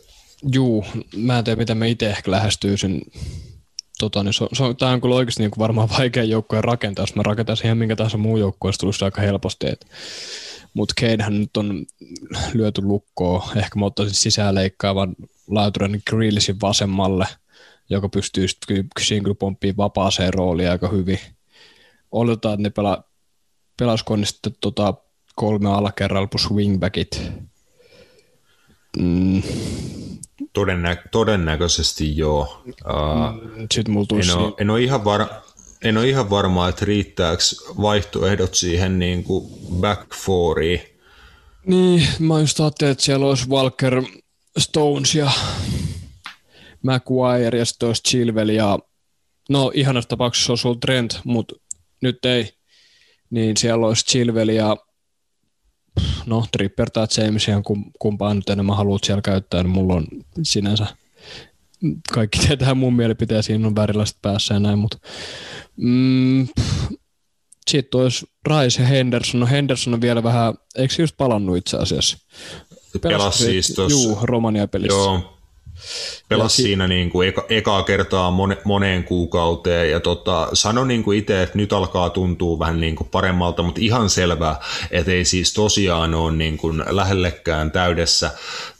[0.52, 0.84] Juu,
[1.16, 3.02] mä en tiedä, mitä mä itse ehkä lähestyisin.
[3.98, 7.02] Tota, niin se, se, tämä on kyllä oikeasti niin kuin varmaan vaikea joukkueen rakentaa.
[7.02, 9.66] Jos mä rakentaisin ihan minkä tahansa muu joukkue, se tulisi aika helposti.
[9.70, 9.86] Että
[10.74, 11.86] mutta Kanehän nyt on
[12.54, 13.42] lyöty lukkoon.
[13.56, 15.16] Ehkä mä ottaisin sisään leikkaavan
[15.48, 17.26] laiturin Grealishin vasemmalle,
[17.90, 18.88] joka pystyy sitten
[19.38, 21.18] pomppiin vapaaseen rooliin aika hyvin.
[22.12, 23.04] Oletetaan, että ne pela,
[23.78, 24.94] pelasko sitten tota
[25.34, 27.32] kolme alakerralla plus wingbackit
[28.98, 29.42] Mm.
[30.52, 32.62] Todennä, todennäköisesti joo.
[32.66, 33.40] Uh,
[33.74, 35.26] Sitten mulla en, ole, en, ole ihan var,
[35.84, 37.42] en ole ihan varma, että riittääkö
[37.82, 40.80] vaihtoehdot siihen niin kuin back fouriin.
[41.66, 44.02] Niin, mä just ajattelin, että siellä olisi Walker
[44.58, 45.30] Stones ja
[46.82, 48.78] Maguire ja sitten olisi Chilwell ja
[49.48, 51.54] no ihanassa tapauksessa olisi ollut Trent, mutta
[52.00, 52.52] nyt ei.
[53.30, 54.76] Niin siellä olisi Chilwell ja
[56.26, 57.62] no Tripper tai James ihan
[57.98, 60.06] kumpaan nyt enemmän haluat siellä käyttää, niin mulla on
[60.42, 60.86] sinänsä
[62.12, 64.98] kaikki tietää mun mielipiteen, siinä on väriläiset päässä ja näin, mutta
[65.76, 66.48] mm,
[67.70, 69.40] sitten olisi Rice ja Henderson.
[69.40, 72.18] No Henderson on vielä vähän, eikö just palannut itse asiassa?
[73.02, 73.98] Pelasi siis tuossa.
[73.98, 74.96] Juu, Romania pelissä.
[74.98, 75.38] Joo,
[76.28, 79.90] Pelasi si- siinä niin kuin eka, ekaa kertaa mone, moneen kuukauteen.
[79.90, 83.80] Ja tota, sano niin kuin itse, että nyt alkaa tuntua vähän niin kuin paremmalta, mutta
[83.80, 84.60] ihan selvää,
[84.90, 88.30] että ei siis tosiaan ole niin kuin lähellekään täydessä,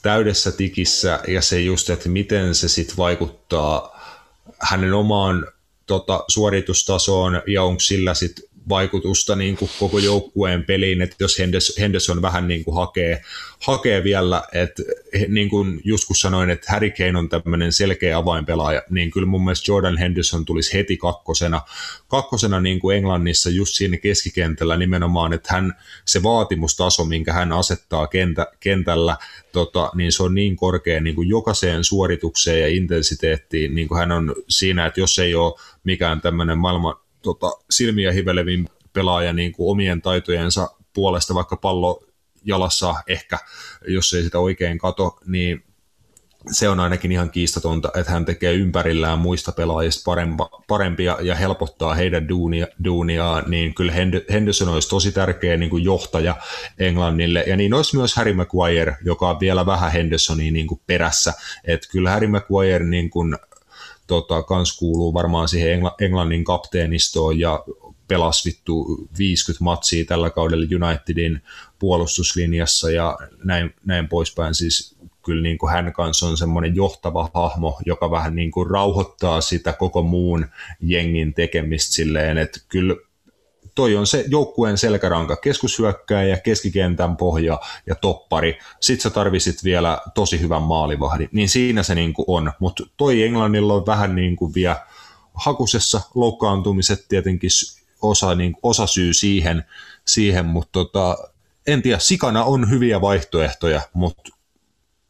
[0.03, 1.21] täydessä tikissä.
[1.29, 4.01] Ja se just, että miten se sitten vaikuttaa
[4.61, 5.47] hänen omaan
[5.87, 11.39] tota, suoritustasoon ja onko sillä sitten vaikutusta niin kuin koko joukkueen peliin, että jos
[11.79, 13.23] Henderson vähän niin kuin hakee,
[13.61, 14.83] hakee vielä, että
[15.29, 19.45] niin kuin just kun sanoin, että Harry Kane on tämmöinen selkeä avainpelaaja, niin kyllä mun
[19.45, 21.61] mielestä Jordan Henderson tulisi heti kakkosena,
[22.09, 25.73] kakkosena niin kuin Englannissa just siinä keskikentällä nimenomaan, että hän,
[26.05, 29.17] se vaatimustaso, minkä hän asettaa kentä, kentällä,
[29.53, 34.13] tota, niin se on niin korkea niin kuin jokaiseen suoritukseen ja intensiteettiin, niin kuin hän
[34.13, 39.71] on siinä, että jos ei ole mikään tämmöinen maailman tota, silmiä hivelevin pelaaja niin kuin
[39.71, 42.03] omien taitojensa puolesta, vaikka pallo
[42.45, 43.39] jalassa ehkä,
[43.89, 45.65] jos ei sitä oikein kato, niin
[46.51, 51.95] se on ainakin ihan kiistatonta, että hän tekee ympärillään muista pelaajista parempa, parempia ja helpottaa
[51.95, 53.93] heidän duunia, duuniaan, niin kyllä
[54.33, 56.37] Henderson olisi tosi tärkeä niin kuin johtaja
[56.79, 61.33] Englannille, ja niin olisi myös Harry Maguire, joka on vielä vähän Hendersonia niin kuin perässä,
[61.65, 63.37] että kyllä Harry Maguire niin kuin
[64.07, 67.65] tota, kans kuuluu varmaan siihen Engl- Englannin kapteenistoon ja
[68.09, 71.43] pelasi vittu 50 matsia tällä kaudella Unitedin
[71.79, 74.55] puolustuslinjassa ja näin, näin poispäin.
[74.55, 79.41] Siis kyllä niin kuin hän kanssa on semmoinen johtava hahmo, joka vähän niin kuin rauhoittaa
[79.41, 80.47] sitä koko muun
[80.81, 82.97] jengin tekemistä silleen, että kyllä
[83.75, 88.59] toi on se joukkueen selkäranka, keskushyökkäjä, keskikentän pohja ja toppari.
[88.81, 92.53] Sitten sä tarvisit vielä tosi hyvän maalivahdin, niin siinä se niin kuin on.
[92.59, 94.87] Mutta toi Englannilla on vähän niin kuin vielä
[95.35, 97.51] hakusessa loukkaantumiset tietenkin
[98.03, 99.65] osa, niin, osa syy siihen,
[100.05, 101.17] siihen mutta tota,
[101.67, 104.33] en tiedä, sikana on hyviä vaihtoehtoja, mutta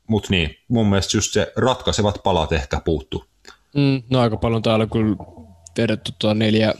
[0.06, 3.24] mut niin, mun mielestä just se ratkaisevat palat ehkä puuttu.
[3.74, 5.16] Mm, no aika paljon täällä kyllä
[5.78, 6.74] vedetty tuota neljä,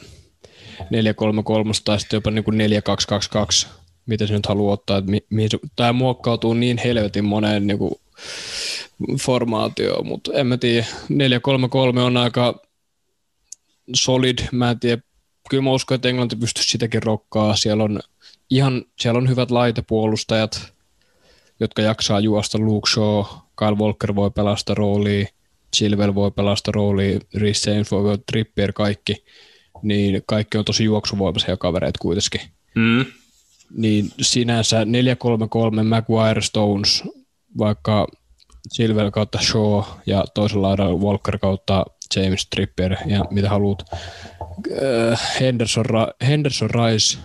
[0.91, 3.67] 433 tai sitten jopa niin kuin 4222,
[4.07, 4.99] mitä se nyt haluaa ottaa.
[4.99, 7.95] Että mi, mi, tämä muokkautuu niin helvetin moneen niin kuin
[9.21, 10.87] formaatioon, mutta en mä tiedä.
[11.09, 12.63] 433 on aika
[13.95, 15.03] solid, mä en tiedä.
[15.51, 17.57] Kyllä mä uskon, että Englanti pystyisi sitäkin rokkaa.
[17.57, 18.01] Siellä on,
[18.51, 20.73] ihan, siellä on hyvät laitepuolustajat,
[21.61, 23.25] jotka jaksaa juosta Luke Shaw,
[23.57, 25.27] Kyle Walker voi pelastaa roolia,
[25.77, 29.25] Chilwell voi pelastaa roolia, Rhys James voi Trippier, kaikki
[29.83, 32.41] niin kaikki on tosi juoksuvoimaisia kavereita kuitenkin.
[32.75, 33.05] Mm.
[33.77, 34.87] Niin sinänsä 4-3-3
[35.85, 37.03] Maguire Stones,
[37.59, 38.07] vaikka
[38.73, 41.85] Silver kautta Shaw ja toisella laidalla Walker kautta
[42.17, 43.83] James Trippier ja mitä haluat.
[45.13, 45.85] Äh, Henderson,
[46.27, 47.19] Henderson Rice.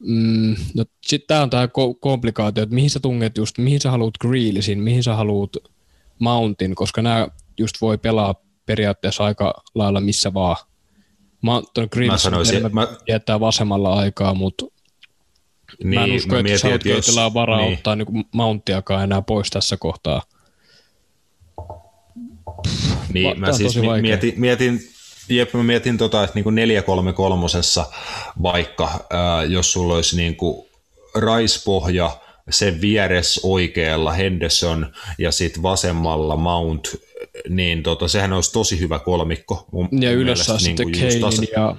[0.00, 1.68] Mm, no, sitten tämä on tämä
[2.00, 5.50] komplikaatio, että mihin sä tunget just, mihin sä haluat Grealishin, mihin sä haluat
[6.18, 7.28] Mountin, koska nämä
[7.58, 8.34] just voi pelaa
[8.66, 10.56] periaatteessa aika lailla missä vaan.
[11.42, 12.88] Mä, Grealish mä sanoisin, mä...
[13.08, 14.66] jättää vasemmalla aikaa, mutta
[15.84, 17.72] niin, mä en usko, mä että Southgateilla on varaa niin.
[17.72, 20.22] ottaa niin Mountiakaan enää pois tässä kohtaa.
[23.12, 24.80] Niin, Va- mä siis mietin, mietin,
[25.28, 27.48] jep, mä mietin tota, että niinku 433
[28.42, 30.68] vaikka, ää, jos sulla olisi niinku
[31.14, 32.18] raispohja,
[32.50, 36.88] sen vieres oikealla Henderson ja sitten vasemmalla Mount
[37.48, 39.68] niin tota, sehän olisi tosi hyvä kolmikko.
[39.72, 41.42] Mun ja ylössä on sitten niin Kane tasa...
[41.56, 41.76] ja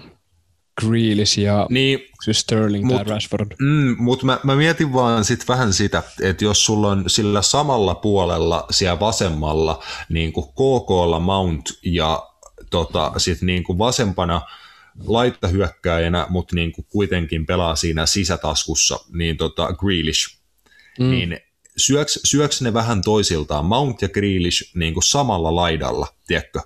[0.80, 2.00] Grealish ja niin,
[2.32, 3.52] Sterling mut, tai Rashford.
[3.60, 7.96] Mm, Mutta mä, mä mietin vaan sit vähän sitä, että jos sulla on sillä samalla
[7.96, 12.30] puolella siellä vasemmalla niin kuin KKlla Mount ja
[12.70, 14.42] tota, sit niin kuin vasempana
[15.08, 20.38] laittahyökkäjänä, mutta niin kuin kuitenkin pelaa siinä sisätaskussa, niin tota Grealish,
[21.00, 21.10] mm.
[21.10, 21.40] niin
[21.80, 26.62] syöks, syöks ne vähän toisiltaan, Mount ja Grealish niin kuin samalla laidalla, tiedätkö?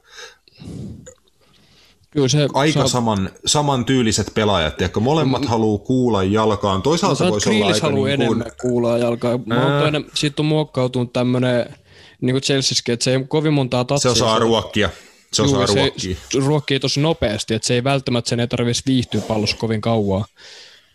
[2.11, 2.87] Kyllä se aika saa...
[2.87, 5.47] saman, saman tyyliset pelaajat, ja molemmat mm.
[5.47, 6.81] haluaa kuulla jalkaan.
[6.81, 8.27] Toisaalta no, voisi olla aika haluaa niin kuin...
[8.27, 9.43] enemmän kuulla jalkaan.
[9.79, 11.75] Toinen, siitä on muokkautunut tämmöinen,
[12.21, 14.15] niin kuin Chelseaskin, että se ei kovin montaa tatsia.
[14.15, 14.89] Se osaa ruokkia.
[15.33, 16.15] Se osaa Juu, ruokkia.
[16.29, 20.25] Se ruokkii tosi nopeasti, että se ei välttämättä sen ei tarvitsisi viihtyä pallossa kovin kauan.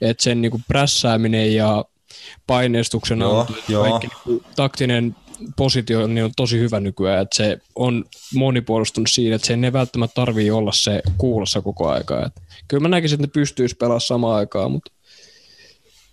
[0.01, 1.85] Että sen niin kuin prässääminen ja
[2.47, 3.85] paineistuksen joo, joo.
[3.85, 5.17] kaikki niin taktinen
[5.57, 8.05] positio niin on tosi hyvä nykyään, että se on
[8.35, 12.27] monipuolistunut siinä, että sen ei välttämättä tarvii olla se kuulossa koko aikaa.
[12.27, 14.91] Että kyllä mä näkisin, että ne pystyisi pelaamaan samaan aikaan, mutta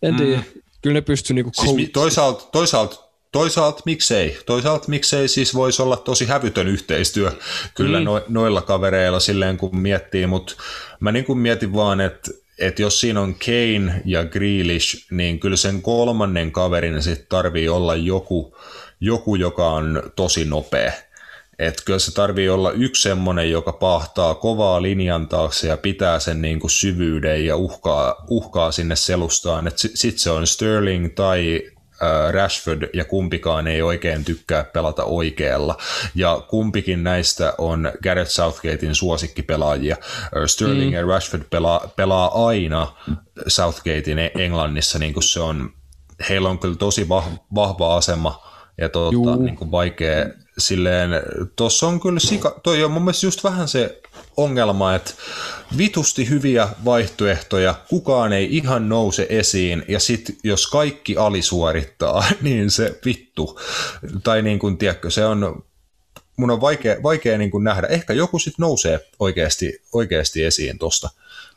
[0.02, 0.38] en tiedä.
[0.38, 0.62] Mm.
[0.82, 3.06] Kyllä ne pystyy niinku siis toisaalta, toisaalta
[3.36, 4.38] Toisaalta miksei.
[4.46, 7.32] Toisaalta miksei siis voisi olla tosi hävytön yhteistyö
[7.74, 8.06] kyllä mm.
[8.06, 10.56] no, noilla kavereilla silleen kun miettii, mutta
[11.00, 15.58] mä niin kuin mietin vaan, että että jos siinä on Kane ja Grealish, niin kyllä
[15.58, 18.58] sen kolmannen kaverin sitten tarvii olla joku,
[19.00, 20.92] joku, joka on tosi nopea.
[21.60, 26.42] Että kyllä se tarvii olla yksi semmoinen, joka pahtaa kovaa linjan taakse ja pitää sen
[26.42, 29.72] niin syvyyden ja uhkaa, uhkaa sinne selustaan.
[29.76, 31.62] Sitten se on Sterling tai
[32.32, 35.78] Rashford ja kumpikaan ei oikein tykkää pelata oikealla.
[36.16, 39.98] Ja kumpikin näistä on Gareth Southgatein suosikkipelaajia.
[40.46, 40.94] Sterling mm.
[40.94, 42.88] ja Rashford pelaa, pelaa aina
[43.48, 45.74] Southgatein Englannissa, niin kuin se on,
[46.30, 47.10] heillä on kyllä tosi
[47.56, 48.44] vahva asema
[48.78, 50.26] ja tuota, niin kuin vaikea
[50.58, 51.10] silleen,
[51.56, 54.02] tuossa on kyllä sika, toi on mun mielestä just vähän se
[54.38, 55.12] ongelma, että
[55.78, 63.00] vitusti hyviä vaihtoehtoja, kukaan ei ihan nouse esiin, ja sitten jos kaikki alisuorittaa, niin se
[63.06, 63.60] vittu,
[64.24, 65.64] tai niin kuin, tiedätkö, se on,
[66.38, 71.10] mun on vaikea, vaikea niin kuin nähdä, ehkä joku sitten nousee oikeasti, oikeasti esiin tosta.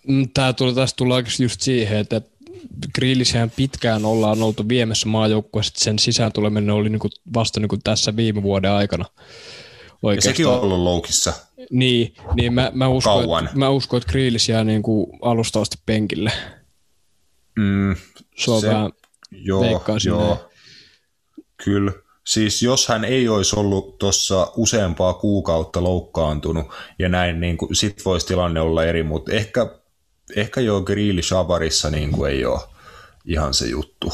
[0.09, 2.21] Mm, Tämä tulee, tästä tulee just siihen, että
[2.95, 8.43] Grillishän pitkään ollaan oltu viemässä maajoukkueessa, sen sisään tuleminen oli niinku vasta niinku tässä viime
[8.43, 9.05] vuoden aikana.
[10.03, 10.31] Oikeastaan.
[10.31, 11.33] Ja sekin on ollut loukissa.
[11.71, 13.45] Niin, niin mä, mä, uskon, Kauan.
[13.45, 16.33] että, mä uskon, että Grillis jää niinku alustavasti penkille.
[17.57, 17.97] Mm,
[18.37, 18.91] se on se, vähän
[19.31, 20.51] joo, joo.
[21.65, 21.93] Kyllä.
[22.27, 26.67] Siis jos hän ei olisi ollut tuossa useampaa kuukautta loukkaantunut
[26.99, 29.79] ja näin, niin kuin, sit voisi tilanne olla eri, mutta ehkä
[30.37, 32.61] ehkä jo Grealish avarissa niin kuin ei ole
[33.25, 34.13] ihan se juttu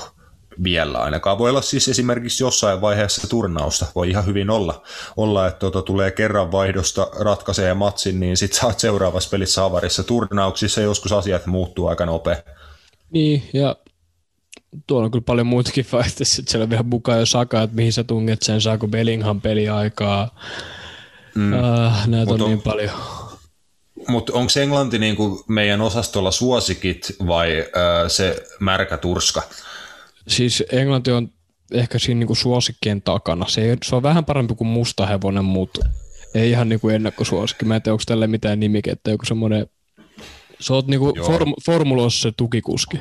[0.63, 1.39] vielä ainakaan.
[1.39, 4.83] Voi olla siis esimerkiksi jossain vaiheessa turnausta, voi ihan hyvin olla,
[5.17, 10.81] olla että tuota, tulee kerran vaihdosta, ratkaisee matsin, niin sitten saat seuraavassa pelissä avarissa turnauksissa,
[10.81, 12.37] joskus asiat muuttuu aika nopea.
[13.11, 13.77] Niin, ja
[14.87, 17.93] tuolla on kyllä paljon muitakin vaihtoehtoja, että siellä on vielä mukaan jo Saka, että mihin
[17.93, 20.41] sä tunget sen, saako Bellingham peliaikaa.
[21.35, 21.53] Mm.
[21.53, 21.61] Uh,
[22.07, 22.91] näitä on, on niin paljon.
[24.09, 27.65] Mutta onko Englanti niinku meidän osastolla suosikit vai äh,
[28.09, 29.43] se märkä turska?
[30.29, 31.29] Siis Englanti on
[31.73, 33.49] ehkä siinä niinku suosikkien takana.
[33.49, 35.87] Se, ei, se on vähän parempi kuin musta hevonen, mutta
[36.35, 37.65] ei ihan niinku ennakkosuosikki.
[37.65, 39.67] Mä en tiedä, onko tälle mitään nimikettä, joku semmoinen
[40.61, 42.99] sä oot niinku form, formuloissa se tukikuski.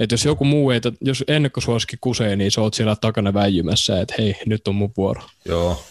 [0.00, 4.14] Et jos joku muu ei, jos ennakkosuosikki kusee, niin sä oot siellä takana väijymässä, että
[4.18, 5.22] hei, nyt on mun vuoro.
[5.44, 5.82] Joo.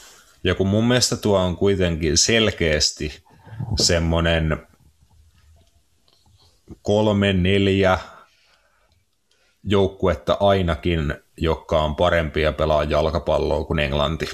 [0.44, 3.24] Ja kun mun mielestä tuo on kuitenkin selkeästi
[3.80, 4.68] semmoinen
[6.82, 8.00] kolme, neljä
[9.64, 14.30] joukkuetta ainakin, jotka on parempia pelaa jalkapalloa kuin Englanti.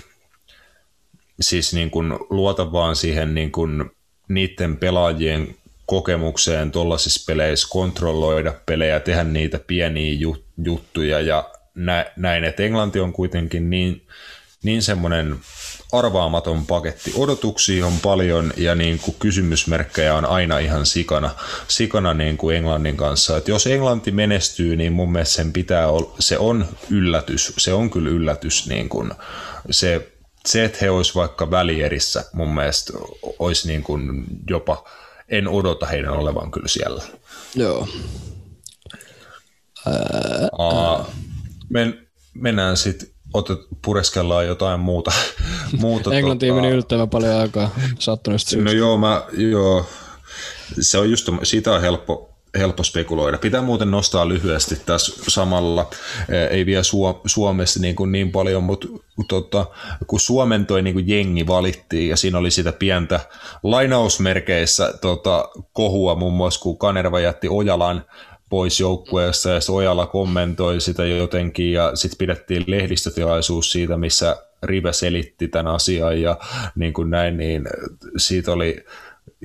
[1.42, 3.92] Siis niin kuin luota vaan siihen niin kuin
[4.28, 5.56] niiden pelaajien
[5.86, 10.18] kokemukseen tuollaisissa peleissä kontrolloida pelejä, tehdä niitä pieniä
[10.58, 11.50] juttuja ja
[12.16, 14.08] näin, että Englanti on kuitenkin niin,
[14.64, 15.40] niin semmoinen
[15.94, 17.14] arvaamaton paketti.
[17.16, 21.30] Odotuksia on paljon ja niin kuin kysymysmerkkejä on aina ihan sikana,
[21.68, 23.38] sikana niin kuin Englannin kanssa.
[23.38, 27.54] Et jos Englanti menestyy, niin mun mielestä sen pitää olla, se on yllätys.
[27.58, 28.68] Se on kyllä yllätys.
[28.68, 29.12] Niin kuin
[29.70, 30.12] se,
[30.46, 32.94] se, että he olisivat vaikka välierissä, mun mielestä
[33.40, 34.90] olisi niin kuin jopa,
[35.30, 37.04] en odota heidän olevan kyllä siellä.
[37.56, 37.88] Joo.
[39.86, 41.06] Ää,
[41.70, 45.12] Men, mennään sitten otet, pureskellaan jotain muuta.
[45.80, 46.62] muuta Englantiin tota...
[46.62, 47.70] meni yllättävän paljon aikaa
[48.00, 48.72] sattuneesta syystä.
[48.72, 49.86] No joo, mä, joo,
[50.82, 53.38] se on just, siitä on helppo, helppo spekuloida.
[53.38, 55.90] Pitää muuten nostaa lyhyesti tässä samalla,
[56.50, 56.84] ei vielä
[57.26, 58.88] Suomessa niin, kuin niin paljon, mutta
[59.28, 59.66] tota,
[60.08, 63.20] kun Suomen toi niin kuin jengi valittiin ja siinä oli sitä pientä
[63.64, 68.06] lainausmerkeissä tota, kohua muun muassa, kun Kanerva jätti Ojalan
[68.54, 75.48] pois joukkueesta ja Ojala kommentoi sitä jotenkin ja sitten pidettiin lehdistötilaisuus siitä, missä Rive selitti
[75.48, 76.38] tämän asian ja
[76.76, 77.64] niin kuin näin, niin
[78.18, 78.86] siitä oli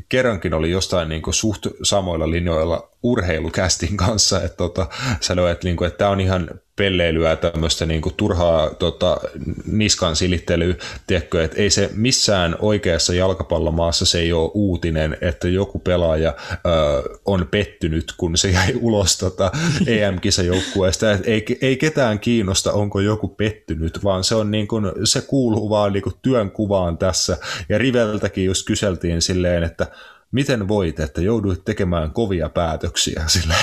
[0.08, 4.86] kerrankin oli jostain niin kuin suht samoilla linjoilla urheilukästin kanssa, että tota,
[5.20, 9.20] sanoi, että, niin kuin, että tämä on ihan pelleilyä, tämmöistä niin kuin turhaa tota,
[9.66, 10.74] niskan silittelyä,
[11.06, 17.18] tiedätkö, että ei se missään oikeassa jalkapallomaassa se ei ole uutinen, että joku pelaaja ö,
[17.24, 19.50] on pettynyt, kun se jäi ulos tota,
[19.86, 25.70] EM-kisajoukkueesta, ei, ei ketään kiinnosta, onko joku pettynyt, vaan se on niin kuin, se kuuluu
[25.70, 27.36] vaan niin kuin työn kuvaan tässä,
[27.68, 29.86] ja Riveltäkin just kyseltiin silleen, että
[30.32, 33.24] miten voit, että jouduit tekemään kovia päätöksiä?
[33.26, 33.54] Sille,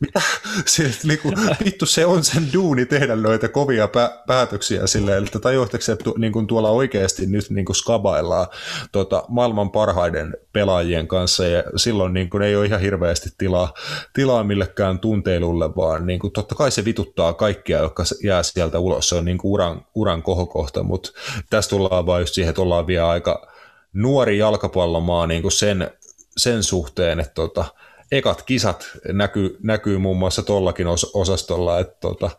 [0.00, 0.20] mitä?
[0.66, 1.32] Se, niinku,
[1.64, 6.46] vittu, se on sen duuni tehdä noita kovia pä- päätöksiä silleen, että tajuatteko että niin
[6.46, 8.46] tuolla oikeasti nyt niin kuin skabaillaan
[8.92, 13.74] tota, maailman parhaiden pelaajien kanssa ja silloin niin kuin, ei ole ihan hirveästi tilaa,
[14.12, 19.08] tilaa millekään tunteilulle, vaan niin kuin, totta kai se vituttaa kaikkia, jotka jää sieltä ulos.
[19.08, 21.10] Se on niin kuin uran, uran kohokohta, mutta
[21.50, 23.51] tässä tullaan vaan just siihen, että ollaan vielä aika
[23.92, 25.90] nuori jalkapallomaa niin kuin sen,
[26.36, 27.64] sen suhteen, että tota,
[28.12, 32.30] ekat kisat näkyy, näkyy muun muassa tollakin os, osastolla, että tota,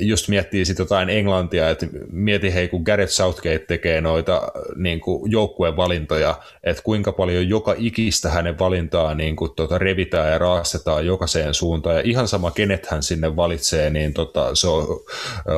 [0.00, 4.42] just miettii sitten jotain Englantia, että mieti hei, kun Gareth Southgate tekee noita
[4.76, 10.32] niin kuin joukkueen valintoja, että kuinka paljon joka ikistä hänen valintaa niin kuin, tota, revitään
[10.32, 14.86] ja raastetaan jokaiseen suuntaan, ja ihan sama kenet hän sinne valitsee, niin tota, se on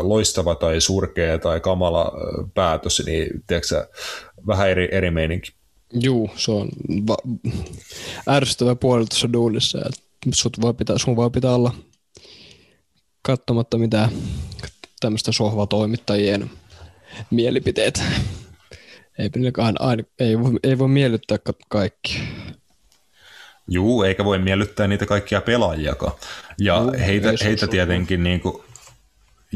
[0.00, 2.12] loistava tai surkea tai kamala
[2.54, 3.86] päätös, niin tiedätkö,
[4.46, 5.63] vähän eri, eri meininki.
[6.00, 6.68] Juu, se on
[7.06, 7.52] va-
[8.28, 10.00] ärsyttävä puoli tuossa duunissa, että
[10.34, 11.74] sut voi pitää, sun voi pitää olla
[13.22, 14.10] katsomatta mitään
[15.00, 16.50] tämmöistä sohvatoimittajien
[17.30, 18.02] mielipiteet.
[19.18, 21.38] Ei, aina, ei, voi, ei voi miellyttää
[21.68, 22.20] kaikki.
[23.68, 26.12] Juu, eikä voi miellyttää niitä kaikkia pelaajiakaan.
[26.58, 28.64] Ja Juu, heitä, heitä tietenkin niin kuin,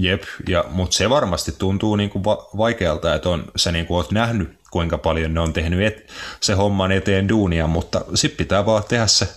[0.03, 3.97] jep, ja, mutta se varmasti tuntuu niin kuin va- vaikealta, että on, sä niin kuin
[3.97, 6.11] oot nähnyt kuinka paljon ne on tehnyt et,
[6.41, 9.29] se homman eteen duunia, mutta sitten pitää vaan tehdä se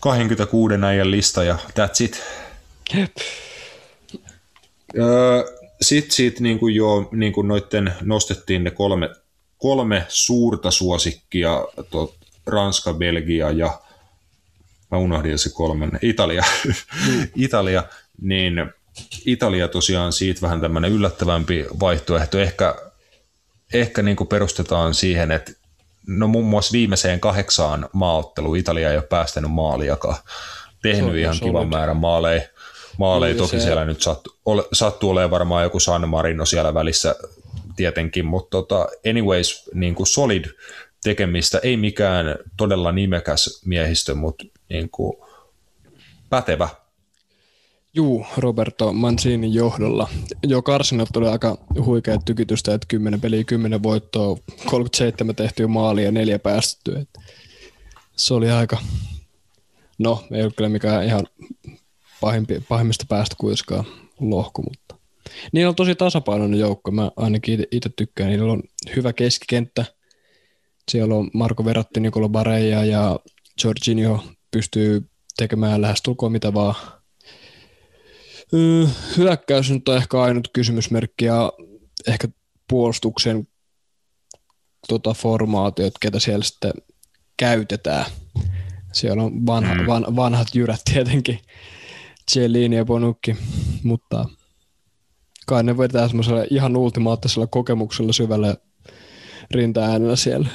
[0.00, 2.22] 26 äijän lista ja that's it.
[2.94, 3.16] Jep.
[4.98, 5.44] Öö,
[5.80, 9.10] sitten siitä niin kuin jo niin kuin noitten nostettiin ne kolme,
[9.58, 12.14] kolme suurta suosikkia, to,
[12.46, 13.80] Ranska, Belgia ja
[14.90, 17.28] mä unohdin se kolmannen, Italia, mm.
[17.46, 17.84] Italia,
[18.20, 18.54] niin
[19.26, 22.38] Italia tosiaan siitä vähän tämmöinen yllättävämpi vaihtoehto.
[22.38, 22.74] Ehkä
[23.74, 25.52] ehkä niin kuin perustetaan siihen, että
[26.06, 30.16] no muun muassa viimeiseen kahdeksaan maaotteluun Italia ei ole päästänyt maaliakaan.
[30.82, 32.42] Tehnyt on, ihan kivan määrän maaleja.
[32.98, 33.60] Maaleja toki se...
[33.60, 37.14] siellä nyt sattuu, ole, sattuu olemaan varmaan joku San Marino siellä välissä
[37.76, 40.44] tietenkin, mutta tota, anyways, niin kuin solid
[41.04, 45.16] tekemistä, ei mikään todella nimekäs miehistö, mutta niin kuin
[46.30, 46.68] pätevä
[47.94, 50.08] Juu, Roberto Mancinin johdolla.
[50.42, 56.12] Jo karsinat tuli aika huikea tykitystä, että 10 peliä, 10 voittoa, 37 tehtyä maalia ja
[56.12, 57.04] neljä päästettyä.
[58.16, 58.78] Se oli aika,
[59.98, 61.26] no ei ole kyllä mikään ihan
[62.20, 63.84] pahimpi, pahimmista päästä kuitenkaan
[64.20, 64.96] lohku, mutta
[65.52, 66.90] niillä on tosi tasapainoinen joukko.
[66.90, 68.30] Mä ainakin itse tykkään.
[68.30, 68.62] Niillä on
[68.96, 69.84] hyvä keskikenttä.
[70.90, 73.20] Siellä on Marko Veratti, Nikola Bareja ja
[73.64, 76.74] Jorginho pystyy tekemään lähestulkoon mitä vaan
[79.16, 81.52] Hyökkäys nyt on ehkä ainut kysymysmerkki ja
[82.06, 82.28] ehkä
[82.68, 83.48] puolustuksen
[84.88, 86.72] tota, formaatiot, ketä siellä sitten
[87.36, 88.06] käytetään.
[88.92, 89.86] Siellä on vanha, mm.
[89.86, 91.38] van, vanhat jyrät tietenkin,
[92.30, 93.36] Cellini ja Bonukki,
[93.82, 94.24] mutta
[95.46, 98.56] kai ne vetää semmoisella ihan ultimaattisella kokemuksella syvällä
[99.50, 99.80] rinta
[100.14, 100.48] siellä.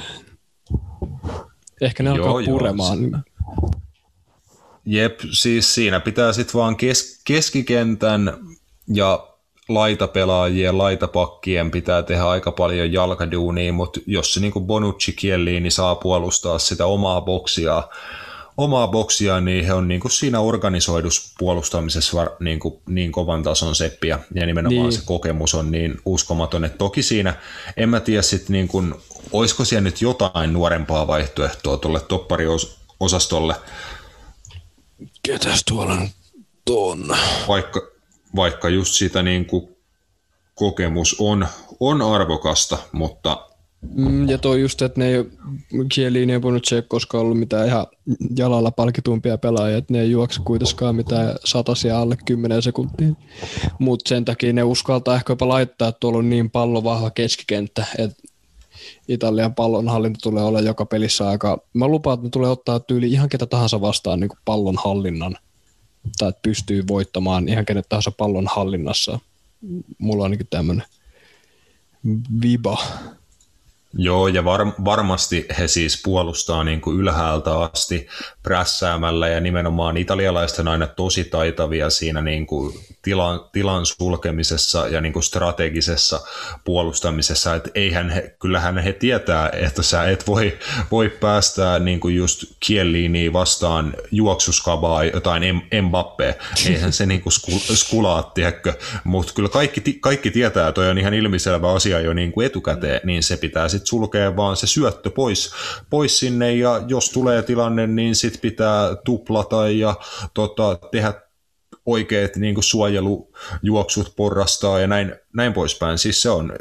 [1.80, 2.98] Ehkä ne joo, alkaa puremaan.
[3.02, 3.20] Joo.
[4.86, 8.38] Jep, siis siinä pitää sitten vaan kes- keskikentän
[8.94, 9.26] ja
[9.68, 15.72] laitapelaajien, laitapakkien pitää tehdä aika paljon jalkaduunia, mutta jos se niin kuin Bonucci kielii, niin
[15.72, 17.82] saa puolustaa sitä omaa boksia,
[18.56, 23.74] omaa boksia, niin he on niin kuin siinä organisoidus puolustamisessa niin, kuin, niin kovan tason
[23.74, 24.92] seppiä, ja nimenomaan niin.
[24.92, 27.34] se kokemus on niin uskomaton, että toki siinä,
[27.76, 28.94] en mä tiedä sitten niin kuin,
[29.32, 33.54] olisiko siellä nyt jotain nuorempaa vaihtoehtoa tuolle toppariosastolle,
[35.22, 36.10] Ketäs tuolla nyt
[36.70, 37.16] on?
[37.48, 37.80] Vaikka,
[38.36, 39.68] vaikka just sitä niin kuin
[40.54, 41.46] kokemus on,
[41.80, 43.46] on arvokasta, mutta...
[43.94, 45.24] Mm, ja toi just, että ne ei
[45.94, 47.86] Kieliin ei voinut se koskaan ollut mitään ihan
[48.36, 53.08] jalalla palkitumpia pelaajia, että ne ei juokse kuitenkaan mitään satasia alle 10 sekuntia.
[53.78, 58.22] Mutta sen takia ne uskaltaa ehkä jopa laittaa, että tuolla on niin pallovahva keskikenttä, että
[59.08, 61.58] Italian pallonhallinta tulee olla joka pelissä aika...
[61.74, 65.36] Mä lupaan, että ne tulee ottaa tyyli ihan ketä tahansa vastaan niin pallonhallinnan.
[66.18, 69.18] Tai että pystyy voittamaan ihan kenet tahansa pallon hallinnassa.
[69.98, 70.86] Mulla on ainakin tämmöinen
[72.42, 72.78] viba.
[73.94, 78.06] Joo, ja var, varmasti he siis puolustaa niin kuin ylhäältä asti
[78.42, 85.00] prässäämällä, ja nimenomaan italialaiset on aina tosi taitavia siinä niin kuin tilan, tilan sulkemisessa ja
[85.00, 86.20] niin kuin strategisessa
[86.64, 90.58] puolustamisessa, että eihän he, kyllähän he tietää, että sä et voi,
[90.90, 95.42] voi päästää niin kuin just kieliiniin vastaan juoksuskavaa jotain
[95.82, 96.34] Mbappé,
[96.66, 97.32] eihän se niin kuin
[97.74, 102.46] skulaa, tiedätkö, mutta kyllä kaikki, kaikki tietää, toi on ihan ilmiselvä asia jo niin kuin
[102.46, 105.52] etukäteen, niin se pitää sitten sulkea vaan se syöttö pois,
[105.90, 109.94] pois sinne, ja jos tulee tilanne, niin sitten pitää tuplata ja
[110.34, 111.14] tota, tehdä
[111.86, 115.98] oikeat niin kuin suojelujuoksut porrastaa ja näin, näin poispäin.
[115.98, 116.52] Siis se on,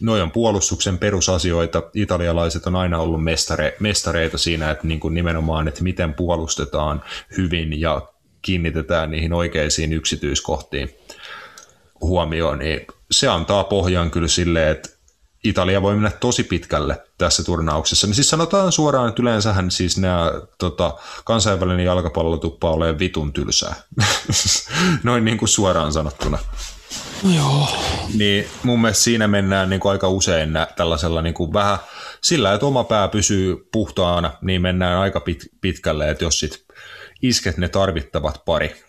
[0.00, 1.82] noin puolustuksen perusasioita.
[1.94, 7.02] Italialaiset on aina ollut mestare, mestareita siinä, että niin kuin nimenomaan, että miten puolustetaan
[7.36, 8.08] hyvin ja
[8.42, 10.90] kiinnitetään niihin oikeisiin yksityiskohtiin
[12.00, 14.99] huomioon, niin se antaa pohjan kyllä silleen, että
[15.44, 18.06] Italia voi mennä tosi pitkälle tässä turnauksessa.
[18.06, 20.94] Niin siis sanotaan suoraan, että yleensähän siis nämä tota,
[21.24, 23.74] kansainvälinen jalkapallo tuppaa olemaan vitun tylsää.
[25.02, 26.38] Noin niin kuin suoraan sanottuna.
[27.22, 27.68] No joo.
[28.14, 31.78] Niin mun mielestä siinä mennään niin kuin aika usein tällaisella niin kuin vähän
[32.20, 36.64] sillä, että oma pää pysyy puhtaana, niin mennään aika pit, pitkälle, että jos sit
[37.22, 38.84] isket ne tarvittavat pari,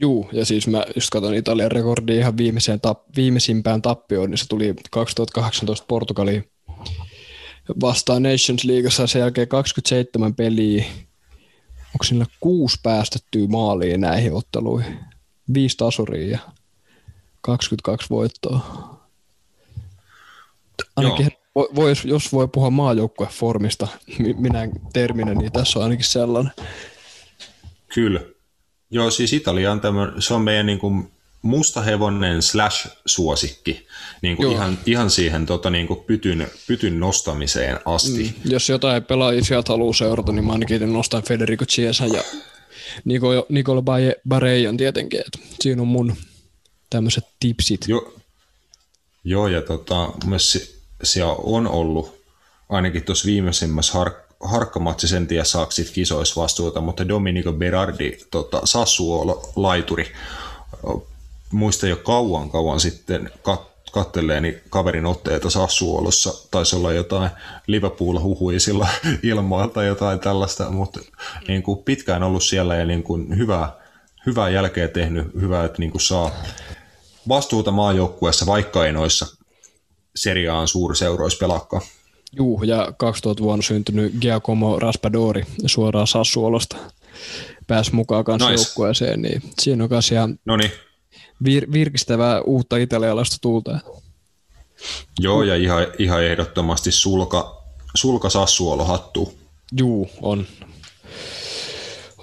[0.00, 4.48] Juu, ja siis mä just katson Italian rekordia ihan viimeiseen tap, viimeisimpään tappioon, niin se
[4.48, 6.50] tuli 2018 Portugaliin
[7.80, 10.84] vastaan Nations Leagueassa sen jälkeen 27 peliä.
[11.94, 14.98] Onko sillä kuusi päästettyä maaliin näihin otteluihin?
[15.54, 16.38] Viisi tasuria ja
[17.40, 18.60] 22 voittoa.
[20.96, 23.88] Ainakin voi, jos voi puhua maajoukkueformista
[24.18, 26.52] minä terminä, niin tässä on ainakin sellainen.
[27.94, 28.20] Kyllä.
[28.94, 31.10] Joo, siis Italia on tämmöinen, se on meidän niin kuin
[31.42, 33.86] mustahevonen slash suosikki
[34.22, 38.34] niin kuin ihan, ihan siihen tota, niin kuin pytyn, pytyn nostamiseen asti.
[38.44, 42.22] Mm, jos jotain pelaajia sieltä haluaa seurata, niin mä ainakin nostan Federico Chiesa ja
[43.04, 43.82] Nico, Nicole
[44.28, 45.20] Bareillon tietenkin.
[45.20, 46.16] Että siinä on mun
[46.90, 47.80] tämmöiset tipsit.
[47.88, 48.14] Jo,
[49.24, 52.14] joo, ja tota, myös siellä on ollut
[52.68, 54.12] ainakin tuossa viimeisimmässä har,
[54.44, 60.12] harkkamatsi, sen tiedä saako kisoissa vastuuta, mutta Domenico Berardi, tota, Sassuolo-laituri,
[61.52, 67.30] muista jo kauan kauan sitten kat- katteleeni kaverin otteita Sassuolossa, taisi olla jotain
[67.66, 68.88] Liverpool-huhuisilla
[69.22, 71.00] ilmoilta jotain tällaista, mutta
[71.48, 73.72] niin kuin pitkään ollut siellä ja niin kuin hyvää,
[74.26, 76.30] hyvää jälkeä tehnyt, hyvää, että niin kuin saa
[77.28, 79.26] vastuuta maajoukkueessa, vaikka ei noissa
[80.16, 81.82] seriaan suurseuroissa pelaakaan.
[82.36, 86.76] Juu, ja 2000 vuonna syntynyt Giacomo Raspadori suoraan Sassuolosta
[87.66, 88.62] pääsi mukaan kanssa nice.
[88.62, 90.70] joukkueeseen, niin siinä on myös ihan Noniin.
[91.44, 93.78] vir- virkistävää uutta italialaista tulta.
[95.20, 97.62] Joo, ja ihan, ihan ehdottomasti sulka,
[97.94, 99.34] sulka Sassuolo hattu.
[99.78, 100.46] Juu, on.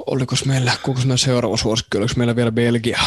[0.06, 3.00] Oliko meillä, kuinka meillä seuraava suosikki, oliko meillä vielä Belgia?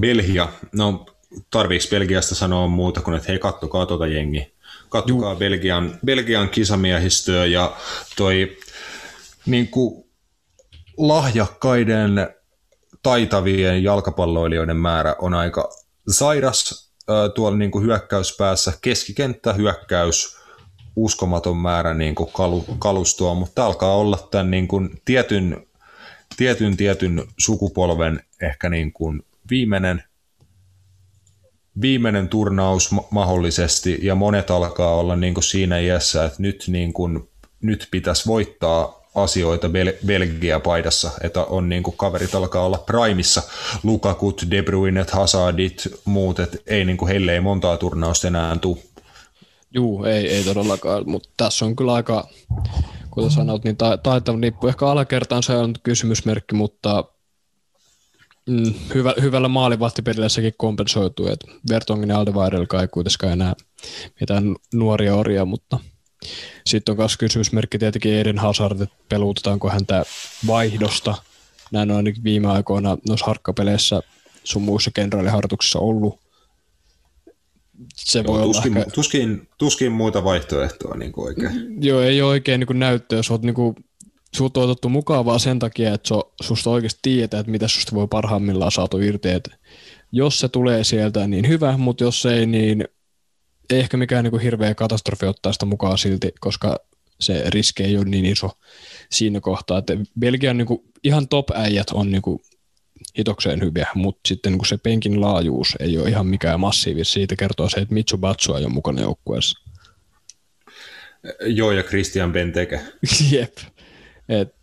[0.00, 1.06] Belgia, no
[1.50, 4.55] tarviiko Belgiasta sanoa muuta kuin, että hei kattokaa tuota jengi.
[4.96, 7.76] Kattokaa Belgian, Belgian kisamiehistöä ja
[8.16, 8.56] toi
[9.46, 10.04] niin kuin,
[10.96, 12.28] lahjakkaiden
[13.02, 15.70] taitavien jalkapalloilijoiden määrä on aika
[16.08, 16.92] sairas
[17.34, 18.72] tuolla niin kuin hyökkäyspäässä.
[18.82, 20.36] Keskikenttä, hyökkäys,
[20.96, 25.66] uskomaton määrä niin kuin kalu, kalustoa, mutta alkaa olla tämän niin kuin tietyn,
[26.36, 30.02] tietyn, tietyn sukupolven ehkä niin kuin viimeinen
[31.80, 37.28] viimeinen turnaus mahdollisesti, ja monet alkaa olla niin kuin siinä iässä, että nyt, niin kuin,
[37.60, 43.42] nyt pitäisi voittaa asioita Bel- Belgia-paidassa, että on niin kuin kaverit alkaa olla primissa,
[43.82, 48.78] Lukakut, De Bruyne, Hazardit, muut, että ei, niin kuin, heille ei montaa turnausta enää tule.
[49.70, 52.28] Juu, ei, ei todellakaan, mutta tässä on kyllä aika,
[53.10, 54.66] kuten sanoit, niin ta- taitava nippu.
[54.66, 57.04] Ehkä alakertaan se on kysymysmerkki, mutta
[58.46, 63.54] mm, hyvä, hyvällä maalivahtipelillä sekin kompensoituu, että Vertongin ja Aldevairelka ei kuitenkaan enää
[64.20, 65.78] mitään nuoria orjia, mutta
[66.66, 70.04] sitten on myös kysymysmerkki tietenkin Eden Hazard, että peluutetaanko häntä
[70.46, 71.14] vaihdosta.
[71.72, 74.00] Näin on ainakin viime aikoina noissa harkkapeleissä
[74.44, 76.20] sun muissa kenraaliharjoituksissa ollut.
[77.94, 78.90] Se joo, voi tuskin, ehkä...
[78.90, 81.84] tuskin, tuskin muita vaihtoehtoja niin kuin oikein.
[81.84, 83.18] Joo, ei ole oikein niin näyttöä.
[83.18, 83.76] Jos olet niin kuin
[84.34, 87.94] sut on otettu mukaan vaan sen takia, että so, susta oikeasti tietää, että mitä susta
[87.94, 89.28] voi parhaimmillaan saatu irti.
[89.28, 89.48] Et
[90.12, 92.84] jos se tulee sieltä, niin hyvä, mutta jos ei, niin
[93.70, 96.78] ei ehkä mikään niin kuin hirveä katastrofi ottaa sitä mukaan silti, koska
[97.20, 98.50] se riski ei ole niin iso
[99.10, 99.78] siinä kohtaa.
[99.78, 102.40] Että Belgian niin kuin, ihan top-äijät on niin kuin,
[103.18, 107.12] hitokseen hyviä, mutta sitten niin kuin se penkin laajuus ei ole ihan mikään massiivis.
[107.12, 109.60] Siitä kertoo se, että Mitsubatsu ei ole mukana joukkueessa.
[111.40, 112.80] Joo, ja Christian Benteke.
[113.30, 113.56] Jep.
[114.28, 114.54] Et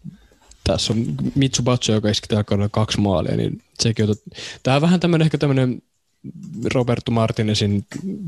[0.64, 4.16] tässä on Mitsubatsu, joka iski tällä kaksi maalia, niin sekin on...
[4.64, 5.82] Tämä on vähän tämmöinen ehkä tämmöinen
[6.74, 7.86] Roberto Martinezin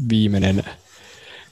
[0.10, 0.64] viimeinen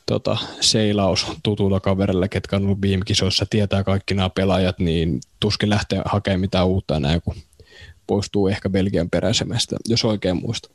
[0.05, 5.69] tota, seilaus tutulla kaverilla, ketkä on ollut viime kisoissa, tietää kaikki nämä pelaajat, niin tuskin
[5.69, 7.35] lähtee hakemaan mitään uutta enää, kun
[8.07, 10.69] poistuu ehkä Belgian peräisemästä, jos oikein muista.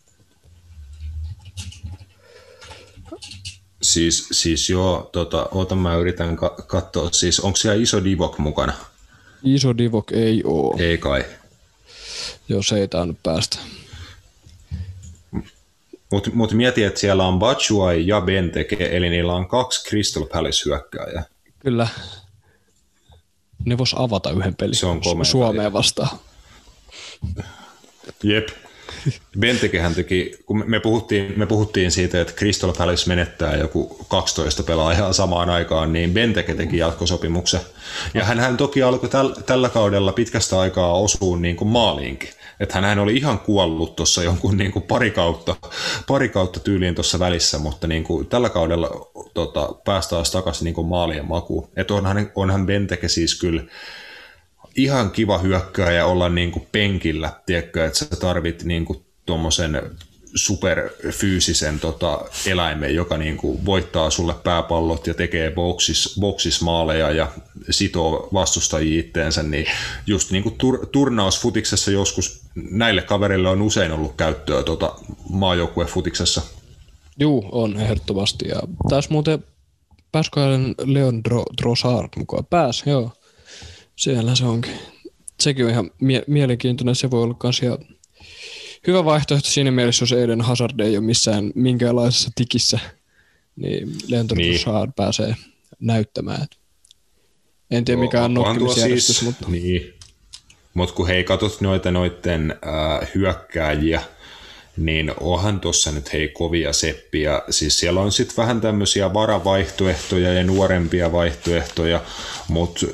[3.82, 8.72] Siis, siis joo, tota, oota mä yritän ka- katsoa, siis onko siellä iso Divok mukana?
[9.42, 10.76] Iso Divok ei oo.
[10.78, 11.24] Ei kai.
[12.48, 13.58] Joo, se ei tainnut päästä.
[16.12, 21.24] Mutta mut mieti, että siellä on Batshuayi ja Benteke, eli niillä on kaksi Crystal Palace-hyökkääjää.
[21.58, 21.88] Kyllä.
[23.64, 26.18] Ne vois avata yhden pelin Se on Suomeen vastaan.
[28.22, 28.48] Jep.
[29.40, 35.12] Bentekehän teki, kun me puhuttiin, me puhuttiin siitä, että Crystal Palace menettää joku 12 pelaajaa
[35.12, 37.60] samaan aikaan, niin Benteke teki jatkosopimuksen.
[38.14, 42.30] Ja hän toki alkoi täl, tällä kaudella pitkästä aikaa osua niin kuin maaliinkin.
[42.60, 45.56] Että hän oli ihan kuollut tuossa jonkun niin kuin pari, kautta,
[46.06, 48.90] pari kautta tyyliin tuossa välissä, mutta niin kuin tällä kaudella
[49.34, 51.68] tota, pääsi taas takaisin niin kuin maalien makuun.
[51.76, 53.62] Että onhan, onhan Benteke siis kyllä
[54.76, 59.82] ihan kiva hyökkääjä olla niin kuin penkillä, tiedätkö, että sä tarvit niin kuin tuommoisen
[60.34, 67.32] superfyysisen tota, eläimen, joka niin kuin voittaa sulle pääpallot ja tekee boksis, boksis maaleja ja
[67.70, 69.66] sitoo vastustajia itteensä, niin
[70.06, 74.94] just niin kuin tur, turnausfutiksessa joskus näille kaverille on usein ollut käyttöä tota,
[75.30, 76.42] maajoukkuefutiksessa.
[77.20, 78.48] Juu, on ehdottomasti.
[78.48, 79.44] Ja tässä muuten
[80.12, 80.40] pääskö
[80.84, 81.24] Leon
[81.62, 82.46] Drossard mukaan?
[82.46, 83.10] Pääs, joo.
[83.98, 84.78] Siellä se onkin.
[85.40, 86.94] Sekin on ihan mie- mielenkiintoinen.
[86.94, 87.78] Se voi olla kans ihan
[88.86, 92.78] hyvä vaihtoehto siinä mielessä, jos Eden Hazard ei ole missään minkäänlaisessa tikissä,
[93.56, 94.60] niin Leonard niin.
[94.96, 95.36] pääsee
[95.80, 96.46] näyttämään.
[97.70, 99.46] En tiedä mikä on nokkimisjärjestys, siis, mutta...
[99.48, 99.94] Niin.
[100.74, 104.02] Mutta kun hei, katsot noita noiden äh, hyökkääjiä,
[104.76, 107.42] niin onhan tuossa nyt hei kovia seppiä.
[107.50, 112.00] Siis siellä on sitten vähän tämmöisiä varavaihtoehtoja ja nuorempia vaihtoehtoja,
[112.48, 112.86] mutta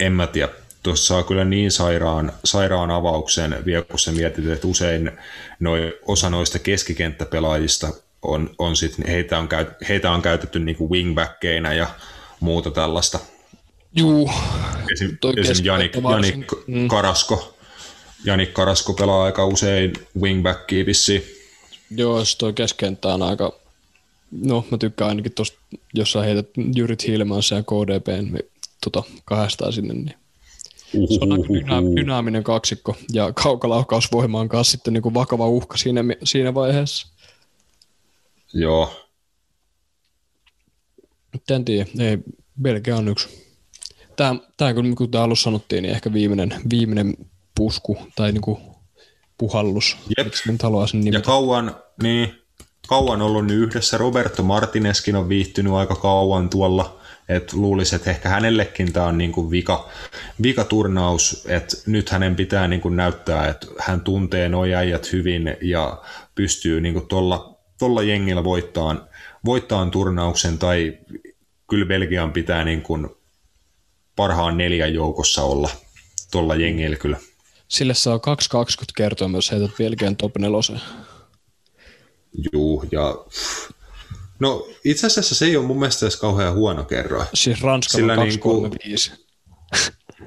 [0.00, 0.48] en mä tiedä,
[0.82, 5.10] tuossa saa kyllä niin sairaan, sairaan avauksen vielä, kun sä mietit, että usein
[5.60, 7.92] noi, osa noista keskikenttäpelaajista
[8.22, 11.86] on, on sit, heitä, on käyt, heitä on käytetty niinku wingbackkeina ja
[12.40, 13.18] muuta tällaista.
[13.96, 14.30] Juu.
[14.92, 16.88] Esim, esim Janik, Janik mm.
[16.88, 17.56] Karasko.
[18.24, 21.24] Janik Karasko pelaa aika usein wingbackia vissiin.
[21.90, 23.58] Joo, se toi keskenttä on aika,
[24.30, 25.58] no mä tykkään ainakin tuosta,
[25.94, 28.50] jos sä heität Jyrit Hilmansa ja KDP niin,
[28.84, 30.14] tota, kahdestaan sinne, niin
[30.92, 35.76] se on aika dyna- dynaaminen kaksikko ja kaukalaukausvoima on kanssa sitten niin kuin vakava uhka
[35.76, 37.08] siinä, siinä vaiheessa.
[38.52, 39.06] Joo.
[41.50, 42.18] En tiedä, ei,
[42.62, 43.46] Belgia on yksi.
[44.16, 47.16] Tämä, tämä kun, kun tämä alussa sanottiin, niin ehkä viimeinen, viimeinen
[47.54, 48.58] pusku tai niin kuin
[49.38, 49.96] puhallus.
[50.18, 50.26] Jep.
[50.26, 52.34] Nyt sen ja kauan, niin,
[52.88, 53.98] kauan ollut nyt yhdessä.
[53.98, 59.50] Roberto Martineskin on viihtynyt aika kauan tuolla et luulisi, että ehkä hänellekin tämä on niinku
[59.50, 59.88] vika,
[60.42, 66.02] vika turnaus, että nyt hänen pitää niinku näyttää, että hän tuntee nuo äijät hyvin ja
[66.34, 69.08] pystyy niinku tuolla tolla jengillä voittaan,
[69.44, 70.98] voittaan turnauksen tai
[71.70, 73.18] kyllä Belgian pitää niinku
[74.16, 75.70] parhaan neljän joukossa olla
[76.30, 77.16] tuolla jengillä kyllä.
[77.68, 78.22] Sille saa 2.20
[78.96, 80.80] kertoa myös heität Belgian top nelosen.
[82.52, 83.16] Juu, ja
[84.38, 87.26] No itse asiassa se ei ole mun mielestä edes kauhean huono kerroin.
[87.34, 89.10] Siis Ranska on 235.
[89.10, 89.18] Niin,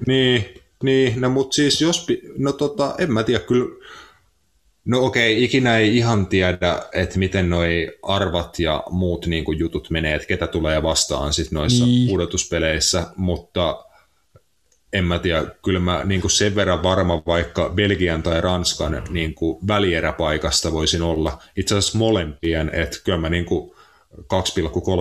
[0.08, 0.46] niin,
[0.84, 2.08] niin, no mutta siis jos,
[2.38, 3.86] no tota, en mä tiedä, kyllä,
[4.86, 9.90] no okei, ikinä ei ihan tiedä, että miten noi arvat ja muut niin kuin jutut
[9.90, 12.10] menee, että ketä tulee vastaan sit noissa niin.
[12.10, 13.86] pudotuspeleissä, mutta
[14.94, 19.34] en mä tiedä, kyllä mä niin kuin sen verran varma vaikka Belgian tai Ranskan niin
[19.34, 23.72] kuin välieräpaikasta voisin olla, itse asiassa molempien, että kyllä mä niin kuin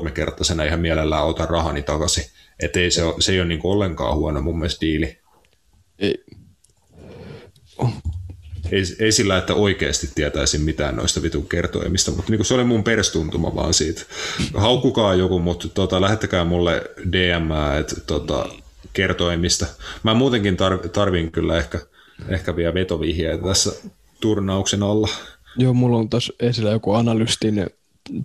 [0.04, 2.24] 2,3 kertaisena ihan mielellään otan rahani takaisin.
[2.62, 5.18] Että ei se, ole, se ei ole niin kuin ollenkaan huono mun mielestä diili.
[5.98, 6.24] Ei.
[7.78, 7.92] Oh.
[8.72, 12.64] Ei, ei sillä, että oikeasti tietäisin mitään noista vitun kertoimista, mutta niin kuin se oli
[12.64, 14.02] mun perstuntuma vaan siitä.
[14.54, 16.82] Haukkukaa joku, mutta tota, lähettäkää mulle
[17.12, 18.48] DM, että tota,
[18.92, 19.66] kertoimista.
[20.02, 21.80] Mä muutenkin tar- tarvin kyllä ehkä,
[22.28, 23.72] ehkä vielä vetovihjeitä tässä
[24.20, 25.08] turnauksen alla.
[25.56, 27.66] Joo, mulla on tässä esillä joku analystin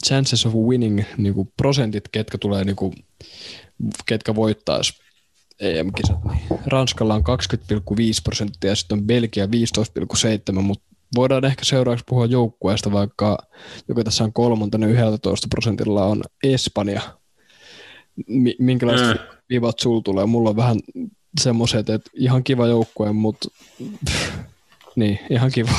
[0.05, 2.93] chances of winning niin kuin prosentit, ketkä tulee niin kuin,
[4.05, 4.93] ketkä voittaisi
[5.60, 6.23] EM-kisat.
[6.26, 10.85] Niin Ranskalla on 20,5 prosenttia ja sitten on Belgia 15,7, mutta
[11.15, 13.38] voidaan ehkä seuraavaksi puhua joukkueesta, vaikka
[13.88, 17.01] joka tässä on kolmantena 11 prosentilla on Espanja.
[18.60, 19.38] minkälaiset mm.
[19.49, 20.26] vivat sul tulee.
[20.26, 20.77] Mulla on vähän
[21.41, 23.47] semmoiset, että ihan kiva joukkue, mutta
[24.95, 25.72] niin, ihan kiva.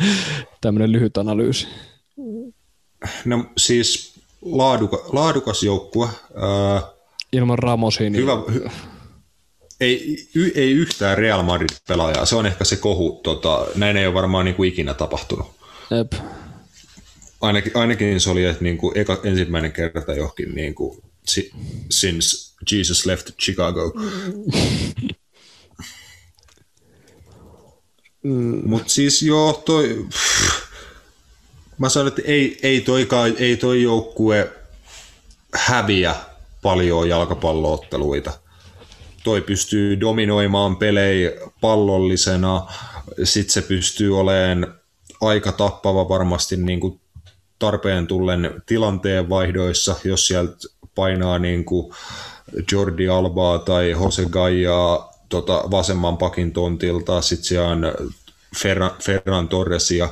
[0.60, 1.66] Tämmöinen lyhyt analyysi.
[3.24, 6.08] No siis laaduka, laadukas joukkue.
[7.32, 8.10] Ilman Ramosia.
[8.10, 8.22] Niin...
[8.22, 8.64] Hyvä, hy,
[9.80, 13.20] ei, y, ei yhtään Real Madrid-pelaajaa, se on ehkä se kohu.
[13.22, 15.46] Tota, näin ei ole varmaan niin kuin ikinä tapahtunut.
[15.90, 16.12] Jep.
[17.40, 20.98] Ainakin, ainakin se oli että niin kuin eka, ensimmäinen kerta johonkin niin kuin,
[21.90, 23.92] since Jesus left Chicago.
[28.24, 28.62] Mm.
[28.68, 30.73] Mutta siis joo, toi, pff,
[31.78, 34.52] mä sanon, että ei, ei, toikaan, ei toi joukkue
[35.54, 36.14] häviä
[36.62, 38.32] paljon jalkapallootteluita.
[39.24, 41.30] Toi pystyy dominoimaan pelejä
[41.60, 42.66] pallollisena,
[43.24, 44.74] sit se pystyy olemaan
[45.20, 47.00] aika tappava varmasti niin kuin
[47.58, 50.56] tarpeen tullen tilanteen vaihdoissa, jos sieltä
[50.94, 51.94] painaa niin kuin
[52.72, 57.84] Jordi Albaa tai Jose Gaijaa tota, vasemman pakin tontilta, sitten siellä on
[58.56, 60.08] Ferran, Ferran Torresia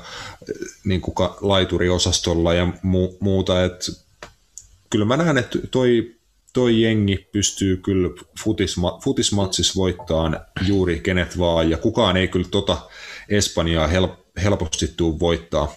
[0.84, 3.92] niin kuin laituriosastolla ja mu, muuta, että
[4.90, 6.14] kyllä mä näen, että toi,
[6.52, 8.08] toi jengi pystyy kyllä
[8.44, 12.78] futisma, futismatsissa voittamaan juuri kenet vaan, ja kukaan ei kyllä tota
[13.28, 14.12] Espanjaa help,
[14.42, 15.74] helposti tuu voittaa.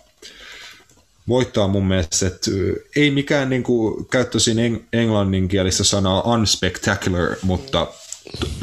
[1.28, 2.52] Voittaa mun mielestä, että
[2.96, 7.88] ei mikään niin kuin, käyttäisin eng- englanninkielistä sanaa unspectacular, mutta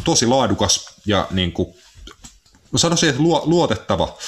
[0.04, 1.74] tosi laadukas ja niin kuin,
[2.72, 4.18] mä sanoisin, että luotettava.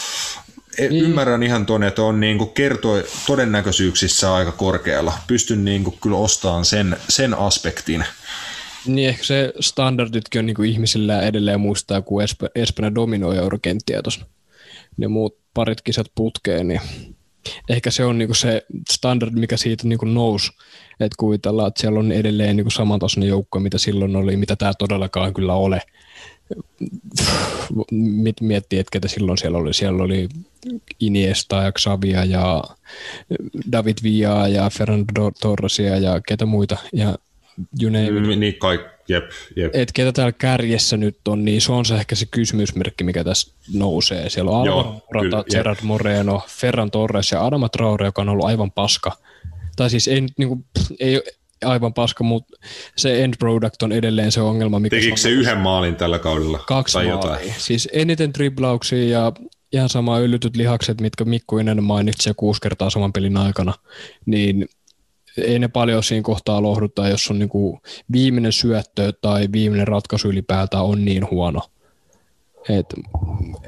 [0.79, 1.05] E, niin.
[1.05, 5.13] Ymmärrän ihan tuonne, että on niin kuin kertoi todennäköisyyksissä aika korkealla.
[5.27, 8.05] Pystyn niin kuin kyllä ostamaan sen, sen aspektin.
[8.87, 14.03] Niin ehkä se standarditkin on niin kuin ihmisillä edelleen muistaa, kun Esp- Espanja dominoi eurokenttiä
[14.03, 14.27] tuossa.
[14.97, 16.81] Ne muut parit kisat putkeen, niin
[17.69, 20.51] ehkä se on niinku se standard, mikä siitä niinku nousi.
[21.01, 25.35] Että kuvitellaan, että siellä on edelleen niinku samantasoinen joukko, mitä silloin oli, mitä tämä todellakaan
[25.35, 25.83] kyllä ole.
[28.41, 29.75] Miettii, että ketä silloin siellä oli.
[29.75, 30.29] Siellä oli
[31.01, 32.65] Iniesta ja Xavia ja
[33.73, 36.77] David Villa ja Fernando Torresia ja ketä muita.
[36.93, 37.19] Ja
[37.83, 38.13] you name it.
[38.13, 39.25] Mm, niin kaikki, jep,
[39.57, 39.75] jep.
[39.75, 43.53] Et ketä täällä kärjessä nyt on, niin se on se ehkä se kysymysmerkki, mikä tässä
[43.75, 44.31] nousee.
[44.31, 48.71] Siellä on Alvaro Morata, Gerard Moreno, Ferran Torres ja Adama Traore, joka on ollut aivan
[48.71, 49.17] paska.
[49.77, 50.65] Tai siis ei, niin kuin,
[51.01, 51.23] ei
[51.65, 52.57] aivan paska, mutta
[52.97, 54.79] se end product on edelleen se ongelma.
[54.79, 56.59] Mikä Tekikö se yhden maalin tällä kaudella?
[56.59, 57.31] Kaksi tai maalia.
[57.31, 57.55] Jotain?
[57.59, 59.33] Siis eniten driblauksia ja
[59.73, 63.75] ihan sama yllytyt lihakset, mitkä Mikko Inen mainitsi kuusi kertaa saman pelin aikana,
[64.27, 64.69] niin
[65.37, 67.81] ei ne paljon siinä kohtaa lohduttaa, jos on niinku
[68.13, 71.61] viimeinen syöttö tai viimeinen ratkaisu ylipäätään on niin huono.
[72.69, 72.87] Et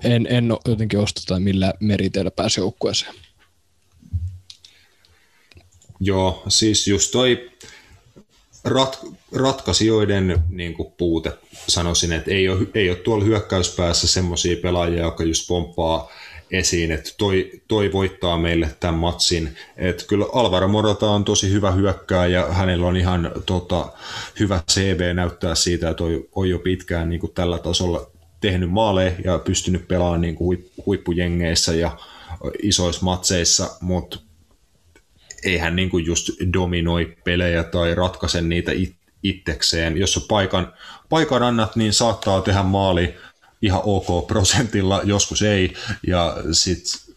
[0.05, 3.15] en, en jotenkin osteta millä meriteillä pääsi joukkueeseen.
[6.01, 7.51] Joo, siis just toi
[8.67, 8.99] rat,
[9.35, 11.33] ratkaisijoiden niin kuin puute,
[11.69, 16.11] sanoisin, että ei ole, ei ole tuolla hyökkäyspäässä semmoisia pelaajia, jotka just pomppaa
[16.51, 19.57] esiin, että toi, toi voittaa meille tämän matsin.
[19.77, 23.93] Että kyllä Alvaro Morata on tosi hyvä hyökkää ja hänellä on ihan tota,
[24.41, 28.11] hyvä CV näyttää siitä, että on jo pitkään niin kuin tällä tasolla
[28.41, 31.99] tehnyt maaleja ja pystynyt pelaamaan niin kuin huippujengeissä ja
[32.63, 34.19] isoissa matseissa, mutta
[35.45, 38.73] eihän niin kuin just dominoi pelejä tai ratkaise niitä
[39.23, 39.97] itsekseen.
[39.97, 40.73] Jos paikan,
[41.09, 43.15] paikan annat, niin saattaa tehdä maali
[43.63, 45.73] ihan ok prosentilla, joskus ei,
[46.07, 47.17] ja sitten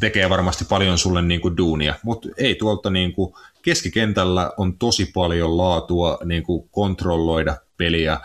[0.00, 5.10] tekee varmasti paljon sulle niin kuin duunia, mutta ei tuolta niin kuin keskikentällä on tosi
[5.14, 8.20] paljon laatua niin kuin kontrolloida peliä,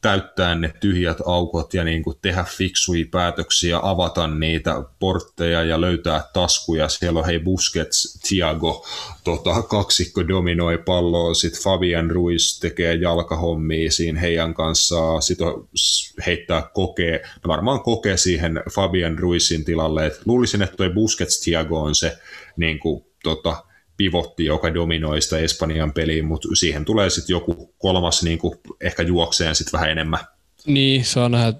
[0.00, 6.24] täyttää ne tyhjät aukot ja niin kuin tehdä fiksuja päätöksiä, avata niitä portteja ja löytää
[6.32, 6.88] taskuja.
[6.88, 8.86] Siellä on hei Busquets, Thiago,
[9.24, 15.48] tota, kaksikko dominoi palloa, sitten Fabian Ruiz tekee jalkahommia siinä heidän kanssaan, sitten
[16.26, 21.80] heittää kokee, no varmaan kokee siihen Fabian Ruizin tilalle, Et luulisin, että toi Busquets Thiago
[21.80, 22.18] on se
[22.56, 23.64] niin kuin, tota,
[23.96, 29.02] pivotti, joka dominoi sitä Espanjan peliä, mutta siihen tulee sitten joku kolmas niin kuin ehkä
[29.02, 30.20] juokseen sitten vähän enemmän.
[30.66, 31.52] Niin, saa nähdä,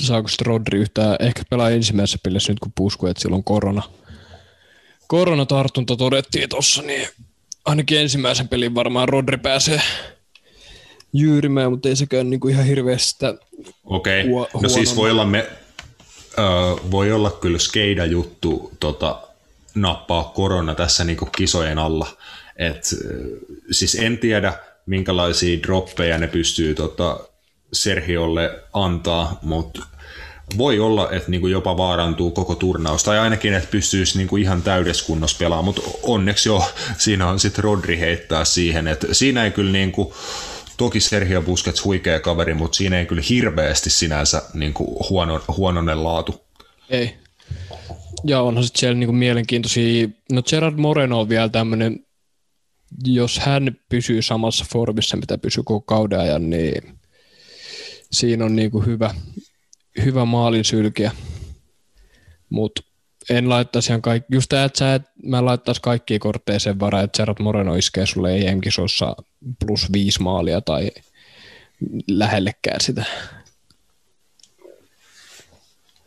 [0.00, 3.82] saako sitten Rodri yhtään, ehkä pelaa ensimmäisessä pelissä nyt kun pusku, että silloin korona.
[5.06, 7.08] Koronatartunta todettiin tuossa, niin
[7.64, 9.80] ainakin ensimmäisen pelin varmaan Rodri pääsee
[11.12, 13.34] jyyrimään, mutta ei sekään niin kuin ihan hirveästi sitä
[13.84, 14.30] Okei, okay.
[14.30, 15.46] Huo- no siis voi olla, me,
[16.38, 19.28] uh, voi olla kyllä skeida juttu tota,
[19.74, 22.06] nappaa korona tässä niin kisojen alla.
[22.56, 22.94] Et,
[23.70, 24.52] siis en tiedä,
[24.86, 27.20] minkälaisia droppeja ne pystyy tota
[27.72, 29.86] Sergiolle antaa, mutta
[30.58, 34.42] voi olla, että niin kuin jopa vaarantuu koko turnaus, tai ainakin, että pystyisi niin kuin
[34.42, 36.64] ihan täydessä kunnossa pelaamaan, mutta onneksi jo
[36.98, 40.14] siinä on sitten Rodri heittää siihen, että siinä ei kyllä niin kuin,
[40.76, 46.04] toki Sergio Busquets huikea kaveri, mutta siinä ei kyllä hirveästi sinänsä niin kuin huono, huononen
[46.04, 46.44] laatu.
[46.90, 47.16] Ei.
[48.26, 52.06] Ja onhan sitten siellä niinku mielenkiintoisia, no Gerard Moreno on vielä tämmöinen,
[53.04, 56.98] jos hän pysyy samassa formissa, mitä pysyy koko kauden ajan, niin
[58.12, 59.14] siinä on niinku hyvä,
[60.04, 61.12] hyvä maalin sylkiä.
[62.50, 62.82] Mutta
[63.30, 67.16] en laittaisi ihan kaikki, just tämä, että et, mä laittaisi kaikkia kortteja sen varaan, että
[67.16, 69.16] Gerard Moreno iskee sulle ei enkisossa
[69.66, 70.90] plus viisi maalia tai
[72.08, 73.04] lähellekään sitä.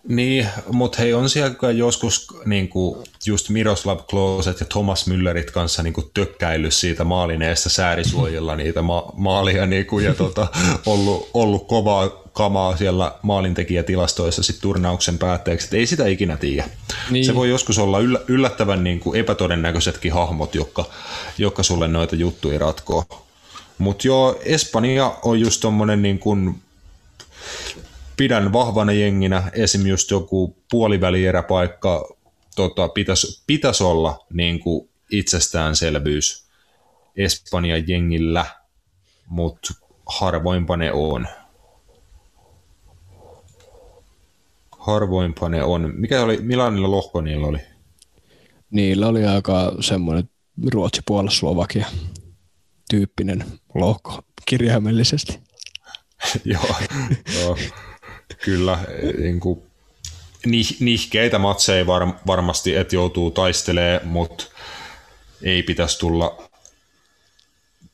[0.08, 5.84] Niin, mutta hei, on siellä joskus niin kuin just Miroslav Kloset ja Thomas Müllerit kanssa
[5.84, 10.48] niin kuin tökkäillyt siitä maalineesta säärisuojilla niitä ma- maalia niin kuin, ja tota,
[10.86, 16.70] ollut, ollut kovaa kamaa siellä maalintekijätilastoissa sit turnauksen päätteeksi, ei sitä ikinä tiedä.
[17.10, 17.26] Niin.
[17.26, 20.86] Se voi joskus olla yllä, yllättävän niin kuin epätodennäköisetkin hahmot, jotka,
[21.38, 23.04] jotka sulle noita juttuja ratkoo.
[23.78, 26.62] Mutta joo, Espanja on just tommonen niin kuin
[28.18, 29.88] pidän vahvana jenginä, esim.
[29.88, 32.10] just joku puolivälieräpaikka
[32.56, 36.48] tota, pitäisi pitäis olla niin kuin itsestäänselvyys
[37.16, 38.46] Espanjan jengillä,
[39.30, 39.74] mutta
[40.06, 41.28] harvoinpa ne on.
[44.80, 45.94] Harvoinpa ne on.
[45.96, 47.60] Mikä oli, millainen lohko niillä oli?
[48.72, 50.30] Niillä oli aika semmoinen
[50.74, 51.88] Ruotsi, Puola, Slovakia
[52.90, 53.46] tyyppinen
[53.76, 55.40] lohko kirjaimellisesti.
[56.46, 56.76] joo,
[57.40, 57.58] joo,
[58.36, 58.80] kyllä.
[59.18, 59.62] Niin kuin,
[60.80, 64.46] nihkeitä matseja var, varmasti, että joutuu taistelemaan, mutta
[65.42, 66.50] ei pitäisi tulla,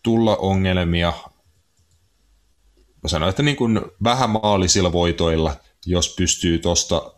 [0.03, 1.13] tulla ongelmia.
[3.03, 5.55] Mä sanoin, että niin kuin vähän maalisilla voitoilla,
[5.85, 7.13] jos pystyy tosta,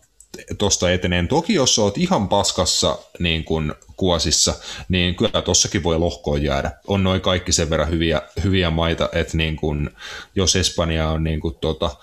[0.58, 1.28] tosta eteneen.
[1.28, 4.54] Toki jos oot ihan paskassa niin kuin kuosissa,
[4.90, 6.72] niin kyllä tossakin voi lohkoon jäädä.
[6.88, 9.90] On noin kaikki sen verran hyviä, hyviä maita, että niin kuin,
[10.36, 11.96] jos Espanja on niin kuin tota,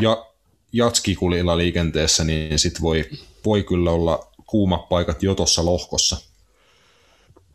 [0.00, 0.31] ja
[0.72, 3.10] jatskikulilla liikenteessä, niin sit voi,
[3.44, 6.16] voi kyllä olla kuumat paikat jo tuossa lohkossa.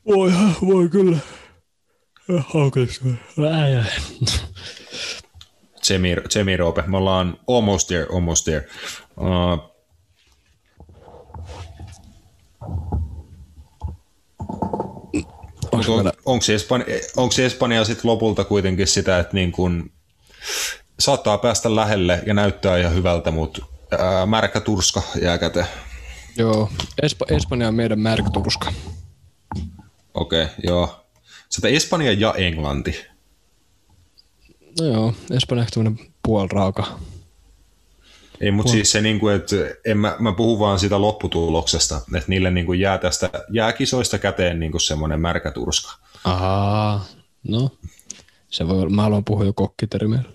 [0.05, 0.31] Voi,
[0.67, 1.17] voi kyllä.
[5.81, 8.67] Semir, Semirope, me ollaan almost there, almost there.
[9.17, 9.77] Uh,
[15.71, 16.85] Onko, on, onko, Espanja,
[17.17, 19.91] onko Espanja sitten lopulta kuitenkin sitä, että niin kun
[20.99, 23.65] saattaa päästä lähelle ja näyttää ihan hyvältä, mutta
[23.99, 25.67] ää, märkä turska jää käteen?
[26.37, 26.69] Joo,
[27.05, 28.73] Esp- Espanja on meidän märkä turska.
[30.13, 31.05] Okei, okay, joo.
[31.49, 33.05] Sitä Espanja ja Englanti.
[34.79, 36.99] No joo, Espanja ehkä tämmöinen puolraaka.
[38.41, 39.55] Ei, mutta siis se, niin kuin, että
[39.85, 44.59] en mä, mä puhun vaan siitä lopputuloksesta, että niille niin kuin jää tästä jääkisoista käteen
[44.59, 45.91] niin kuin semmoinen märkä turska.
[46.23, 47.05] Ahaa,
[47.47, 47.69] no
[48.49, 50.29] se voi olla, mä haluan puhua jo kokkitermeillä.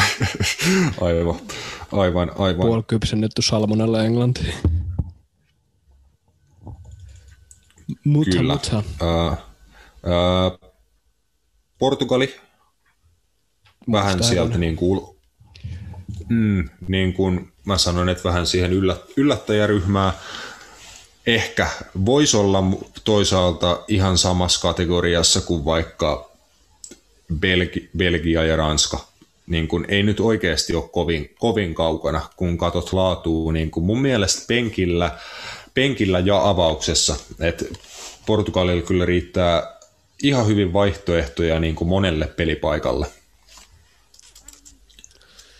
[1.00, 1.40] aivan,
[1.92, 2.66] aivan, aivan.
[2.66, 4.54] Puolikypsennetty salmonella englanti.
[8.04, 8.52] Mutta, Kyllä.
[8.52, 8.82] mutta.
[9.02, 10.70] Uh, uh,
[11.78, 12.34] Portugali,
[13.92, 15.16] vähän Musta sieltä niin kuin,
[16.28, 20.12] mm, niin kuin mä sanoin, että vähän siihen yllät, yllättäjäryhmää.
[21.26, 21.68] Ehkä
[22.04, 22.62] voisi olla
[23.04, 26.30] toisaalta ihan samassa kategoriassa kuin vaikka
[27.38, 29.06] Belgi, Belgia ja Ranska.
[29.46, 34.02] Niin kuin ei nyt oikeasti ole kovin, kovin kaukana, kun katot laatuu niin kuin mun
[34.02, 35.18] mielestä penkillä,
[35.74, 37.16] penkillä ja avauksessa.
[37.40, 37.64] Et
[38.26, 39.78] Portugalilla kyllä riittää
[40.22, 43.06] ihan hyvin vaihtoehtoja niin kuin monelle pelipaikalle.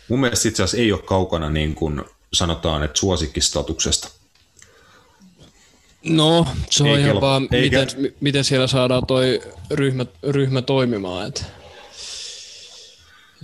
[0.09, 2.03] Mun mielestä itse asiassa ei ole kaukana niin kuin
[2.33, 4.09] sanotaan, että suosikkistatuksesta.
[6.05, 7.89] No, se on ihan vaan, miten,
[8.21, 9.41] miten siellä saadaan toi
[9.71, 11.27] ryhmä, ryhmä toimimaan.
[11.27, 11.47] Et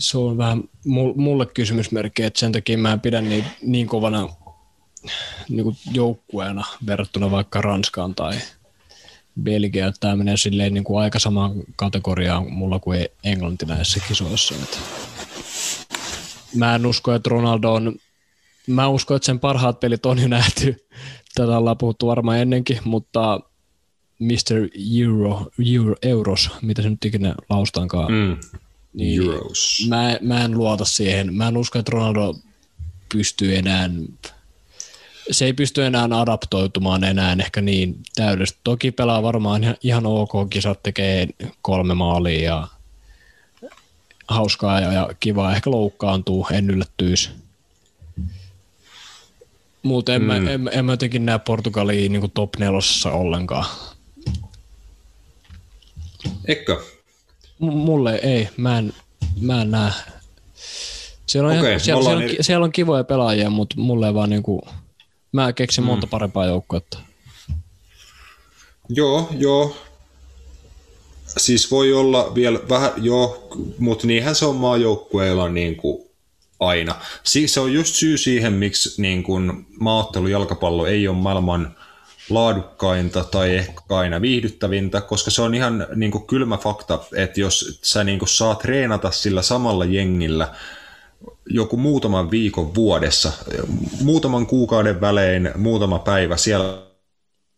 [0.00, 0.62] se on vähän
[1.16, 4.28] mulle kysymysmerkki, että sen takia mä en pidä niin, niin kovana
[5.48, 8.38] niin kuin joukkueena verrattuna vaikka Ranskaan tai
[9.42, 9.92] Belgia.
[10.00, 14.54] Tämä menee silleen niin kuin aika samaan kategoriaan mulla kuin Englanti näissä kisoissa.
[16.54, 17.94] Mä en usko, että Ronaldo on,
[18.66, 20.86] mä uskon, että sen parhaat pelit on jo nähty.
[21.34, 23.40] Tätä ollaan puhuttu varmaan ennenkin, mutta
[24.18, 24.68] Mr.
[25.00, 28.12] Euro, Euro Euros, mitä se nyt ikinä laustaankaan.
[28.12, 28.36] Mm.
[28.94, 29.86] Niin Euros.
[29.88, 31.34] Mä, mä en luota siihen.
[31.34, 32.34] Mä en usko, että Ronaldo
[33.12, 33.90] pystyy enää
[35.30, 38.60] se ei pysty enää adaptoitumaan enää ehkä niin täydellisesti.
[38.64, 41.28] Toki pelaa varmaan ihan ok kisat, tekee
[41.62, 42.68] kolme maalia ja
[44.28, 45.54] hauskaa ja, ja kivaa.
[45.54, 47.30] Ehkä loukkaantuu, en yllättyisi.
[49.82, 50.30] Mutta en, mm.
[50.30, 53.66] en, en, en mä jotenkin näe Portugalia niin top nelosessa ollenkaan.
[56.48, 56.82] Eikö?
[57.60, 58.92] M- mulle ei, mä en,
[59.40, 59.92] mä en näe.
[61.26, 62.36] Siellä on, okay, ihan, siellä, siellä, on, eri...
[62.40, 64.68] siellä on kivoja pelaajia, mutta mulle ei vaan niinku,
[65.32, 65.86] mä keksin mm.
[65.86, 66.98] monta parempaa joukkuetta.
[68.88, 69.76] Joo, joo.
[71.36, 76.10] Siis voi olla vielä vähän, joo, mutta niinhän se on maajoukkueilla niin kuin
[76.60, 76.94] aina.
[77.24, 81.76] Siis se on just syy siihen, miksi niin kuin maaottelu jalkapallo ei ole maailman
[82.30, 87.80] laadukkainta tai ehkä aina viihdyttävintä, koska se on ihan niin kuin kylmä fakta, että jos
[87.82, 90.48] sä niin kuin saat treenata sillä samalla jengillä
[91.46, 93.32] joku muutaman viikon vuodessa,
[94.02, 96.90] muutaman kuukauden välein, muutama päivä siellä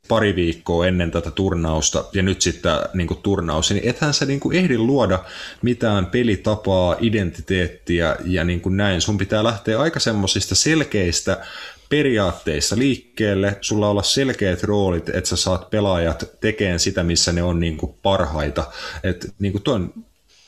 [0.08, 4.40] pari viikkoa ennen tätä turnausta ja nyt sitten niin kuin turnaus, niin ethän sä niin
[4.40, 5.18] kuin ehdi luoda
[5.62, 9.00] mitään pelitapaa, identiteettiä ja niin kuin näin.
[9.00, 11.46] Sun pitää lähteä aika semmoisista selkeistä
[11.92, 17.60] periaatteissa liikkeelle, sulla olla selkeät roolit, että sä saat pelaajat tekemään sitä, missä ne on
[17.60, 18.72] niin kuin parhaita.
[19.02, 19.94] Et niin kuin tuon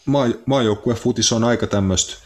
[0.07, 2.17] maa, maajoukkue futis on aika tämmöistä,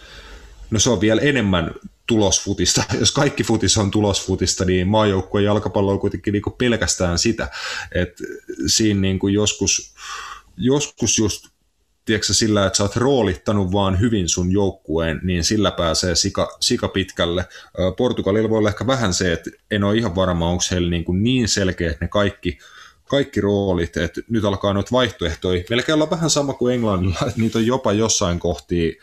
[0.70, 1.74] no se on vielä enemmän
[2.06, 2.82] tulosfutista.
[3.00, 7.50] Jos kaikki futis on tulosfutista, niin maajoukkueen jalkapallo on kuitenkin niin pelkästään sitä.
[7.94, 8.18] Et
[8.66, 9.94] siinä niin kuin joskus,
[10.56, 11.46] joskus just
[12.08, 16.88] tiedätkö, sillä, että sä oot roolittanut vaan hyvin sun joukkueen, niin sillä pääsee sika, sika
[16.88, 17.44] pitkälle.
[17.96, 21.22] Portugalilla voi olla ehkä vähän se, että en ole ihan varma, onko heillä niin, kuin
[21.22, 22.58] niin selkeät ne kaikki,
[23.04, 25.64] kaikki roolit, että nyt alkaa noita vaihtoehtoja.
[25.70, 28.98] Melkein olla vähän sama kuin Englannilla, että niitä on jopa jossain kohtii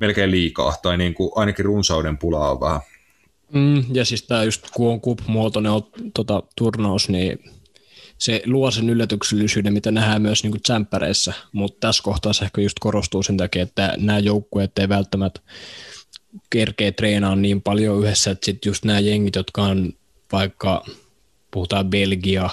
[0.00, 2.80] melkein liikaa, tai niin kuin ainakin runsauden pulaa on vähän.
[3.52, 5.72] Mm, ja siis tämä just kun on cup-muotoinen
[6.14, 7.38] tota, turnaus, niin
[8.18, 12.76] se luo sen yllätyksellisyyden, mitä nähdään myös niin tsemppäreissä, mutta tässä kohtaa se ehkä just
[12.80, 15.40] korostuu sen takia, että nämä joukkueet ei välttämättä
[16.50, 19.92] kerkeä treenaa niin paljon yhdessä, että sitten just nämä jengit, jotka on
[20.32, 20.84] vaikka,
[21.50, 22.50] puhutaan Belgia,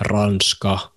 [0.00, 0.91] Ranska,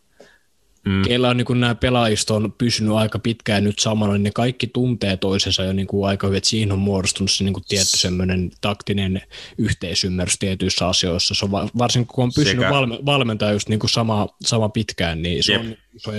[0.86, 1.02] mm.
[1.02, 5.18] keillä on niin nämä pelaajista on pysynyt aika pitkään nyt samana, niin ne kaikki tuntee
[5.18, 8.52] toisensa jo niin kuin aika hyvin, että siinä on muodostunut se niin kuin tietty semmoinen
[8.62, 9.22] taktinen
[9.57, 11.36] yhteisymmärrys tietyissä asioissa.
[11.36, 12.74] Se on varsinkin kun on pysynyt Sekä...
[12.74, 16.16] valme, valmentaja just niin kuin sama, sama pitkään, niin se on, se on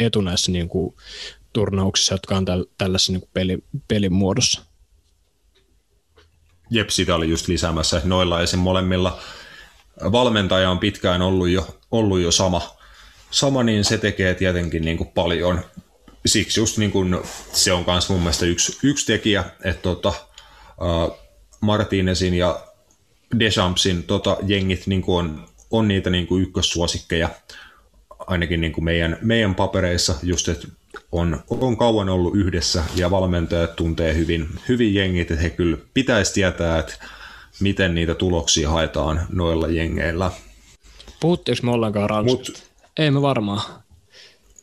[0.00, 0.94] etu näissä niin kuin
[1.52, 3.58] turnauksissa, jotka on täl, tällaisessa niin kuin peli,
[3.88, 4.62] pelin muodossa.
[6.70, 8.60] Jep, sitä oli just lisäämässä, että noilla esim.
[8.60, 9.18] molemmilla
[10.12, 12.77] valmentaja on pitkään ollut jo, ollut jo sama,
[13.30, 15.60] sama, niin se tekee tietenkin niin kuin paljon.
[16.26, 17.18] Siksi just niin kuin,
[17.52, 21.18] se on myös mun mielestä yksi, yksi tekijä, että tota, uh,
[21.60, 22.60] Martinezin ja
[23.38, 27.28] Deschampsin tota, jengit niin kuin on, on niitä niin kuin ykkössuosikkeja,
[28.18, 30.68] ainakin niin kuin meidän, meidän papereissa, just että
[31.12, 36.34] on, on kauan ollut yhdessä ja valmentajat tuntee hyvin, hyvin jengit, että he kyllä pitäisi
[36.34, 36.94] tietää, että
[37.60, 40.30] miten niitä tuloksia haetaan noilla jengeillä.
[41.20, 42.52] Puhuttiinko me ollenkaan Ranskasta?
[42.52, 42.67] Mut,
[42.98, 43.62] ei me varmaan.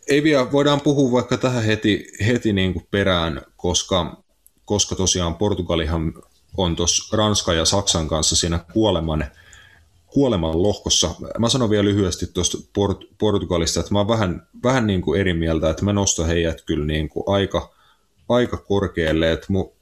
[0.08, 4.24] Ei vielä, voidaan puhua vaikka tähän heti, heti niin kuin perään, koska,
[4.66, 6.14] koska tosiaan Portugalihan
[6.58, 9.26] on tuossa Ranska ja Saksan kanssa siinä kuoleman,
[10.08, 11.16] kuoleman lohkossa.
[11.40, 15.34] Mä sanon vielä lyhyesti tuosta Port- Portugalista, että mä oon vähän, vähän niin kuin eri
[15.34, 17.74] mieltä, että mä nostan heidät kyllä niin kuin aika,
[18.30, 19.32] aika korkealle.
[19.32, 19.74] Että mu,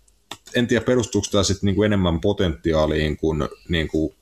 [0.56, 4.16] en tiedä, perustuuko tämä sitten niin kuin enemmän potentiaaliin kuin, niin kuin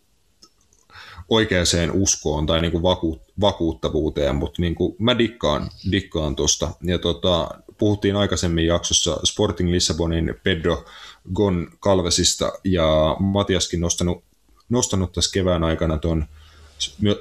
[1.29, 6.71] oikeaan uskoon tai niin kuin vaku, vakuuttavuuteen, mutta niin kuin mä dikkaan, dikkaan tuosta.
[6.83, 10.85] Ja tota, puhuttiin aikaisemmin jaksossa Sporting Lissabonin Pedro
[11.33, 14.23] Gon Calvesista ja Matiaskin nostanut,
[14.69, 16.25] nostanut tässä kevään aikana tuon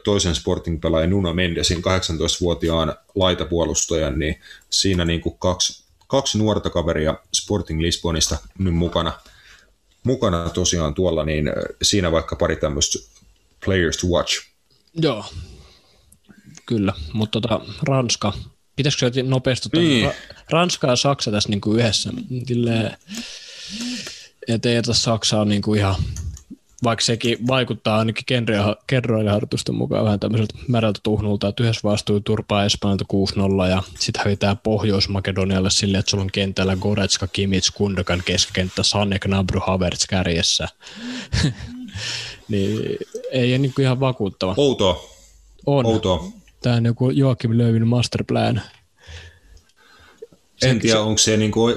[0.05, 4.40] toisen Sporting-pelaajan Nuno Mendesin 18-vuotiaan laitapuolustajan, niin
[4.70, 9.12] siinä niin kuin kaksi, kaksi nuorta kaveria Sporting Lisbonista nyt mukana,
[10.05, 11.52] mukana tosiaan tuolla, niin
[11.82, 12.98] siinä vaikka pari tämmöistä
[13.64, 14.47] players to watch.
[14.94, 15.24] Joo,
[16.70, 18.32] kyllä, mutta tota, Ranska,
[18.76, 20.10] pitäisikö se nopeasti niin.
[20.10, 20.14] Ra-
[20.51, 22.10] Ranska ja Saksa tässä niinku yhdessä,
[24.48, 25.94] että ei Saksa on niinku ihan,
[26.84, 28.24] vaikka sekin vaikuttaa ainakin
[28.86, 29.30] kerroille
[29.72, 33.05] mukaan vähän tämmöiseltä märältä tuhnulta, että yhdessä vastuu turpaa Espanjalta
[33.66, 39.26] 6-0 ja sitten hävitään Pohjois-Makedonialle silleen, että sulla on kentällä Goretska, Kimits, Kundokan keskikenttä, Sanek,
[39.26, 40.68] Nabru, Havertz kärjessä.
[42.48, 42.98] niin
[43.30, 44.55] ei ole niin kuin ihan vakuuttava.
[44.56, 45.05] Outoa.
[45.66, 45.86] On.
[45.86, 46.40] Outoa.
[46.62, 48.62] Tämä on joku Joakim Löövin masterplan.
[50.62, 51.77] En tiedä, onko se niin kuin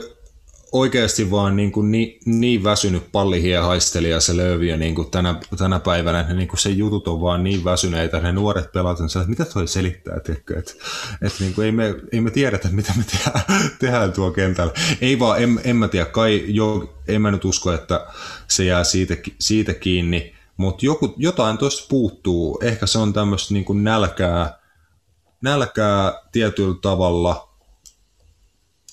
[0.74, 6.20] oikeasti vaan niin, kuin niin, niin väsynyt pallihiehaistelija se Lööviä niin kuin tänä, tänä päivänä,
[6.20, 9.46] että niin kuin se jutut on vaan niin väsyneitä, ne nuoret pelaat on että mitä
[9.46, 10.74] toi selittää, että, että,
[11.22, 13.44] että niin kuin ei, me, ei me tiedetä, mitä me tehdään,
[13.80, 14.74] tehdään tuo kentällä.
[15.02, 18.08] Ei vaan, en, en mä tiedä, kai jo, en mä nyt usko, että
[18.48, 20.86] se jää siitä, siitä kiinni, mutta
[21.18, 22.60] jotain tuosta puuttuu.
[22.62, 24.63] Ehkä se on tämmöistä niin kuin nälkää,
[25.44, 27.50] nälkää tietyllä tavalla.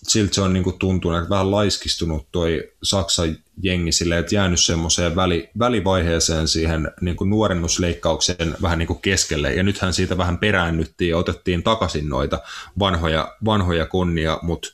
[0.02, 5.16] Siltä se on niin tuntunut, että vähän laiskistunut toi Saksan jengi sille, että jäänyt semmoiseen
[5.16, 9.54] väli, välivaiheeseen siihen niin kuin nuorennusleikkaukseen vähän niin kuin keskelle.
[9.54, 12.40] Ja nythän siitä vähän peräännyttiin ja otettiin takaisin noita
[12.78, 14.68] vanhoja, vanhoja konnia, mutta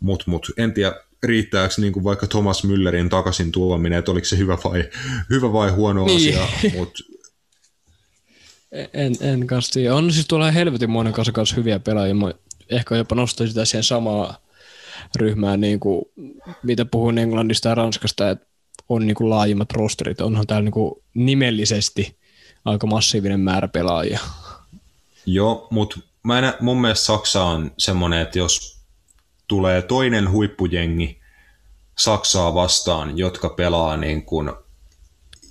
[0.00, 4.38] mut, mut, en tiedä, riittääkö niin kuin vaikka Thomas Müllerin takaisin tuominen, että oliko se
[4.38, 4.90] hyvä vai,
[5.30, 6.16] hyvä vai huono niin.
[6.16, 7.02] asia, mutta
[8.72, 9.94] en, en kanssa tiedä.
[9.94, 12.14] On siis tuolla helvetin monen kanssa, kanssa hyviä pelaajia.
[12.14, 12.32] Mä
[12.70, 14.36] ehkä jopa nostaisin sitä siihen samaa
[15.16, 16.02] ryhmään, niin kuin,
[16.62, 18.46] mitä puhuin Englannista ja Ranskasta, että
[18.88, 20.20] on niin kuin laajimmat rosterit.
[20.20, 22.18] Onhan täällä niin kuin nimellisesti
[22.64, 24.20] aika massiivinen määrä pelaajia.
[25.26, 28.80] Joo, mutta mä mun mielestä Saksa on semmoinen, että jos
[29.48, 31.20] tulee toinen huippujengi
[31.98, 34.52] Saksaa vastaan, jotka pelaa niin kuin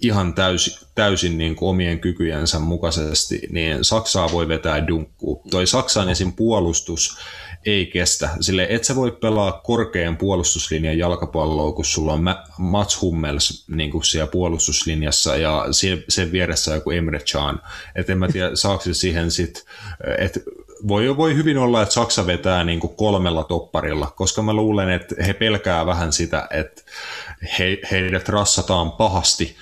[0.05, 5.41] ihan täysin, täysin niin kuin omien kykyjensä mukaisesti, niin Saksaa voi vetää dunkkuun.
[5.49, 6.33] Toi Saksan esim.
[6.33, 7.17] puolustus
[7.65, 8.29] ei kestä.
[8.41, 12.25] Sille et sä voi pelaa korkean puolustuslinjan jalkapalloa, kun sulla on
[12.57, 15.65] Mats Hummels niin kuin siellä puolustuslinjassa ja
[16.09, 17.61] sen vieressä joku Emre Can.
[17.95, 19.65] Et en mä tiedä, saako siihen sit,
[20.17, 20.39] että
[20.87, 25.15] voi, voi hyvin olla, että Saksa vetää niin kuin kolmella topparilla, koska mä luulen, että
[25.27, 26.81] he pelkää vähän sitä, että
[27.59, 29.55] he, heidät rassataan pahasti,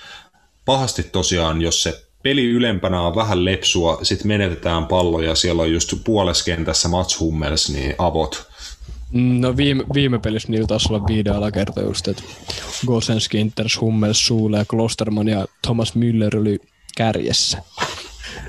[0.64, 5.72] pahasti tosiaan, jos se peli ylempänä on vähän lepsua, sitten menetetään pallo ja siellä on
[5.72, 8.48] just puoleskentässä Mats Hummels, niin avot.
[9.12, 12.22] Mm, no viime, viime pelissä niillä taisi olla viiden alakerta just, että
[12.86, 16.58] Gosenski, Inters, Hummels, Suule ja Klosterman ja Thomas Müller oli
[16.96, 17.62] kärjessä.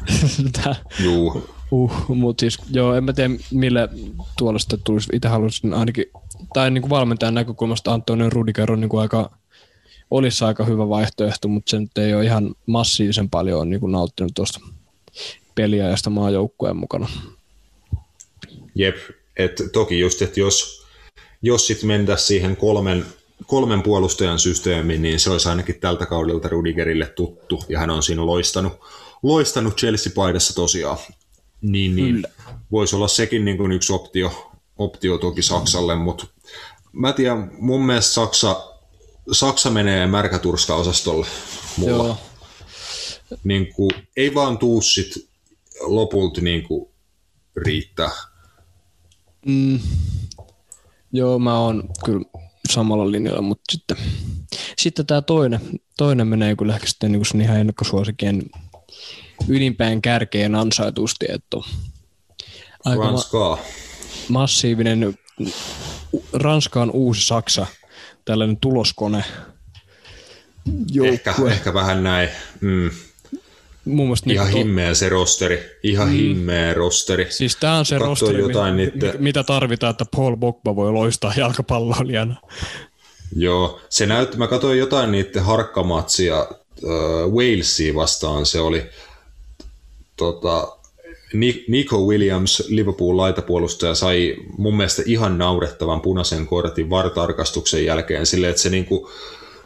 [1.04, 1.50] Juu.
[1.72, 3.88] Uh, mutta siis joo, en mä tiedä millä
[4.38, 5.10] tuollaista tulisi.
[5.14, 6.06] Itse haluaisin ainakin,
[6.54, 9.32] tai niin kuin valmentajan näkökulmasta Antonio Rudiger on niin kuin aika,
[10.12, 14.32] olisi aika hyvä vaihtoehto, mutta se nyt ei ole ihan massiivisen paljon niin kuin nauttinut
[14.36, 14.60] tuosta
[15.56, 17.08] peliajasta maajoukkueen mukana.
[18.76, 18.98] Jep,
[19.38, 20.86] et toki just, että jos,
[21.42, 23.06] jos sitten mentäisiin siihen kolmen,
[23.46, 28.26] kolmen puolustajan systeemiin, niin se olisi ainakin tältä kaudelta Rudigerille tuttu, ja hän on siinä
[28.26, 28.74] loistanut,
[29.24, 30.98] loistanut Chelsea-paidassa tosiaan.
[31.62, 32.24] Niin, niin
[32.72, 36.28] voisi olla sekin niin kuin yksi optio, optio toki Saksalle, mutta
[36.92, 38.75] mä tiedän, mun mielestä Saksa,
[39.32, 41.28] Saksa menee märkäturska-osastolle
[41.78, 42.06] mulla.
[42.06, 42.18] Joo.
[43.44, 45.30] Niin kuin, ei vaan tuu sit
[45.82, 46.90] lopulta niin kuin
[47.56, 48.12] riittää.
[49.46, 49.80] Mm.
[51.14, 52.26] Joo, mä oon kyllä
[52.70, 53.98] samalla linjalla, mutta sitten,
[54.78, 55.60] sitten tämä toinen,
[55.98, 58.44] toinen menee kyllä ehkä sitten niin kuin ihan ennakkosuosikien
[59.48, 61.58] ylimpään kärkeen ansaitusti, että
[62.86, 63.58] aika Ma-
[64.30, 65.18] massiivinen
[66.34, 67.68] Ranska on uusi Saksa,
[68.26, 69.24] tällainen tuloskone.
[71.04, 72.30] Ehkä, ehkä vähän näin.
[72.62, 72.92] Mm.
[73.86, 75.80] Mun mielestä ihan niin himmeä se rosteri.
[75.84, 76.14] Ihan mm.
[76.14, 77.28] himmeä rosteri.
[77.30, 79.18] Siis tää on se Katso rosteri, jotain mi- niitä...
[79.18, 82.36] mitä tarvitaan, että Paul Bogba voi loistaa jalkapalloilijana.
[83.36, 86.50] Joo, se näytti, mä katsoin jotain niiden harkkamatsia äh,
[87.32, 88.86] Walesia vastaan, se oli
[90.18, 90.75] tota,
[91.68, 98.62] Nico Williams, Liverpool laitapuolustaja, sai mun mielestä ihan naurettavan punaisen kortin vartarkastuksen jälkeen silleen, että
[98.62, 99.10] se niinku,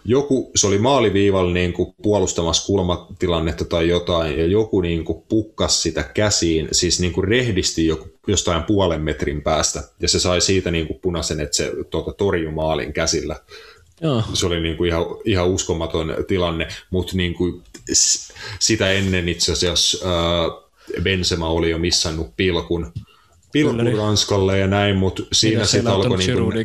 [0.05, 5.81] joku, se oli maaliviivalla niin kuin puolustamassa kulmatilannetta tai jotain, ja joku niin kuin pukkas
[5.81, 10.71] sitä käsiin, siis niin kuin rehdisti joku, jostain puolen metrin päästä, ja se sai siitä
[10.71, 13.35] niin kuin punaisen, että se tuota, torjui maalin käsillä.
[14.01, 14.23] Joo.
[14.33, 17.61] Se oli niin kuin ihan, ihan uskomaton tilanne, mutta niin kuin
[18.59, 20.68] sitä ennen itse asiassa äh,
[21.01, 22.91] Benzema oli jo missannut pilkun,
[23.51, 26.17] pilkun Ranskalle ja näin, mutta siinä sitten alkoi...
[26.17, 26.61] Niin kuin,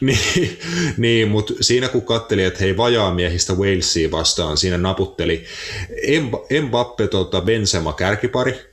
[0.00, 0.58] niin,
[0.96, 5.44] niin mutta siinä kun katteli, että hei vajaamiehistä Walesia vastaan, siinä naputteli
[6.62, 8.68] Mbappe tota Benzema kärkipari,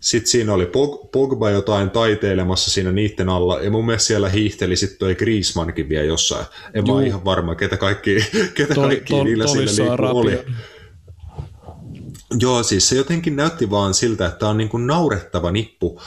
[0.00, 0.70] sitten siinä oli
[1.12, 6.04] Pogba jotain taiteilemassa siinä niiden alla, ja mun mielestä siellä hiihteli sitten toi Griezmannkin vielä
[6.04, 6.46] jossain.
[6.74, 6.96] En Juu.
[6.96, 10.38] mä ihan varma, ketä kaikki, ketä tol, kaikki tol, niillä siinä oli.
[12.40, 16.00] Joo, siis se jotenkin näytti vaan siltä, että on niin kuin naurettava nippu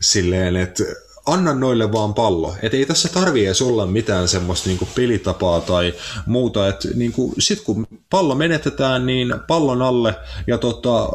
[0.00, 0.84] silleen, että
[1.26, 2.54] anna noille vaan pallo.
[2.62, 5.94] Et ei tässä tarvii edes olla mitään semmoista niinku pelitapaa tai
[6.26, 6.68] muuta.
[6.68, 10.14] Et niinku, sit kun pallo menetetään, niin pallon alle
[10.46, 11.08] ja tota,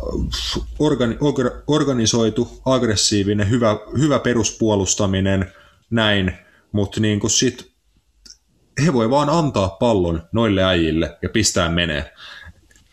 [0.80, 1.18] organi-
[1.68, 5.54] organisoitu, aggressiivinen, hyvä, hyvä peruspuolustaminen,
[5.90, 6.38] näin.
[6.72, 7.72] Mutta niinku sit
[8.86, 12.14] he voi vaan antaa pallon noille äijille ja pistää menee.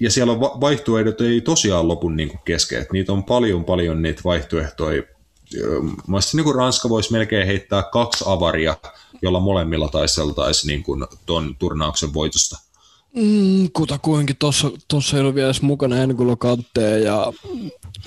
[0.04, 2.82] Ja siellä on vaihtoehdot ei tosiaan lopu niin kesken.
[2.82, 5.02] Et niitä on paljon paljon niitä vaihtoehtoja
[6.06, 8.76] Mä niin kuin Ranska voisi melkein heittää kaksi avaria,
[9.22, 12.58] jolla molemmilla taisteltaisiin niin kuin ton turnauksen voitosta.
[13.16, 14.70] Mm, kutakuinkin, tuossa,
[15.14, 17.32] ei ollut vielä edes mukana Engulo Kantteja ja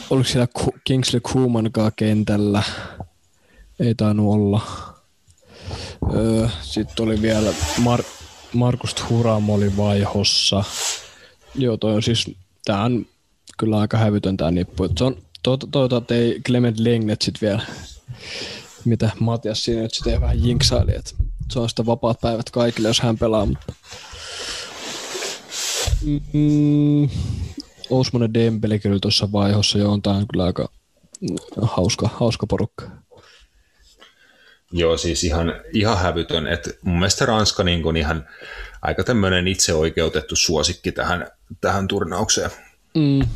[0.10, 0.48] oliko siellä
[0.84, 2.64] Kingsley Kuumankaan kentällä?
[3.80, 4.62] Ei tainnut olla.
[6.16, 8.06] Öö, Sitten oli vielä Mar-
[8.54, 10.64] Markus Huram oli vaihossa.
[11.58, 12.32] Joo, toi on siis,
[12.66, 13.06] tää on
[13.58, 14.90] kyllä aika hävytön tää nippu.
[14.98, 17.62] Se on, toivottavasti ei Clement Lengnet sit vielä,
[18.86, 21.12] mitä Matias siinä nyt sitten vähän jinksaili, että
[21.52, 23.74] se on sitä vapaat päivät kaikille, jos hän pelaa, mutta
[26.34, 27.10] Mm,
[28.34, 30.70] Dembele kyllä tuossa vaihossa jo on, tämä on kyllä aika
[31.62, 32.86] hauska, hauska porukka.
[34.72, 36.48] Joo, siis ihan, ihan hävytön.
[36.48, 38.28] että mun mielestä Ranska niin ihan
[38.82, 41.28] aika tämmöinen itseoikeutettu suosikki tähän,
[41.62, 42.52] tähän turnaukseen.
[42.96, 43.28] Mm.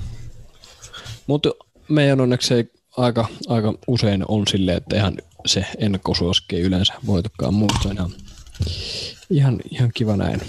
[1.28, 1.50] Mutta
[1.88, 7.54] meidän onneksi ei aika, aika usein on silleen, että ihan se ennakkosuosikki ei yleensä voitakaan
[7.54, 7.90] muuta.
[7.92, 8.12] Ihan,
[9.30, 10.42] ihan, ihan kiva näin.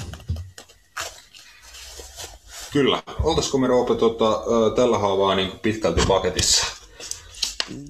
[2.72, 3.02] Kyllä.
[3.22, 4.42] Oltaisiko me Roope tota,
[4.76, 6.66] tällä haavaa niin pitkälti paketissa?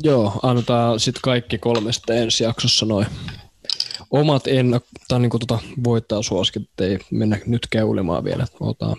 [0.02, 3.06] Joo, annetaan sitten kaikki kolmesta ensi jaksossa noin
[4.12, 8.46] omat ennak- tai niin tota, voittaa suosikit, ei mennä nyt keulimaan vielä.
[8.60, 8.96] Otetaan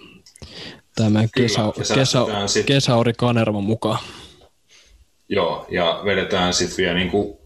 [0.96, 1.62] tämän kesä,
[1.96, 2.66] kesä, sit...
[2.66, 4.00] kesäori Kanerva mukaan.
[5.30, 7.38] Joo, ja vedetään sitten vielä niin kuin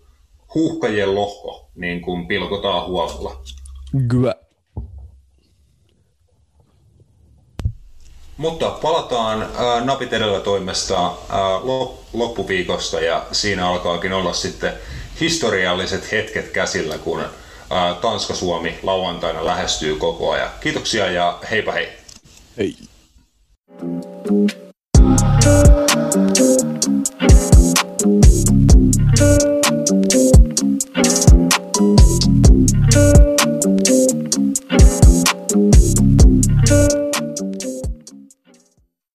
[0.55, 3.41] huuhkajien lohko, niin kuin pilkotaan huolella.
[4.07, 4.35] Kyllä.
[8.37, 11.13] Mutta palataan äh, Napit edellä toimesta äh,
[12.13, 14.73] loppuviikosta ja siinä alkaakin olla sitten
[15.21, 17.29] historialliset hetket käsillä, kun äh,
[18.01, 20.49] Tanska-Suomi lauantaina lähestyy koko ajan.
[20.59, 21.89] Kiitoksia ja heipä hei!
[22.57, 22.75] Hei!